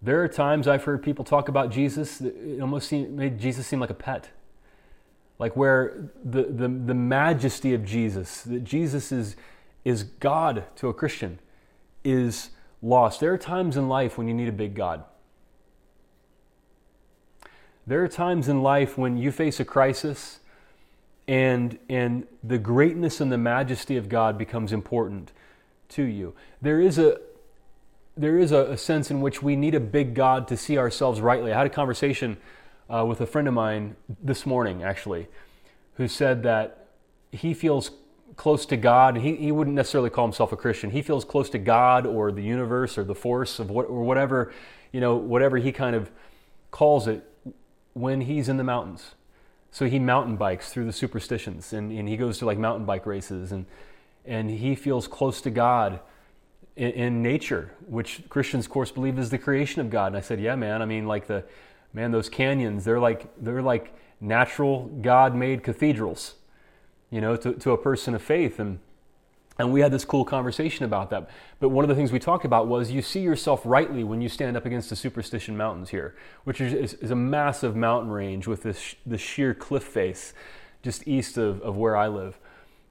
there 0.05 0.23
are 0.23 0.29
times 0.29 0.69
I've 0.69 0.85
heard 0.85 1.03
people 1.03 1.25
talk 1.25 1.49
about 1.49 1.71
Jesus, 1.71 2.21
it 2.21 2.61
almost 2.61 2.89
seemed, 2.89 3.17
made 3.17 3.39
Jesus 3.39 3.67
seem 3.67 3.81
like 3.81 3.89
a 3.89 3.95
pet. 3.95 4.29
Like 5.39 5.57
where 5.57 6.11
the, 6.23 6.43
the, 6.43 6.69
the 6.69 6.95
majesty 6.95 7.73
of 7.73 7.87
Jesus, 7.87 8.43
that 8.43 8.65
Jesus 8.65 9.11
is, 9.11 9.35
is 9.83 10.03
God 10.03 10.65
to 10.77 10.89
a 10.89 10.95
Christian, 10.95 11.39
is 12.05 12.51
lost. 12.83 13.21
There 13.21 13.33
are 13.33 13.39
times 13.39 13.77
in 13.77 13.89
life 13.89 14.19
when 14.19 14.29
you 14.29 14.35
need 14.35 14.49
a 14.49 14.53
big 14.53 14.75
God. 14.75 15.05
There 17.87 18.03
are 18.05 18.09
times 18.09 18.49
in 18.49 18.63
life 18.63 18.97
when 18.97 19.17
you 19.17 19.31
face 19.31 19.61
a 19.61 19.65
crisis 19.65 20.41
and, 21.27 21.79
and 21.89 22.27
the 22.43 22.59
greatness 22.59 23.21
and 23.21 23.33
the 23.33 23.39
majesty 23.39 23.97
of 23.97 24.09
God 24.09 24.39
becomes 24.39 24.73
important 24.73 25.33
to 25.91 26.03
you. 26.03 26.35
There 26.63 26.81
is 26.81 26.99
a, 26.99 27.19
there 28.17 28.39
is 28.39 28.53
a, 28.53 28.73
a, 28.73 28.77
sense 28.77 29.11
in 29.11 29.21
which 29.21 29.43
we 29.43 29.57
need 29.57 29.75
a 29.75 29.81
big 29.81 30.15
God 30.15 30.49
to 30.49 30.57
see 30.57 30.79
ourselves 30.79 31.21
rightly. 31.21 31.53
I 31.53 31.59
had 31.59 31.67
a 31.67 31.71
conversation 31.71 32.37
uh, 32.89 33.05
with 33.07 33.21
a 33.21 33.27
friend 33.27 33.49
of 33.49 33.55
mine 33.55 33.97
this 34.23 34.47
morning, 34.47 34.83
actually, 34.83 35.29
who 35.95 36.09
said 36.09 36.43
that 36.43 36.87
he 37.33 37.55
feels 37.55 37.91
close 38.37 38.67
to 38.67 38.77
God. 38.77 39.17
He, 39.17 39.37
he 39.37 39.53
wouldn't 39.53 39.77
necessarily 39.77 40.11
call 40.11 40.27
himself 40.27 40.53
a 40.53 40.57
Christian. 40.57 40.91
He 40.91 41.03
feels 41.03 41.25
close 41.25 41.49
to 41.51 41.59
God 41.59 42.07
or 42.07 42.33
the 42.33 42.43
universe 42.43 42.99
or 42.99 43.05
the 43.05 43.15
force 43.15 43.59
of 43.59 43.71
what, 43.71 43.87
or 43.87 44.03
whatever, 44.03 44.53
you 44.93 45.01
know, 45.01 45.17
whatever 45.17 45.59
he 45.59 45.73
kind 45.73 45.95
of 45.95 46.11
calls 46.71 47.07
it 47.07 47.25
when 47.93 48.23
he's 48.23 48.49
in 48.49 48.57
the 48.57 48.65
mountains. 48.65 49.15
So 49.71 49.87
he 49.87 49.99
mountain 49.99 50.37
bikes 50.37 50.73
through 50.73 50.85
the 50.85 50.93
superstitions 50.93 51.73
and, 51.73 51.91
and 51.93 52.09
he 52.09 52.17
goes 52.17 52.39
to 52.39 52.47
like 52.47 52.59
mountain 52.59 52.85
bike 52.85 53.07
races 53.07 53.53
and, 53.53 53.67
and 54.25 54.51
he 54.51 54.75
feels 54.75 55.09
close 55.09 55.41
to 55.43 55.51
God 55.51 56.01
in, 56.77 56.91
in, 56.93 57.23
nature, 57.23 57.73
which 57.87 58.23
Christians, 58.29 58.67
of 58.67 58.71
course, 58.71 58.91
believe 58.91 59.19
is 59.19 59.31
the 59.31 59.39
creation 59.39 59.81
of 59.81 59.91
God. 59.91 60.09
And 60.09 60.17
I 60.17 60.21
said, 60.21 60.41
yeah, 60.41 60.57
man. 60.57 60.83
I 60.83 60.85
mean, 60.85 61.07
like 61.07 61.27
the 61.27 61.45
man, 61.93 62.11
those 62.11 62.29
canyons, 62.29 62.85
they're 62.85 63.01
like 63.01 63.27
they're 63.43 63.63
like 63.63 63.95
natural 64.21 64.87
God-made 65.03 65.63
cathedrals, 65.63 66.35
you 67.15 67.21
know, 67.21 67.37
to, 67.37 67.53
to 67.53 67.71
a 67.71 67.79
person 67.79 68.15
of 68.15 68.23
faith. 68.23 68.59
And 68.59 68.81
and 69.57 69.73
we 69.73 69.81
had 69.81 69.93
this 69.93 70.05
cool 70.05 70.25
conversation 70.25 70.85
about 70.85 71.11
that. 71.11 71.31
But 71.61 71.69
one 71.69 71.85
of 71.85 71.89
the 71.89 71.95
things 71.95 72.11
we 72.11 72.19
talked 72.19 72.45
about 72.45 72.67
was 72.67 72.91
you 72.91 73.03
see 73.03 73.21
yourself 73.21 73.63
rightly 73.65 74.03
when 74.03 74.21
you 74.21 74.29
stand 74.29 74.57
up 74.57 74.67
against 74.67 74.91
the 74.91 74.97
Superstition 74.97 75.57
Mountains 75.57 75.91
here, 75.91 76.17
which 76.43 76.61
is, 76.61 76.95
is, 76.95 77.13
a 77.13 77.15
massive 77.15 77.77
mountain 77.77 78.11
range 78.11 78.49
with 78.49 78.65
this, 78.65 78.97
this 79.07 79.21
sheer 79.21 79.55
cliff 79.55 79.85
face 79.85 80.35
just 80.83 81.07
east 81.07 81.39
of, 81.39 81.63
of 81.63 81.77
where 81.77 81.97
I 81.97 82.09
live. 82.09 82.37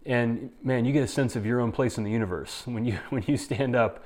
And 0.06 0.52
man, 0.64 0.86
you 0.86 0.94
get 0.94 1.04
a 1.04 1.08
sense 1.08 1.36
of 1.36 1.46
your 1.46 1.60
own 1.60 1.74
place 1.74 1.98
in 1.98 2.06
the 2.06 2.12
universe 2.12 2.64
when 2.66 2.86
you 2.86 2.94
when 3.10 3.24
you 3.28 3.36
stand 3.36 3.76
up 3.76 4.04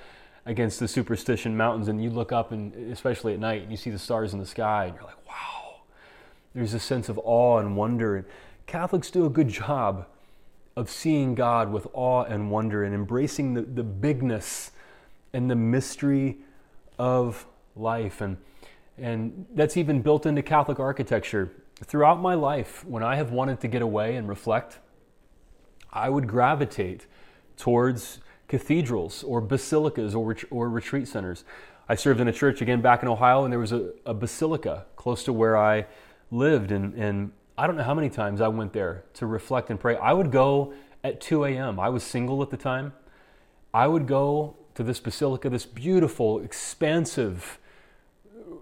against 0.47 0.80
the 0.80 0.88
superstition 0.88 1.55
mountains 1.55 1.89
and 1.89 2.03
you 2.03 2.09
look 2.09 2.32
up 2.32 2.51
and 2.51 2.74
especially 2.91 3.34
at 3.34 3.39
night 3.39 3.61
and 3.61 3.70
you 3.70 3.78
see 3.78 3.91
the 3.91 3.99
stars 3.99 4.34
in 4.34 4.39
the 4.39 4.45
sky 4.47 4.86
and 4.86 4.95
you're 4.95 5.03
like, 5.03 5.28
wow. 5.28 5.76
There's 6.55 6.74
a 6.74 6.80
sense 6.80 7.07
of 7.07 7.20
awe 7.24 7.59
and 7.59 7.76
wonder. 7.78 8.26
Catholics 8.68 9.09
do 9.09 9.26
a 9.26 9.30
good 9.30 9.49
job 9.49 10.05
of 10.76 10.89
seeing 10.89 11.34
God 11.34 11.72
with 11.72 11.88
awe 11.93 12.24
and 12.24 12.51
wonder 12.51 12.84
and 12.84 12.93
embracing 12.93 13.55
the, 13.55 13.63
the 13.63 13.84
bigness 13.84 14.72
and 15.34 15.49
the 15.49 15.55
mystery 15.55 16.38
of 16.99 17.47
life. 17.76 18.22
And 18.22 18.38
and 18.97 19.45
that's 19.53 19.78
even 19.78 20.01
built 20.01 20.26
into 20.26 20.41
Catholic 20.41 20.80
architecture. 20.80 21.51
Throughout 21.84 22.20
my 22.20 22.34
life, 22.34 22.84
when 22.86 23.03
I 23.03 23.15
have 23.15 23.32
wanted 23.32 23.61
to 23.61 23.68
get 23.68 23.84
away 23.84 24.15
and 24.15 24.28
reflect, 24.28 24.80
I 25.93 26.09
would 26.09 26.28
gravitate 26.28 27.05
towards 27.55 28.20
cathedrals 28.47 29.24
or 29.24 29.41
basilicas 29.41 30.15
or, 30.15 30.26
ret- 30.26 30.43
or 30.49 30.70
retreat 30.70 31.07
centers. 31.07 31.43
I 31.88 31.95
served 31.95 32.20
in 32.20 32.28
a 32.28 32.34
church 32.34 32.61
again 32.61 32.82
back 32.82 33.03
in 33.03 33.07
Ohio, 33.07 33.43
and 33.43 33.51
there 33.51 33.59
was 33.59 33.72
a, 33.72 33.91
a 34.05 34.13
basilica 34.13 34.86
close 34.95 35.24
to 35.26 35.34
where 35.34 35.55
I 35.55 35.86
lived. 36.32 36.72
And, 36.72 36.95
and 36.95 37.32
I 37.58 37.66
don't 37.66 37.76
know 37.76 37.84
how 37.84 37.95
many 37.95 38.10
times 38.10 38.39
I 38.39 38.47
went 38.49 38.74
there 38.74 39.03
to 39.16 39.26
reflect 39.26 39.70
and 39.70 39.80
pray. 39.80 39.97
I 39.97 40.14
would 40.14 40.32
go 40.32 40.74
at 41.03 41.20
2 41.20 41.45
a.m. 41.45 41.80
I 41.80 41.89
was 41.89 42.03
single 42.03 42.41
at 42.43 42.49
the 42.49 42.58
time. 42.58 42.93
I 43.74 43.88
would 43.88 44.08
go 44.08 44.55
to 44.76 44.84
this 44.84 44.99
basilica, 44.99 45.49
this 45.49 45.66
beautiful, 45.66 46.39
expansive 46.39 47.58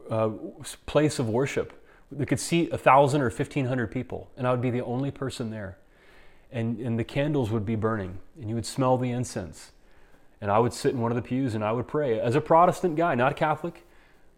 uh, 0.09 0.29
place 0.85 1.19
of 1.19 1.27
worship 1.27 1.73
that 2.11 2.27
could 2.27 2.39
seat 2.39 2.71
a 2.71 2.77
thousand 2.77 3.21
or 3.21 3.29
fifteen 3.29 3.65
hundred 3.65 3.87
people, 3.87 4.29
and 4.37 4.47
I 4.47 4.51
would 4.51 4.61
be 4.61 4.69
the 4.69 4.81
only 4.81 5.11
person 5.11 5.49
there. 5.49 5.77
And, 6.51 6.79
and 6.79 6.97
the 6.97 7.03
candles 7.03 7.51
would 7.51 7.65
be 7.65 7.75
burning, 7.75 8.19
and 8.39 8.47
you 8.47 8.55
would 8.55 8.65
smell 8.65 8.97
the 8.97 9.11
incense. 9.11 9.71
And 10.39 10.49
I 10.49 10.59
would 10.59 10.73
sit 10.73 10.93
in 10.93 11.01
one 11.01 11.11
of 11.11 11.15
the 11.15 11.21
pews 11.21 11.55
and 11.55 11.63
I 11.63 11.71
would 11.71 11.87
pray 11.87 12.19
as 12.19 12.35
a 12.35 12.41
Protestant 12.41 12.95
guy, 12.95 13.15
not 13.15 13.31
a 13.31 13.35
Catholic, 13.35 13.83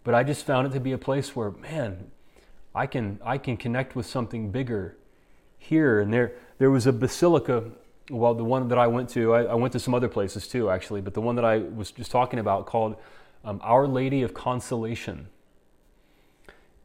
but 0.03 0.14
I 0.14 0.24
just 0.24 0.45
found 0.45 0.68
it 0.68 0.70
to 0.72 0.80
be 0.80 0.93
a 0.93 0.97
place 0.97 1.36
where, 1.36 1.51
man, 1.51 2.12
I 2.78 2.86
can 2.86 3.19
I 3.25 3.39
can 3.39 3.57
connect 3.57 3.95
with 3.95 4.05
something 4.05 4.51
bigger 4.51 4.95
here. 5.57 5.99
And 5.99 6.13
there 6.13 6.34
there 6.59 6.69
was 6.69 6.86
a 6.86 6.93
basilica. 6.93 7.63
Well, 8.09 8.36
the 8.36 8.43
one 8.43 8.69
that 8.69 8.78
I 8.78 8.88
went 8.88 9.09
to, 9.09 9.34
I, 9.34 9.43
I 9.43 9.53
went 9.55 9.73
to 9.73 9.80
some 9.80 9.93
other 9.93 10.07
places 10.07 10.47
too, 10.47 10.69
actually, 10.69 11.01
but 11.01 11.13
the 11.13 11.19
one 11.19 11.36
that 11.36 11.43
I 11.43 11.57
was 11.57 11.91
just 11.91 12.09
talking 12.09 12.39
about 12.39 12.65
called 12.65 12.95
um, 13.43 13.59
Our 13.61 13.86
Lady 13.86 14.21
of 14.21 14.34
Consolation. 14.34 15.28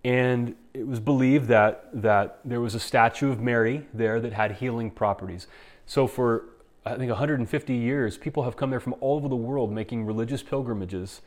And 0.03 0.57
it 0.75 0.85
was 0.85 0.99
believed 0.99 1.47
that, 1.47 1.89
that 1.93 2.41
there 2.45 2.61
was 2.61 2.75
a 2.75 2.81
statue 2.81 3.31
of 3.31 3.41
Mary 3.41 3.87
there 3.95 4.19
that 4.19 4.33
had 4.33 4.51
healing 4.57 4.91
properties. 4.91 5.47
So 5.87 6.09
for 6.09 6.47
I 6.85 6.97
think 6.97 7.09
150 7.09 7.73
years, 7.73 8.19
people 8.19 8.43
have 8.43 8.57
come 8.57 8.71
there 8.71 8.81
from 8.81 8.97
all 8.99 9.15
over 9.15 9.29
the 9.29 9.37
world 9.37 9.71
making 9.71 10.05
religious 10.05 10.43
pilgrimages 10.43 11.21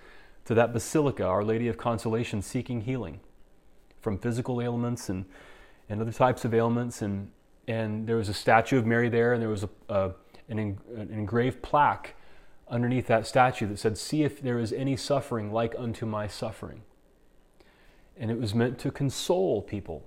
to 0.44 0.54
that 0.56 0.74
basilica, 0.74 1.24
Our 1.24 1.46
Lady 1.46 1.70
of 1.70 1.78
Consolation, 1.78 2.42
seeking 2.42 2.82
healing 2.82 3.22
from 4.06 4.20
physical 4.20 4.62
ailments 4.62 5.10
and, 5.10 5.26
and 5.90 6.00
other 6.00 6.12
types 6.12 6.46
of 6.46 6.54
ailments. 6.54 7.02
And, 7.02 7.32
and 7.68 8.06
there 8.06 8.18
was 8.18 8.30
a 8.30 8.36
statue 8.36 8.78
of 8.78 8.86
Mary 8.86 9.10
there, 9.10 9.34
and 9.34 9.42
there 9.42 9.50
was 9.50 9.64
a, 9.64 9.70
a 9.90 10.12
an, 10.48 10.60
an 10.60 11.10
engraved 11.12 11.64
plaque 11.64 12.14
underneath 12.68 13.08
that 13.08 13.26
statue 13.26 13.66
that 13.66 13.80
said, 13.80 13.98
See 13.98 14.22
if 14.22 14.40
there 14.40 14.60
is 14.60 14.72
any 14.72 14.96
suffering 14.96 15.52
like 15.52 15.74
unto 15.76 16.06
my 16.06 16.28
suffering. 16.28 16.84
And 18.16 18.30
it 18.30 18.40
was 18.40 18.54
meant 18.54 18.78
to 18.80 18.92
console 18.92 19.64
people, 19.64 20.06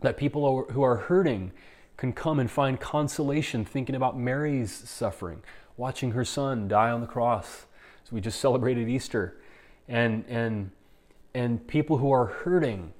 that 0.00 0.16
people 0.16 0.64
who 0.72 0.82
are 0.82 0.96
hurting 0.96 1.52
can 1.96 2.12
come 2.12 2.40
and 2.40 2.50
find 2.50 2.80
consolation 2.80 3.64
thinking 3.64 3.94
about 3.94 4.18
Mary's 4.18 4.72
suffering, 4.72 5.44
watching 5.76 6.10
her 6.12 6.24
son 6.24 6.66
die 6.66 6.90
on 6.90 7.00
the 7.00 7.06
cross. 7.06 7.66
So 8.02 8.10
we 8.10 8.20
just 8.20 8.40
celebrated 8.40 8.88
Easter. 8.88 9.40
And, 9.86 10.24
and, 10.28 10.72
and 11.32 11.64
people 11.68 11.98
who 11.98 12.10
are 12.10 12.26
hurting 12.26 12.92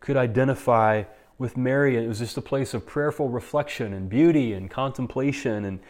could 0.00 0.16
identify 0.16 1.04
with 1.38 1.56
Mary. 1.56 1.96
It 1.96 2.08
was 2.08 2.18
just 2.18 2.36
a 2.36 2.42
place 2.42 2.74
of 2.74 2.86
prayerful 2.86 3.28
reflection 3.28 3.92
and 3.92 4.08
beauty 4.08 4.52
and 4.52 4.70
contemplation 4.70 5.64
and, 5.64 5.80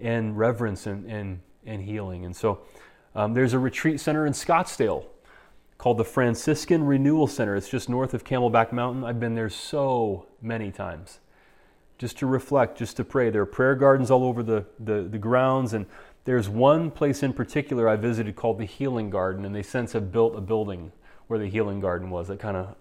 and 0.00 0.36
reverence 0.36 0.86
and, 0.86 1.10
and, 1.10 1.40
and 1.66 1.82
healing. 1.82 2.24
And 2.24 2.34
so 2.34 2.60
um, 3.14 3.34
there's 3.34 3.52
a 3.52 3.58
retreat 3.58 4.00
center 4.00 4.26
in 4.26 4.32
Scottsdale 4.32 5.06
called 5.76 5.98
the 5.98 6.04
Franciscan 6.04 6.84
Renewal 6.84 7.26
Center. 7.26 7.56
It's 7.56 7.68
just 7.68 7.88
north 7.88 8.14
of 8.14 8.24
Camelback 8.24 8.72
Mountain. 8.72 9.04
I've 9.04 9.20
been 9.20 9.34
there 9.34 9.50
so 9.50 10.26
many 10.40 10.70
times 10.70 11.20
just 11.98 12.18
to 12.18 12.26
reflect, 12.26 12.78
just 12.78 12.96
to 12.96 13.04
pray. 13.04 13.30
There 13.30 13.42
are 13.42 13.46
prayer 13.46 13.74
gardens 13.74 14.10
all 14.10 14.24
over 14.24 14.42
the, 14.42 14.64
the, 14.80 15.02
the 15.02 15.18
grounds, 15.18 15.74
and 15.74 15.86
there's 16.24 16.48
one 16.48 16.90
place 16.90 17.22
in 17.22 17.32
particular 17.32 17.88
I 17.88 17.96
visited 17.96 18.34
called 18.34 18.58
the 18.58 18.64
Healing 18.64 19.10
Garden, 19.10 19.44
and 19.44 19.54
they 19.54 19.62
since 19.62 19.92
have 19.92 20.10
built 20.10 20.34
a 20.36 20.40
building 20.40 20.90
where 21.26 21.38
the 21.38 21.46
Healing 21.46 21.80
Garden 21.80 22.10
was. 22.10 22.28
That 22.28 22.40
kind 22.40 22.56
of 22.56 22.74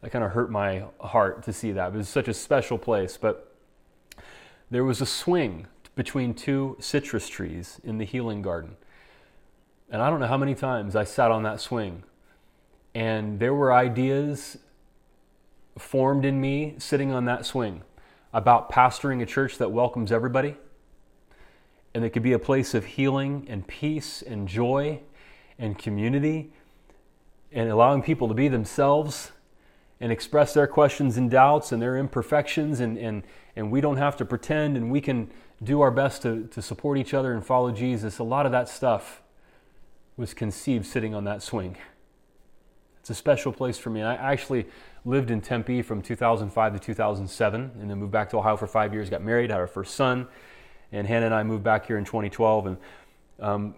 that 0.00 0.10
kind 0.10 0.24
of 0.24 0.32
hurt 0.32 0.50
my 0.50 0.84
heart 1.00 1.42
to 1.44 1.52
see 1.52 1.72
that. 1.72 1.94
It 1.94 1.96
was 1.96 2.08
such 2.08 2.28
a 2.28 2.34
special 2.34 2.78
place, 2.78 3.16
but 3.16 3.54
there 4.70 4.84
was 4.84 5.00
a 5.00 5.06
swing 5.06 5.66
between 5.96 6.34
two 6.34 6.76
citrus 6.78 7.28
trees 7.28 7.80
in 7.82 7.98
the 7.98 8.04
Healing 8.04 8.42
Garden. 8.42 8.76
And 9.90 10.00
I 10.00 10.10
don't 10.10 10.20
know 10.20 10.26
how 10.26 10.36
many 10.36 10.54
times 10.54 10.94
I 10.94 11.04
sat 11.04 11.30
on 11.30 11.42
that 11.42 11.60
swing 11.60 12.04
and 12.94 13.38
there 13.38 13.54
were 13.54 13.72
ideas 13.72 14.58
formed 15.78 16.24
in 16.24 16.40
me 16.40 16.74
sitting 16.78 17.12
on 17.12 17.24
that 17.26 17.46
swing 17.46 17.82
about 18.32 18.70
pastoring 18.70 19.22
a 19.22 19.26
church 19.26 19.58
that 19.58 19.70
welcomes 19.70 20.12
everybody. 20.12 20.56
And 21.94 22.04
it 22.04 22.10
could 22.10 22.22
be 22.22 22.32
a 22.32 22.38
place 22.38 22.74
of 22.74 22.84
healing 22.84 23.46
and 23.48 23.66
peace 23.66 24.22
and 24.22 24.46
joy 24.46 25.00
and 25.58 25.78
community 25.78 26.52
and 27.52 27.70
allowing 27.70 28.02
people 28.02 28.28
to 28.28 28.34
be 28.34 28.48
themselves 28.48 29.32
and 30.00 30.12
express 30.12 30.54
their 30.54 30.66
questions 30.66 31.16
and 31.16 31.30
doubts 31.30 31.72
and 31.72 31.82
their 31.82 31.96
imperfections. 31.96 32.80
And, 32.80 32.96
and, 32.98 33.22
and 33.56 33.70
we 33.70 33.80
don't 33.80 33.96
have 33.96 34.16
to 34.18 34.24
pretend 34.24 34.76
and 34.76 34.90
we 34.90 35.00
can 35.00 35.30
do 35.62 35.80
our 35.80 35.90
best 35.90 36.22
to, 36.22 36.46
to 36.48 36.62
support 36.62 36.98
each 36.98 37.14
other 37.14 37.32
and 37.32 37.44
follow 37.44 37.70
Jesus. 37.72 38.18
A 38.18 38.24
lot 38.24 38.46
of 38.46 38.52
that 38.52 38.68
stuff 38.68 39.22
was 40.16 40.34
conceived 40.34 40.86
sitting 40.86 41.14
on 41.14 41.24
that 41.24 41.42
swing. 41.42 41.76
It's 43.00 43.10
a 43.10 43.14
special 43.14 43.52
place 43.52 43.78
for 43.78 43.90
me. 43.90 44.02
I 44.02 44.14
actually 44.14 44.66
lived 45.04 45.30
in 45.30 45.40
Tempe 45.40 45.82
from 45.82 46.02
2005 46.02 46.72
to 46.74 46.78
2007 46.78 47.70
and 47.80 47.90
then 47.90 47.98
moved 47.98 48.12
back 48.12 48.30
to 48.30 48.36
Ohio 48.36 48.56
for 48.56 48.66
five 48.66 48.92
years, 48.92 49.08
got 49.08 49.22
married, 49.22 49.50
had 49.50 49.58
our 49.58 49.66
first 49.66 49.94
son, 49.94 50.26
and 50.92 51.06
Hannah 51.06 51.26
and 51.26 51.34
I 51.34 51.42
moved 51.42 51.64
back 51.64 51.86
here 51.86 51.98
in 51.98 52.04
2012. 52.04 52.66
And 52.66 52.76
um, 53.40 53.74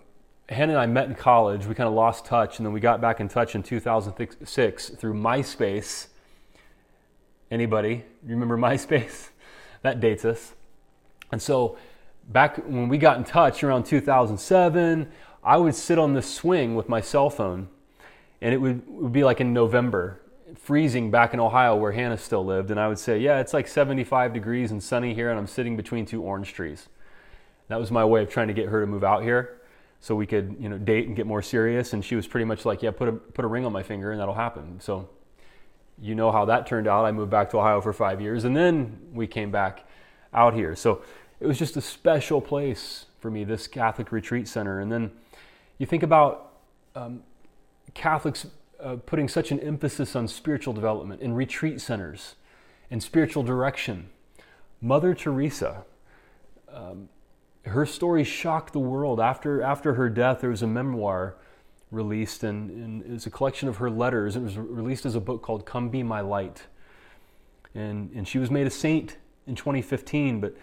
Hannah 0.51 0.73
and 0.73 0.81
I 0.81 0.87
met 0.87 1.09
in 1.09 1.15
college. 1.15 1.67
We 1.67 1.75
kind 1.75 1.89
of 1.89 1.95
lost 1.95 2.25
touch, 2.25 2.59
and 2.59 2.67
then 2.67 2.73
we 2.73 2.81
got 2.81 3.01
back 3.01 3.21
in 3.21 3.29
touch 3.29 3.55
in 3.55 3.63
2006 3.63 4.89
through 4.91 5.15
MySpace. 5.15 6.09
Anybody? 7.51 8.05
Remember 8.25 8.57
MySpace? 8.59 9.31
that 9.83 10.01
dates 10.01 10.25
us. 10.25 10.53
And 11.33 11.41
so 11.41 11.79
back 12.29 12.59
when 12.59 12.89
we 12.89 12.99
got 12.99 13.17
in 13.17 13.25
touch 13.25 13.63
around 13.65 13.85
2007, 13.85 15.11
I 15.43 15.57
would 15.57 15.75
sit 15.75 15.99
on 15.99 16.13
the 16.13 16.23
swing 16.23 16.75
with 16.75 16.89
my 16.89 17.01
cell 17.01 17.31
phone 17.31 17.69
and 18.43 18.53
it 18.53 18.59
would, 18.59 18.83
would 18.89 19.13
be 19.13 19.25
like 19.25 19.41
in 19.41 19.53
November, 19.53 20.21
freezing 20.57 21.11
back 21.11 21.35
in 21.35 21.41
Ohio 21.41 21.77
where 21.77 21.93
Hannah 21.93 22.19
still 22.19 22.45
lived, 22.45 22.71
and 22.71 22.81
I 22.81 22.89
would 22.89 22.99
say, 22.99 23.19
"Yeah, 23.19 23.39
it's 23.39 23.53
like 23.53 23.69
75 23.69 24.33
degrees 24.33 24.71
and 24.71 24.83
sunny 24.83 25.15
here, 25.15 25.31
and 25.31 25.39
I'm 25.39 25.47
sitting 25.47 25.77
between 25.77 26.07
two 26.07 26.23
orange 26.23 26.55
trees." 26.55 26.89
That 27.69 27.79
was 27.79 27.91
my 27.91 28.05
way 28.05 28.23
of 28.23 28.31
trying 28.31 28.49
to 28.49 28.55
get 28.55 28.69
her 28.69 28.81
to 28.81 28.87
move 28.87 29.05
out 29.05 29.23
here, 29.23 29.60
so 30.01 30.15
we 30.15 30.27
could, 30.27 30.57
you 30.59 30.69
know, 30.69 30.79
date 30.79 31.07
and 31.07 31.15
get 31.15 31.27
more 31.27 31.43
serious. 31.43 31.93
And 31.93 32.05
she 32.05 32.17
was 32.17 32.27
pretty 32.27 32.45
much 32.45 32.65
like, 32.65 32.83
"Yeah, 32.83 32.91
put 32.91 33.09
a 33.09 33.13
put 33.13 33.45
a 33.45 33.49
ring 33.49 33.65
on 33.65 33.73
my 33.73 33.83
finger, 33.83 34.11
and 34.11 34.21
that'll 34.21 34.35
happen." 34.35 34.81
So, 34.81 35.09
you 35.99 36.15
know 36.15 36.33
how 36.33 36.47
that 36.47 36.67
turned 36.67 36.89
out. 36.89 37.05
I 37.05 37.13
moved 37.13 37.31
back 37.31 37.51
to 37.51 37.59
Ohio 37.59 37.81
for 37.81 37.93
five 37.93 38.21
years, 38.21 38.45
and 38.45 38.57
then 38.57 38.99
we 39.13 39.27
came 39.27 39.51
back 39.51 39.85
out 40.33 40.55
here. 40.55 40.75
So 40.75 41.03
it 41.41 41.47
was 41.47 41.59
just 41.59 41.77
a 41.77 41.81
special 41.81 42.41
place 42.41 43.07
for 43.21 43.31
me, 43.31 43.45
this 43.45 43.67
Catholic 43.67 44.13
retreat 44.13 44.49
center. 44.49 44.81
And 44.81 44.91
then 44.91 45.11
you 45.79 45.87
think 45.87 46.03
about 46.03 46.53
um, 46.95 47.23
Catholics 47.95 48.47
uh, 48.83 48.97
putting 49.07 49.29
such 49.29 49.51
an 49.51 49.61
emphasis 49.61 50.17
on 50.17 50.27
spiritual 50.27 50.73
development 50.73 51.21
in 51.21 51.35
retreat 51.35 51.81
centers 51.81 52.37
and 52.91 53.03
spiritual 53.03 53.43
direction. 53.43 54.09
Mother 54.81 55.15
Teresa, 55.15 55.85
um, 56.73 57.09
her 57.65 57.85
story 57.87 58.25
shocked 58.25 58.73
the 58.73 58.79
world. 58.79 59.21
After, 59.21 59.63
after 59.63 59.95
her 59.95 60.09
death, 60.09 60.41
there 60.41 60.51
was 60.51 60.63
a 60.63 60.67
memoir 60.67 61.37
released, 61.91 62.45
and, 62.45 62.71
and 62.71 63.03
it 63.03 63.11
was 63.11 63.27
a 63.27 63.31
collection 63.31 63.69
of 63.69 63.77
her 63.77 63.91
letters. 63.91 64.37
It 64.37 64.43
was 64.43 64.57
released 64.57 65.05
as 65.05 65.15
a 65.15 65.21
book 65.21 65.43
called 65.43 65.67
Come 65.67 65.89
Be 65.89 66.03
My 66.03 66.21
Light. 66.21 66.67
And, 67.75 68.11
and 68.15 68.27
she 68.27 68.39
was 68.39 68.51
made 68.51 68.67
a 68.67 68.71
saint 68.71 69.17
in 69.47 69.55
2015, 69.55 70.41
but 70.41 70.57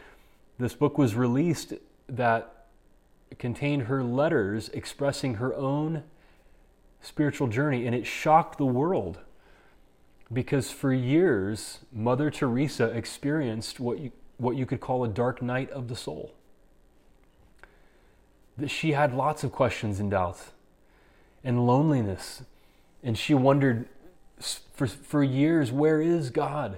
this 0.57 0.73
book 0.73 0.97
was 0.97 1.15
released 1.15 1.73
that 2.07 2.67
contained 3.37 3.83
her 3.83 4.03
letters 4.03 4.69
expressing 4.69 5.35
her 5.35 5.53
own 5.53 6.03
spiritual 7.01 7.47
journey, 7.47 7.85
and 7.85 7.95
it 7.95 8.05
shocked 8.05 8.57
the 8.57 8.65
world 8.65 9.19
because 10.31 10.71
for 10.71 10.93
years, 10.93 11.79
Mother 11.91 12.29
Teresa 12.29 12.85
experienced 12.85 13.79
what 13.79 13.99
you, 13.99 14.11
what 14.37 14.55
you 14.55 14.65
could 14.65 14.79
call 14.79 15.03
a 15.03 15.07
dark 15.07 15.41
night 15.41 15.69
of 15.71 15.87
the 15.87 15.95
soul. 15.95 16.33
That 18.57 18.69
she 18.69 18.93
had 18.93 19.13
lots 19.13 19.43
of 19.43 19.51
questions 19.51 19.99
and 19.99 20.09
doubts 20.09 20.51
and 21.43 21.65
loneliness, 21.65 22.43
and 23.03 23.17
she 23.17 23.33
wondered 23.33 23.87
for, 24.73 24.87
for 24.87 25.23
years, 25.23 25.71
where 25.71 26.01
is 26.01 26.29
God? 26.29 26.77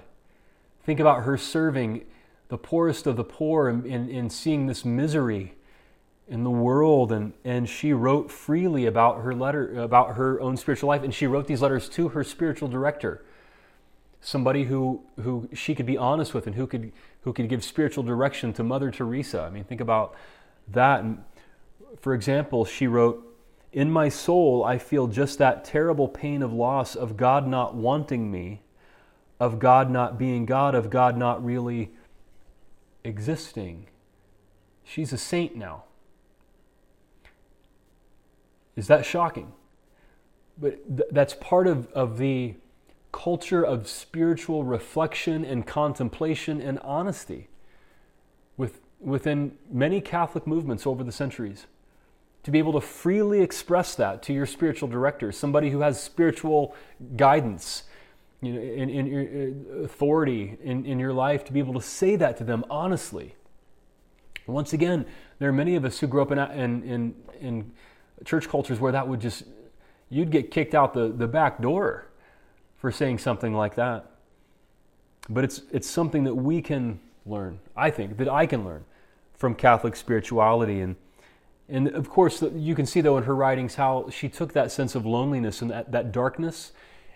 Think 0.84 1.00
about 1.00 1.24
her 1.24 1.36
serving 1.36 2.04
the 2.48 2.58
poorest 2.58 3.06
of 3.06 3.16
the 3.16 3.24
poor 3.24 3.68
and, 3.68 3.84
and, 3.84 4.10
and 4.10 4.32
seeing 4.32 4.66
this 4.66 4.84
misery 4.84 5.54
in 6.28 6.44
the 6.44 6.50
world. 6.50 7.12
And, 7.12 7.32
and 7.44 7.68
she 7.68 7.92
wrote 7.92 8.30
freely 8.30 8.86
about 8.86 9.22
her 9.22 9.34
letter 9.34 9.78
about 9.78 10.16
her 10.16 10.40
own 10.40 10.56
spiritual 10.56 10.88
life. 10.88 11.02
And 11.02 11.14
she 11.14 11.26
wrote 11.26 11.46
these 11.46 11.62
letters 11.62 11.88
to 11.90 12.08
her 12.08 12.24
spiritual 12.24 12.68
director 12.68 13.24
somebody 14.22 14.64
who 14.64 15.02
who 15.22 15.48
she 15.54 15.74
could 15.74 15.86
be 15.86 15.96
honest 15.96 16.34
with 16.34 16.46
and 16.46 16.54
who 16.54 16.66
could 16.66 16.92
who 17.22 17.32
could 17.32 17.48
give 17.48 17.64
spiritual 17.64 18.04
direction 18.04 18.52
to 18.52 18.62
mother 18.62 18.90
teresa. 18.90 19.42
I 19.42 19.50
mean 19.50 19.64
think 19.64 19.80
about 19.80 20.14
that. 20.68 21.00
And 21.00 21.22
for 21.98 22.14
example 22.14 22.64
she 22.64 22.86
wrote 22.86 23.26
in 23.72 23.90
my 23.90 24.08
soul 24.08 24.64
i 24.64 24.78
feel 24.78 25.06
just 25.06 25.38
that 25.38 25.64
terrible 25.64 26.08
pain 26.08 26.42
of 26.42 26.52
loss 26.52 26.94
of 26.94 27.16
god 27.16 27.46
not 27.46 27.74
wanting 27.74 28.30
me 28.30 28.60
of 29.38 29.58
god 29.58 29.90
not 29.90 30.18
being 30.18 30.44
god 30.44 30.74
of 30.74 30.90
god 30.90 31.16
not 31.16 31.44
really 31.44 31.90
existing 33.04 33.86
she's 34.84 35.12
a 35.12 35.18
saint 35.18 35.56
now 35.56 35.84
Is 38.80 38.86
that 38.86 39.04
shocking? 39.04 39.52
But 40.56 40.96
th- 40.96 41.10
that's 41.12 41.34
part 41.34 41.66
of, 41.66 41.92
of 41.92 42.16
the 42.16 42.54
culture 43.12 43.62
of 43.62 43.86
spiritual 43.86 44.64
reflection 44.64 45.44
and 45.44 45.66
contemplation 45.66 46.62
and 46.62 46.78
honesty 46.78 47.48
with, 48.56 48.80
within 48.98 49.58
many 49.70 50.00
Catholic 50.00 50.46
movements 50.46 50.86
over 50.86 51.04
the 51.04 51.12
centuries. 51.12 51.66
To 52.44 52.50
be 52.50 52.58
able 52.58 52.72
to 52.72 52.80
freely 52.80 53.42
express 53.42 53.94
that 53.96 54.22
to 54.22 54.32
your 54.32 54.46
spiritual 54.46 54.88
director, 54.88 55.30
somebody 55.30 55.70
who 55.70 55.80
has 55.80 56.02
spiritual 56.02 56.74
guidance, 57.16 57.82
you 58.40 58.54
know, 58.54 58.60
in, 58.60 58.88
in 58.88 59.66
uh, 59.70 59.82
authority 59.84 60.56
in, 60.62 60.86
in 60.86 60.98
your 60.98 61.12
life, 61.12 61.44
to 61.44 61.52
be 61.52 61.58
able 61.58 61.74
to 61.74 61.82
say 61.82 62.16
that 62.16 62.38
to 62.38 62.44
them 62.44 62.64
honestly. 62.70 63.34
Once 64.46 64.72
again, 64.72 65.04
there 65.38 65.50
are 65.50 65.52
many 65.52 65.76
of 65.76 65.84
us 65.84 65.98
who 65.98 66.06
grew 66.06 66.22
up 66.22 66.32
in, 66.32 66.38
in, 66.38 66.82
in, 66.82 67.14
in 67.40 67.70
church 68.24 68.48
cultures 68.48 68.80
where 68.80 68.92
that 68.92 69.06
would 69.06 69.20
just, 69.20 69.44
you'd 70.08 70.30
get 70.30 70.50
kicked 70.50 70.74
out 70.74 70.94
the, 70.94 71.08
the 71.08 71.28
back 71.28 71.60
door 71.60 72.06
for 72.78 72.90
saying 72.90 73.18
something 73.18 73.54
like 73.54 73.74
that. 73.74 74.06
But 75.28 75.44
it's, 75.44 75.60
it's 75.70 75.88
something 75.88 76.24
that 76.24 76.34
we 76.34 76.62
can 76.62 77.00
learn, 77.26 77.60
I 77.76 77.90
think, 77.90 78.16
that 78.16 78.28
I 78.28 78.46
can 78.46 78.64
learn 78.64 78.84
from 79.34 79.54
Catholic 79.54 79.94
spirituality. 79.94 80.80
And, 80.80 80.96
and 81.70 81.88
of 81.88 82.10
course, 82.10 82.42
you 82.54 82.74
can 82.74 82.86
see, 82.86 83.00
though, 83.00 83.16
in 83.16 83.24
her 83.24 83.34
writings 83.34 83.76
how 83.76 84.08
she 84.10 84.28
took 84.28 84.52
that 84.52 84.72
sense 84.72 84.94
of 84.94 85.06
loneliness 85.06 85.62
and 85.62 85.70
that, 85.70 85.92
that 85.92 86.12
darkness, 86.12 86.72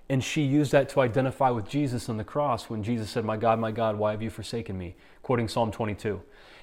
and 0.09 0.22
she 0.22 0.42
used 0.42 0.72
that 0.72 0.88
to 0.90 1.00
identify 1.00 1.50
with 1.50 1.68
Jesus 1.68 2.09
on 2.09 2.16
the 2.16 2.24
cross 2.24 2.68
when 2.68 2.82
Jesus 2.82 3.11
said, 3.11 3.24
My 3.24 3.36
God, 3.36 3.59
my 3.59 3.70
God, 3.70 3.96
why 3.96 4.11
have 4.11 4.22
you 4.22 4.30
forsaken 4.30 4.76
me? 4.76 4.96
Quoting 5.22 5.48
Psalm 5.48 5.70
22. 5.70 6.20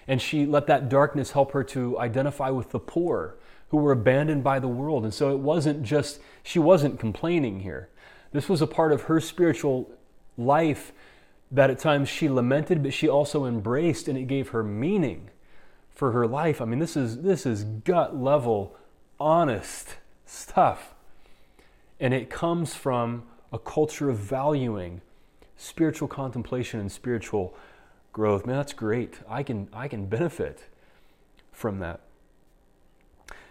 And 0.07 0.21
she 0.21 0.45
let 0.45 0.67
that 0.67 0.89
darkness 0.89 1.31
help 1.31 1.51
her 1.51 1.63
to 1.65 1.99
identify 1.99 2.49
with 2.49 2.71
the 2.71 2.79
poor 2.79 3.35
who 3.69 3.77
were 3.77 3.91
abandoned 3.91 4.43
by 4.43 4.59
the 4.59 4.67
world. 4.67 5.03
And 5.03 5.13
so 5.13 5.31
it 5.31 5.39
wasn't 5.39 5.83
just, 5.83 6.19
she 6.43 6.59
wasn't 6.59 6.99
complaining 6.99 7.61
here. 7.61 7.89
This 8.31 8.47
was 8.47 8.61
a 8.61 8.67
part 8.67 8.91
of 8.91 9.03
her 9.03 9.19
spiritual 9.19 9.89
life 10.37 10.91
that 11.51 11.69
at 11.69 11.79
times 11.79 12.09
she 12.09 12.29
lamented, 12.29 12.83
but 12.83 12.93
she 12.93 13.09
also 13.09 13.45
embraced, 13.45 14.07
and 14.07 14.17
it 14.17 14.27
gave 14.27 14.49
her 14.49 14.63
meaning 14.63 15.29
for 16.01 16.13
her 16.13 16.25
life. 16.25 16.61
I 16.61 16.65
mean, 16.65 16.79
this 16.79 16.97
is, 16.97 17.21
this 17.21 17.45
is 17.45 17.63
gut 17.63 18.17
level, 18.17 18.75
honest 19.19 19.97
stuff. 20.25 20.95
And 21.99 22.11
it 22.11 22.27
comes 22.27 22.73
from 22.73 23.21
a 23.53 23.59
culture 23.59 24.09
of 24.09 24.17
valuing 24.17 25.01
spiritual 25.57 26.07
contemplation 26.07 26.79
and 26.79 26.91
spiritual 26.91 27.53
growth. 28.13 28.47
Man, 28.47 28.55
that's 28.55 28.73
great. 28.73 29.19
I 29.29 29.43
can, 29.43 29.69
I 29.71 29.87
can 29.87 30.07
benefit 30.07 30.63
from 31.51 31.77
that. 31.81 31.99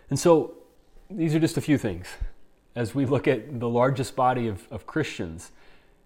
And 0.08 0.18
so 0.18 0.54
these 1.08 1.36
are 1.36 1.38
just 1.38 1.56
a 1.56 1.60
few 1.60 1.78
things 1.78 2.08
as 2.74 2.96
we 2.96 3.06
look 3.06 3.28
at 3.28 3.60
the 3.60 3.68
largest 3.68 4.16
body 4.16 4.48
of, 4.48 4.66
of 4.72 4.88
Christians 4.88 5.52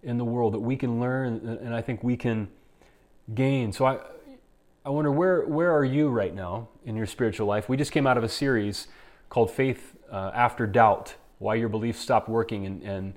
in 0.02 0.18
the 0.18 0.26
world 0.26 0.52
that 0.52 0.60
we 0.60 0.76
can 0.76 1.00
learn 1.00 1.58
and 1.62 1.74
I 1.74 1.80
think 1.80 2.04
we 2.04 2.18
can 2.18 2.48
gain. 3.34 3.72
So 3.72 3.86
I, 3.86 4.00
I 4.86 4.90
wonder 4.90 5.10
where, 5.10 5.46
where 5.46 5.74
are 5.74 5.84
you 5.84 6.10
right 6.10 6.34
now 6.34 6.68
in 6.84 6.94
your 6.94 7.06
spiritual 7.06 7.46
life? 7.46 7.70
We 7.70 7.78
just 7.78 7.90
came 7.90 8.06
out 8.06 8.18
of 8.18 8.24
a 8.24 8.28
series 8.28 8.88
called 9.30 9.50
Faith 9.50 9.96
uh, 10.12 10.30
After 10.34 10.66
Doubt 10.66 11.14
Why 11.38 11.54
Your 11.54 11.70
Beliefs 11.70 12.00
Stopped 12.00 12.28
Working 12.28 12.66
and, 12.66 12.82
and 12.82 13.14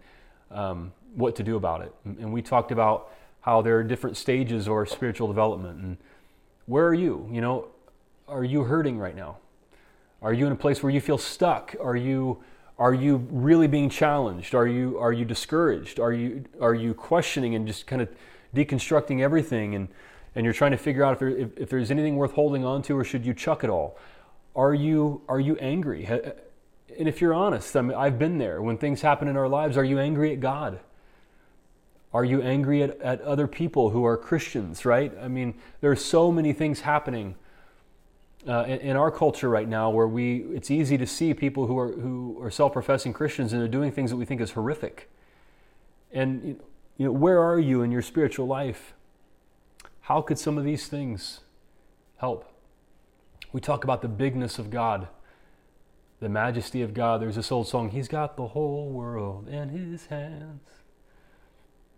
um, 0.50 0.94
what 1.16 1.36
to 1.36 1.44
do 1.44 1.58
about 1.58 1.82
it. 1.82 1.94
And 2.06 2.32
we 2.32 2.42
talked 2.42 2.72
about 2.72 3.12
how 3.42 3.62
there 3.62 3.78
are 3.78 3.84
different 3.84 4.16
stages 4.16 4.70
of 4.70 4.88
spiritual 4.88 5.28
development. 5.28 5.82
And 5.82 5.98
where 6.68 6.88
are 6.88 6.94
you? 6.94 7.28
You 7.34 7.42
know, 7.42 7.68
are 8.30 8.46
you 8.46 8.64
hurting 8.64 8.98
right 8.98 9.16
now? 9.16 9.36
Are 10.22 10.32
you 10.32 10.46
in 10.46 10.54
a 10.54 10.56
place 10.56 10.82
where 10.82 10.90
you 10.90 11.02
feel 11.02 11.18
stuck? 11.18 11.76
Are 11.82 11.98
you 11.98 12.42
are 12.80 12.94
you 12.94 13.28
really 13.30 13.68
being 13.68 13.90
challenged? 13.90 14.56
Are 14.56 14.68
you 14.68 14.98
are 15.00 15.12
you 15.12 15.26
discouraged? 15.26 16.00
Are 16.00 16.14
you 16.14 16.46
are 16.62 16.74
you 16.74 16.94
questioning 16.94 17.56
and 17.56 17.68
just 17.68 17.88
kind 17.88 18.02
of 18.02 18.08
deconstructing 18.56 19.22
everything 19.22 19.76
and 19.76 19.90
and 20.38 20.44
you're 20.44 20.54
trying 20.54 20.70
to 20.70 20.78
figure 20.78 21.04
out 21.04 21.14
if, 21.14 21.20
there, 21.20 21.30
if, 21.30 21.58
if 21.58 21.70
there's 21.72 21.90
anything 21.90 22.16
worth 22.16 22.34
holding 22.34 22.64
on 22.64 22.84
to 22.84 22.96
or 22.96 23.04
should 23.04 23.26
you 23.26 23.34
chuck 23.34 23.64
it 23.64 23.72
all? 23.72 23.98
Are 24.56 24.74
you 24.74 25.24
are 25.28 25.40
you 25.40 25.56
angry? 25.58 26.06
And 26.06 27.08
if 27.08 27.22
you're 27.22 27.34
honest, 27.34 27.76
I 27.76 27.82
mean, 27.82 27.98
I've 27.98 28.20
been 28.20 28.38
there. 28.38 28.62
When 28.62 28.78
things 28.78 29.02
happen 29.02 29.28
in 29.28 29.36
our 29.36 29.48
lives, 29.48 29.78
are 29.78 29.84
you 29.84 29.98
angry 29.98 30.32
at 30.32 30.40
God? 30.40 30.80
Are 32.14 32.24
you 32.24 32.44
angry 32.44 32.84
at, 32.84 33.02
at 33.02 33.20
other 33.22 33.48
people 33.48 33.90
who 33.90 34.06
are 34.06 34.16
Christians, 34.16 34.86
right? 34.86 35.12
I 35.20 35.28
mean, 35.28 35.56
there 35.82 35.90
are 35.90 35.96
so 35.96 36.32
many 36.32 36.54
things 36.54 36.82
happening 36.82 37.36
uh, 38.48 38.64
in, 38.68 38.80
in, 38.80 38.96
our 38.96 39.10
culture 39.10 39.50
right 39.50 39.68
now 39.68 39.90
where 39.90 40.08
we 40.08 40.46
it's 40.54 40.70
easy 40.70 41.00
to 41.00 41.08
see 41.08 41.34
people 41.34 41.66
who 41.66 41.80
are 41.80 41.92
who 41.94 42.38
are 42.44 42.52
self-professing 42.52 43.12
Christians 43.12 43.54
and 43.54 43.62
they're 43.62 43.68
doing 43.68 43.92
things 43.92 44.12
that 44.12 44.18
we 44.18 44.26
think 44.26 44.40
is 44.42 44.52
horrific. 44.52 45.10
And 46.12 46.60
you 46.98 47.06
know, 47.08 47.12
where 47.12 47.42
are 47.42 47.60
you 47.60 47.82
in 47.82 47.92
your 47.92 48.04
spiritual 48.04 48.46
life? 48.46 48.94
How 50.08 50.22
could 50.22 50.40
some 50.40 50.58
of 50.58 50.64
these 50.64 50.88
things 50.88 51.42
help? 52.16 52.50
We 53.52 53.60
talk 53.60 53.84
about 53.84 54.02
the 54.02 54.08
bigness 54.08 54.58
of 54.58 54.70
God, 54.70 55.10
the 56.22 56.30
majesty 56.30 56.82
of 56.82 56.94
God. 56.94 57.22
There's 57.22 57.36
this 57.36 57.52
old 57.52 57.68
song, 57.68 57.90
He's 57.90 58.08
got 58.08 58.38
the 58.38 58.48
whole 58.48 58.90
world 58.90 59.50
in 59.50 59.68
His 59.68 60.06
hands. 60.06 60.62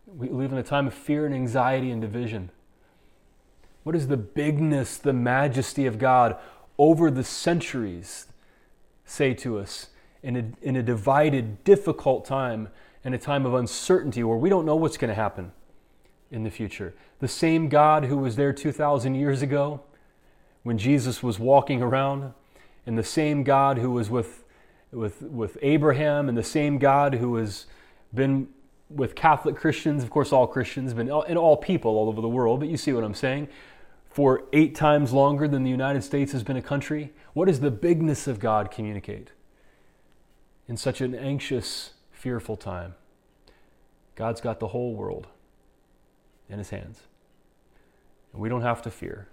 We 0.07 0.27
live 0.29 0.51
in 0.51 0.57
a 0.57 0.63
time 0.63 0.87
of 0.87 0.95
fear 0.95 1.27
and 1.27 1.35
anxiety 1.35 1.91
and 1.91 2.01
division. 2.01 2.49
What 3.83 3.95
is 3.95 4.07
the 4.07 4.17
bigness, 4.17 4.97
the 4.97 5.13
majesty 5.13 5.85
of 5.85 5.99
God 5.99 6.35
over 6.79 7.11
the 7.11 7.23
centuries 7.23 8.25
say 9.05 9.35
to 9.35 9.59
us 9.59 9.89
in 10.23 10.35
a, 10.35 10.67
in 10.67 10.75
a 10.75 10.81
divided, 10.81 11.63
difficult 11.63 12.25
time, 12.25 12.69
in 13.03 13.13
a 13.13 13.19
time 13.19 13.45
of 13.45 13.53
uncertainty 13.53 14.23
where 14.23 14.35
we 14.35 14.49
don't 14.49 14.65
know 14.65 14.75
what's 14.75 14.97
going 14.97 15.09
to 15.09 15.13
happen 15.13 15.51
in 16.31 16.43
the 16.43 16.51
future? 16.51 16.93
The 17.19 17.27
same 17.27 17.69
God 17.69 18.05
who 18.05 18.17
was 18.17 18.35
there 18.35 18.53
2,000 18.53 19.15
years 19.15 19.41
ago 19.41 19.81
when 20.63 20.77
Jesus 20.77 21.23
was 21.23 21.39
walking 21.39 21.81
around, 21.81 22.33
and 22.85 22.97
the 22.97 23.03
same 23.03 23.43
God 23.43 23.77
who 23.77 23.91
was 23.91 24.09
with, 24.09 24.43
with, 24.91 25.21
with 25.21 25.57
Abraham, 25.61 26.27
and 26.27 26.37
the 26.37 26.43
same 26.43 26.77
God 26.77 27.15
who 27.15 27.35
has 27.35 27.65
been 28.13 28.47
with 28.89 29.15
Catholic 29.15 29.55
Christians, 29.55 30.03
of 30.03 30.09
course, 30.09 30.33
all 30.33 30.47
Christians, 30.47 30.93
but 30.93 31.01
and 31.01 31.37
all 31.37 31.55
people 31.55 31.91
all 31.91 32.09
over 32.09 32.21
the 32.21 32.29
world, 32.29 32.59
but 32.59 32.69
you 32.69 32.77
see 32.77 32.91
what 32.91 33.03
I'm 33.03 33.13
saying 33.13 33.47
for 34.09 34.43
eight 34.51 34.75
times 34.75 35.13
longer 35.13 35.47
than 35.47 35.63
the 35.63 35.69
United 35.69 36.03
States 36.03 36.31
has 36.31 36.43
been 36.43 36.57
a 36.57 36.61
country? 36.61 37.13
What 37.33 37.45
does 37.45 37.59
the 37.59 37.71
bigness 37.71 38.27
of 38.27 38.39
God 38.39 38.71
communicate 38.71 39.31
in 40.67 40.77
such 40.77 40.99
an 40.99 41.15
anxious, 41.15 41.91
fearful 42.11 42.57
time? 42.57 42.95
God's 44.15 44.41
got 44.41 44.59
the 44.59 44.67
whole 44.67 44.93
world 44.93 45.27
in 46.49 46.57
his 46.57 46.69
hands. 46.69 47.03
And 48.33 48.41
we 48.41 48.49
don't 48.49 48.61
have 48.61 48.81
to 48.83 48.91
fear. 48.91 49.27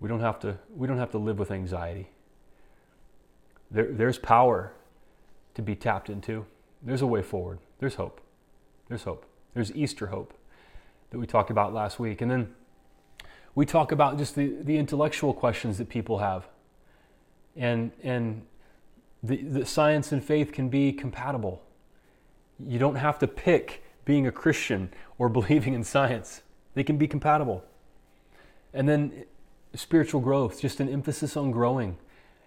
We 0.00 0.08
don't 0.08 0.20
have 0.20 0.38
to, 0.40 0.58
we 0.74 0.86
don't 0.86 0.98
have 0.98 1.10
to 1.12 1.18
live 1.18 1.38
with 1.38 1.50
anxiety. 1.50 2.10
There, 3.70 3.86
there's 3.90 4.18
power 4.18 4.72
to 5.54 5.62
be 5.62 5.74
tapped 5.74 6.08
into. 6.08 6.46
There's 6.82 7.02
a 7.02 7.06
way 7.06 7.22
forward. 7.22 7.58
There's 7.80 7.96
hope. 7.96 8.20
There's 8.88 9.02
hope. 9.02 9.26
There's 9.54 9.74
Easter 9.74 10.06
hope 10.06 10.34
that 11.10 11.18
we 11.18 11.26
talked 11.26 11.50
about 11.50 11.74
last 11.74 11.98
week. 11.98 12.20
And 12.20 12.30
then 12.30 12.54
we 13.54 13.66
talk 13.66 13.92
about 13.92 14.18
just 14.18 14.34
the, 14.34 14.54
the 14.62 14.76
intellectual 14.76 15.34
questions 15.34 15.78
that 15.78 15.88
people 15.88 16.18
have. 16.18 16.46
And, 17.56 17.90
and 18.02 18.42
the, 19.22 19.36
the 19.38 19.66
science 19.66 20.12
and 20.12 20.22
faith 20.22 20.52
can 20.52 20.68
be 20.68 20.92
compatible. 20.92 21.62
You 22.64 22.78
don't 22.78 22.96
have 22.96 23.18
to 23.18 23.26
pick 23.26 23.82
being 24.08 24.26
a 24.26 24.32
Christian 24.32 24.90
or 25.18 25.28
believing 25.38 25.74
in 25.74 25.84
science, 25.84 26.40
they 26.74 26.82
can 26.82 26.96
be 26.96 27.06
compatible. 27.06 27.62
And 28.74 28.88
then 28.88 29.24
spiritual 29.74 30.20
growth, 30.20 30.60
just 30.60 30.80
an 30.80 30.88
emphasis 30.88 31.36
on 31.36 31.50
growing. 31.50 31.98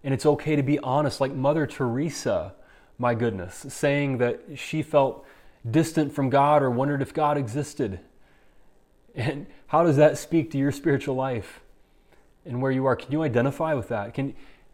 And 0.04 0.14
it's 0.14 0.26
okay 0.26 0.56
to 0.56 0.64
be 0.64 0.80
honest, 0.80 1.22
like 1.22 1.34
Mother 1.34 1.68
Teresa, 1.68 2.54
my 2.98 3.14
goodness, 3.14 3.66
saying 3.70 4.18
that 4.18 4.42
she 4.56 4.82
felt 4.82 5.26
distant 5.70 6.12
from 6.14 6.30
God 6.30 6.64
or 6.64 6.72
wondered 6.72 7.02
if 7.02 7.14
God 7.14 7.38
existed. 7.38 8.00
And 9.14 9.46
how 9.68 9.84
does 9.84 9.98
that 9.98 10.18
speak 10.18 10.50
to 10.52 10.58
your 10.58 10.72
spiritual 10.72 11.16
life 11.16 11.62
and 12.46 12.62
where 12.62 12.72
you 12.72 12.86
are? 12.86 12.96
Can 12.96 13.12
you 13.12 13.22
identify 13.22 13.76
with 13.76 13.90
that? 13.90 14.16
Can, 14.16 14.34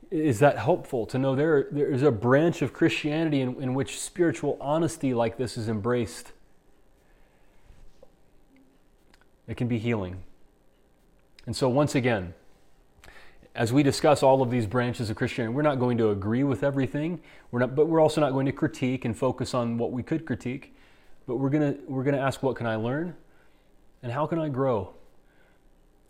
is 0.10 0.40
that 0.40 0.58
helpful 0.58 1.06
to 1.08 1.18
know 1.18 1.36
there, 1.36 1.68
there 1.72 1.92
is 1.92 2.04
a 2.04 2.12
branch 2.12 2.62
of 2.62 2.72
Christianity 2.72 3.42
in, 3.42 3.62
in 3.62 3.74
which 3.74 4.00
spiritual 4.00 4.58
honesty 4.62 5.14
like 5.14 5.38
this 5.38 5.58
is 5.58 5.68
embraced? 5.68 6.32
It 9.48 9.58
can 9.58 9.68
be 9.68 9.78
healing. 9.78 10.24
And 11.46 11.56
so, 11.56 11.70
once 11.70 11.96
again, 11.96 12.34
as 13.56 13.74
we 13.74 13.82
discuss 13.82 14.22
all 14.22 14.42
of 14.42 14.52
these 14.52 14.68
branches 14.68 15.10
of 15.10 15.16
Christianity, 15.16 15.54
we're 15.56 15.62
not 15.62 15.80
going 15.80 15.98
to 15.98 16.12
agree 16.12 16.44
with 16.44 16.64
everything. 16.64 17.20
We're 17.52 17.60
not, 17.60 17.76
but 17.76 17.88
we're 17.88 18.02
also 18.02 18.22
not 18.22 18.32
going 18.34 18.46
to 18.46 18.52
critique 18.52 19.06
and 19.06 19.18
focus 19.18 19.54
on 19.54 19.78
what 19.78 19.92
we 19.92 20.04
could 20.04 20.26
critique. 20.26 20.76
But 21.26 21.38
we're 21.38 21.50
gonna 21.50 21.76
we're 21.88 22.04
gonna 22.04 22.20
ask, 22.20 22.44
what 22.44 22.56
can 22.56 22.68
I 22.68 22.76
learn? 22.76 23.16
And 24.04 24.12
how 24.12 24.28
can 24.28 24.40
I 24.40 24.50
grow? 24.50 24.94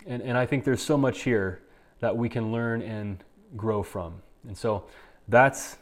And, 0.06 0.22
and 0.22 0.38
I 0.38 0.46
think 0.46 0.64
there's 0.64 0.82
so 0.82 0.98
much 0.98 1.22
here 1.22 1.62
that 2.00 2.16
we 2.16 2.30
can 2.30 2.52
learn 2.52 2.82
and 2.82 3.24
grow 3.56 3.82
from. 3.84 4.22
And 4.48 4.58
so 4.58 4.86
that's, 5.28 5.78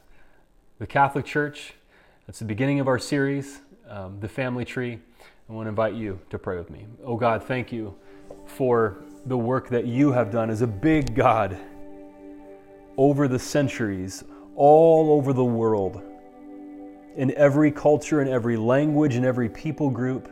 the 0.77 0.87
Catholic 0.87 1.25
Church. 1.25 1.73
That's 2.27 2.39
the 2.39 2.45
beginning 2.45 2.79
of 2.79 2.87
our 2.87 2.99
series, 2.99 3.59
um, 3.89 4.19
The 4.19 4.27
Family 4.27 4.65
Tree. 4.65 4.99
I 5.47 5.53
want 5.53 5.67
to 5.67 5.69
invite 5.69 5.93
you 5.93 6.19
to 6.31 6.39
pray 6.39 6.57
with 6.57 6.71
me. 6.71 6.87
Oh 7.03 7.17
God, 7.17 7.43
thank 7.43 7.71
you 7.71 7.95
for 8.47 9.03
the 9.27 9.37
work 9.37 9.69
that 9.69 9.85
you 9.85 10.11
have 10.11 10.31
done 10.31 10.49
as 10.49 10.63
a 10.63 10.67
big 10.67 11.13
God 11.13 11.55
over 12.97 13.27
the 13.27 13.37
centuries, 13.37 14.23
all 14.55 15.11
over 15.11 15.33
the 15.33 15.45
world, 15.45 16.01
in 17.15 17.31
every 17.37 17.71
culture, 17.71 18.23
in 18.23 18.27
every 18.27 18.57
language, 18.57 19.15
in 19.15 19.23
every 19.23 19.47
people 19.47 19.91
group, 19.91 20.31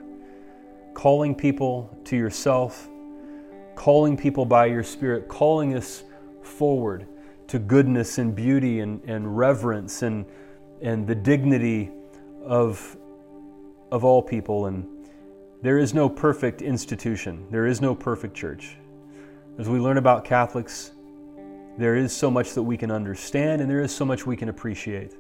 calling 0.96 1.36
people 1.36 1.96
to 2.06 2.18
yourself, 2.18 2.90
calling 3.76 4.18
people 4.18 4.46
by 4.46 4.66
your 4.66 4.84
Spirit, 4.84 5.28
calling 5.28 5.76
us 5.76 6.04
forward 6.42 7.08
to 7.48 7.60
goodness 7.60 8.18
and 8.18 8.36
beauty 8.36 8.80
and, 8.80 9.04
and 9.04 9.38
reverence 9.38 10.02
and, 10.02 10.26
and 10.82 11.06
the 11.06 11.16
dignity 11.16 11.92
of, 12.44 12.98
of 13.92 14.04
all 14.04 14.24
people. 14.24 14.66
And 14.66 14.93
there 15.64 15.80
is 15.80 15.94
no 15.94 16.10
perfect 16.10 16.62
institution, 16.62 17.48
there 17.50 17.66
is 17.66 17.80
no 17.80 17.96
perfect 17.96 18.36
church. 18.36 18.76
As 19.58 19.70
we 19.70 19.80
learn 19.80 19.98
about 19.98 20.26
Catholics, 20.26 20.92
there 21.78 21.96
is 21.96 22.14
so 22.14 22.30
much 22.30 22.52
that 22.54 22.62
we 22.62 22.76
can 22.76 22.92
understand 22.92 23.62
and 23.62 23.72
there 23.72 23.80
is 23.80 23.96
so 23.96 24.04
much 24.04 24.28
we 24.28 24.36
can 24.36 24.50
appreciate. 24.50 25.16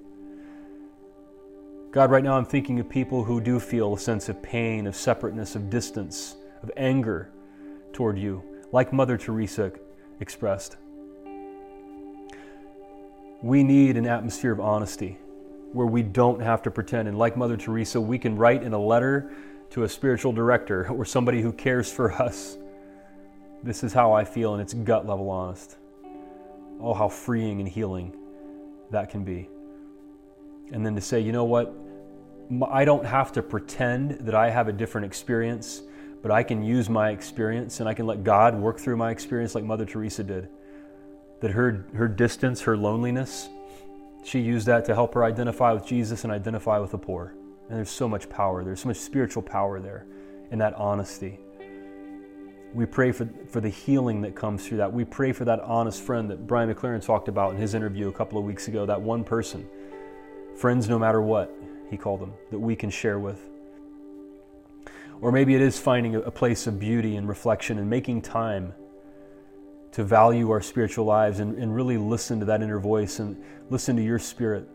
God, 1.91 2.12
right 2.12 2.26
now 2.26 2.38
I'm 2.38 2.44
thinking 2.44 2.82
of 2.82 2.89
people 2.89 3.24
who 3.24 3.39
do 3.39 3.58
feel 3.58 3.94
a 3.94 4.00
sense 4.00 4.28
of 4.28 4.44
pain, 4.44 4.86
of 4.86 4.98
separateness, 4.98 5.56
of 5.56 5.70
distance, 5.70 6.36
of 6.62 6.70
anger 6.76 7.32
toward 7.94 8.18
you, 8.18 8.44
like 8.74 8.91
Mother 8.91 9.18
Teresa 9.18 9.72
expressed. 10.20 10.76
We 13.41 13.64
need 13.64 13.96
an 13.96 14.06
atmosphere 14.06 14.52
of 14.52 14.60
honesty 14.60 15.20
where 15.72 15.88
we 15.88 16.04
don't 16.04 16.41
have 16.41 16.62
to 16.64 16.72
pretend. 16.72 17.08
And 17.08 17.18
like 17.18 17.38
Mother 17.38 17.56
Teresa, 17.56 18.02
we 18.02 18.20
can 18.20 18.36
write 18.36 18.62
in 18.62 18.74
a 18.74 18.80
letter 18.80 19.32
to 19.74 19.84
a 19.84 19.89
spiritual 19.89 20.32
director 20.32 20.88
or 20.89 21.03
somebody 21.03 21.41
who 21.41 21.51
cares 21.51 21.91
for 21.91 22.11
us. 22.13 22.57
This 23.63 23.84
is 23.84 23.91
how 23.91 24.13
I 24.13 24.24
feel, 24.24 24.53
and 24.53 24.61
it's 24.61 24.76
gut 24.76 25.07
level 25.07 25.30
honest. 25.32 25.78
Oh, 26.80 26.93
how 26.93 27.09
freeing 27.09 27.59
and 27.59 27.67
healing 27.67 28.15
that 28.91 29.09
can 29.09 29.24
be. 29.24 29.49
And 30.71 30.86
then 30.86 30.93
to 30.93 31.01
say, 31.01 31.19
you 31.19 31.32
know 31.32 31.45
what? 31.45 31.74
I 32.69 32.86
don't 32.86 33.05
have 33.05 33.32
to 33.32 33.41
pretend 33.41 34.11
that 34.21 34.36
I 34.36 34.51
have 34.51 34.67
a 34.67 34.74
different 34.74 35.05
experience, 35.05 35.82
but 36.21 36.30
I 36.30 36.43
can 36.43 36.61
use 36.61 36.88
my 36.88 37.09
experience 37.09 37.80
and 37.80 37.89
I 37.89 37.95
can 37.95 38.05
let 38.05 38.24
God 38.24 38.53
work 38.53 38.80
through 38.80 38.97
my 38.97 39.09
experience 39.09 39.55
like 39.55 39.63
Mother 39.63 39.86
Teresa 39.86 40.24
did 40.24 40.49
that 41.41 41.51
her, 41.51 41.86
her 41.95 42.07
distance, 42.07 42.61
her 42.61 42.78
loneliness, 42.78 43.49
she 44.24 44.39
used 44.39 44.67
that 44.67 44.86
to 44.86 44.93
help 44.93 45.13
her 45.15 45.24
identify 45.26 45.74
with 45.74 45.86
Jesus 45.86 46.24
and 46.24 46.32
identify 46.32 46.78
with 46.78 46.91
the 46.91 46.97
poor. 46.97 47.34
And 47.70 47.78
there's 47.78 47.89
so 47.89 48.07
much 48.07 48.30
power, 48.30 48.64
there's 48.64 48.82
so 48.82 48.89
much 48.89 48.97
spiritual 48.97 49.41
power 49.41 49.80
there 49.80 50.05
in 50.51 50.59
that 50.59 50.74
honesty. 50.76 51.39
We 52.74 52.86
pray 52.86 53.11
for, 53.11 53.30
for 53.47 53.61
the 53.61 53.70
healing 53.70 54.22
that 54.22 54.36
comes 54.36 54.68
through 54.68 54.78
that. 54.78 54.91
We 54.91 55.05
pray 55.05 55.32
for 55.32 55.45
that 55.45 55.59
honest 55.61 56.01
friend 56.01 56.30
that 56.32 56.47
Brian 56.47 56.74
McLaren 56.74 57.03
talked 57.03 57.28
about 57.28 57.51
in 57.51 57.57
his 57.57 57.76
interview 57.76 58.09
a 58.09 58.11
couple 58.11 58.38
of 58.38 58.45
weeks 58.45 58.68
ago, 58.68 58.86
that 58.86 58.99
one 58.99 59.24
person. 59.24 59.68
Friends 60.55 60.89
no 60.89 60.97
matter 60.97 61.22
what, 61.22 61.53
he 61.89 61.97
called 61.97 62.20
them, 62.20 62.34
that 62.51 62.59
we 62.59 62.76
can 62.76 62.89
share 62.89 63.20
with. 63.20 63.39
Or 65.22 65.32
maybe 65.32 65.55
it 65.55 65.61
is 65.61 65.80
finding 65.80 66.16
a 66.16 66.32
place 66.32 66.68
of 66.68 66.80
beauty 66.80 67.16
and 67.16 67.28
reflection 67.28 67.80
and 67.80 67.89
making 67.89 68.24
time 68.24 68.74
to 69.93 70.03
value 70.03 70.49
our 70.49 70.61
spiritual 70.61 71.05
lives 71.05 71.39
and, 71.39 71.57
and 71.57 71.74
really 71.74 71.97
listen 71.97 72.39
to 72.39 72.45
that 72.47 72.61
inner 72.61 72.80
voice 72.80 73.20
and 73.20 73.41
listen 73.70 73.95
to 73.95 74.03
your 74.03 74.20
spirit 74.20 74.68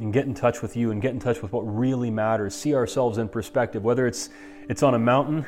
and 0.00 0.12
get 0.12 0.26
in 0.26 0.34
touch 0.34 0.62
with 0.62 0.76
you 0.76 0.90
and 0.90 1.00
get 1.00 1.12
in 1.12 1.20
touch 1.20 1.42
with 1.42 1.52
what 1.52 1.62
really 1.62 2.10
matters. 2.10 2.54
See 2.54 2.74
ourselves 2.74 3.18
in 3.18 3.28
perspective, 3.28 3.84
whether 3.84 4.06
it's 4.06 4.30
it's 4.68 4.82
on 4.82 4.94
a 4.94 4.98
mountain 4.98 5.44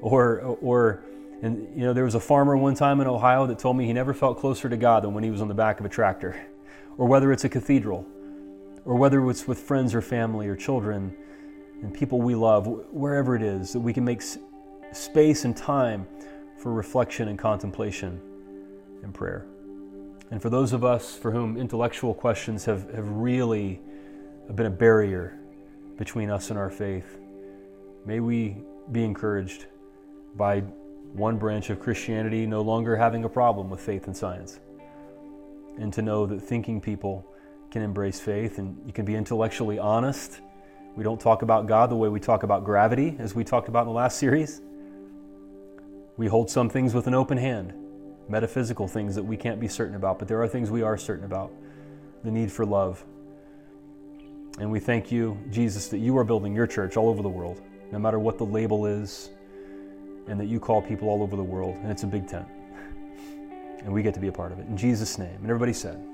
or 0.00 0.40
or 0.60 1.04
and 1.42 1.68
you 1.76 1.82
know 1.82 1.92
there 1.92 2.04
was 2.04 2.14
a 2.14 2.20
farmer 2.20 2.56
one 2.56 2.74
time 2.74 3.00
in 3.00 3.06
Ohio 3.06 3.46
that 3.46 3.58
told 3.58 3.76
me 3.76 3.86
he 3.86 3.92
never 3.92 4.12
felt 4.12 4.38
closer 4.38 4.68
to 4.68 4.76
God 4.76 5.04
than 5.04 5.14
when 5.14 5.22
he 5.22 5.30
was 5.30 5.40
on 5.40 5.48
the 5.48 5.54
back 5.54 5.80
of 5.80 5.86
a 5.86 5.88
tractor. 5.88 6.36
Or 6.96 7.06
whether 7.06 7.32
it's 7.32 7.44
a 7.44 7.48
cathedral 7.48 8.04
or 8.84 8.96
whether 8.96 9.28
it's 9.28 9.46
with 9.46 9.58
friends 9.58 9.94
or 9.94 10.00
family 10.00 10.48
or 10.48 10.56
children 10.56 11.14
and 11.82 11.92
people 11.94 12.20
we 12.20 12.34
love, 12.34 12.66
wherever 12.90 13.36
it 13.36 13.42
is, 13.42 13.72
that 13.72 13.80
we 13.80 13.92
can 13.92 14.04
make 14.04 14.22
space 14.92 15.44
and 15.44 15.56
time 15.56 16.06
for 16.56 16.72
reflection 16.72 17.28
and 17.28 17.38
contemplation 17.38 18.20
and 19.02 19.14
prayer. 19.14 19.46
And 20.30 20.42
for 20.42 20.50
those 20.50 20.72
of 20.72 20.84
us 20.84 21.16
for 21.16 21.30
whom 21.30 21.56
intellectual 21.56 22.14
questions 22.14 22.64
have, 22.66 22.92
have 22.92 23.08
really 23.08 23.80
been 24.54 24.66
a 24.66 24.70
barrier 24.70 25.38
between 25.96 26.30
us 26.30 26.50
and 26.50 26.58
our 26.58 26.70
faith, 26.70 27.18
may 28.04 28.20
we 28.20 28.58
be 28.92 29.04
encouraged 29.04 29.66
by 30.36 30.60
one 31.12 31.38
branch 31.38 31.70
of 31.70 31.80
Christianity 31.80 32.46
no 32.46 32.60
longer 32.60 32.96
having 32.96 33.24
a 33.24 33.28
problem 33.28 33.70
with 33.70 33.80
faith 33.80 34.06
and 34.06 34.16
science. 34.16 34.60
And 35.78 35.92
to 35.94 36.02
know 36.02 36.26
that 36.26 36.40
thinking 36.40 36.80
people 36.80 37.24
can 37.70 37.82
embrace 37.82 38.20
faith 38.20 38.58
and 38.58 38.76
you 38.86 38.92
can 38.92 39.04
be 39.04 39.14
intellectually 39.14 39.78
honest. 39.78 40.40
We 40.94 41.04
don't 41.04 41.20
talk 41.20 41.42
about 41.42 41.66
God 41.66 41.90
the 41.90 41.96
way 41.96 42.08
we 42.08 42.20
talk 42.20 42.42
about 42.42 42.64
gravity, 42.64 43.16
as 43.18 43.34
we 43.34 43.44
talked 43.44 43.68
about 43.68 43.82
in 43.82 43.88
the 43.88 43.94
last 43.94 44.18
series. 44.18 44.60
We 46.16 46.26
hold 46.26 46.50
some 46.50 46.68
things 46.68 46.94
with 46.94 47.06
an 47.06 47.14
open 47.14 47.38
hand 47.38 47.72
metaphysical 48.28 48.86
things 48.86 49.14
that 49.14 49.22
we 49.22 49.36
can't 49.36 49.60
be 49.60 49.68
certain 49.68 49.96
about, 49.96 50.18
but 50.18 50.28
there 50.28 50.42
are 50.42 50.48
things 50.48 50.70
we 50.70 50.82
are 50.82 50.96
certain 50.96 51.24
about 51.24 51.52
the 52.24 52.30
need 52.30 52.50
for 52.52 52.66
love. 52.66 53.04
And 54.58 54.70
we 54.70 54.80
thank 54.80 55.12
you, 55.12 55.38
Jesus, 55.50 55.88
that 55.88 55.98
you 55.98 56.16
are 56.18 56.24
building 56.24 56.54
your 56.54 56.66
church 56.66 56.96
all 56.96 57.08
over 57.08 57.22
the 57.22 57.28
world, 57.28 57.60
no 57.92 57.98
matter 57.98 58.18
what 58.18 58.38
the 58.38 58.44
label 58.44 58.86
is, 58.86 59.30
and 60.26 60.38
that 60.38 60.46
you 60.46 60.60
call 60.60 60.82
people 60.82 61.08
all 61.08 61.22
over 61.22 61.36
the 61.36 61.42
world, 61.42 61.76
and 61.76 61.90
it's 61.90 62.02
a 62.02 62.06
big 62.06 62.26
tent. 62.26 62.46
And 63.84 63.92
we 63.92 64.02
get 64.02 64.14
to 64.14 64.20
be 64.20 64.28
a 64.28 64.32
part 64.32 64.52
of 64.52 64.58
it. 64.58 64.66
In 64.66 64.76
Jesus' 64.76 65.18
name. 65.18 65.36
And 65.36 65.44
everybody 65.44 65.72
said, 65.72 66.04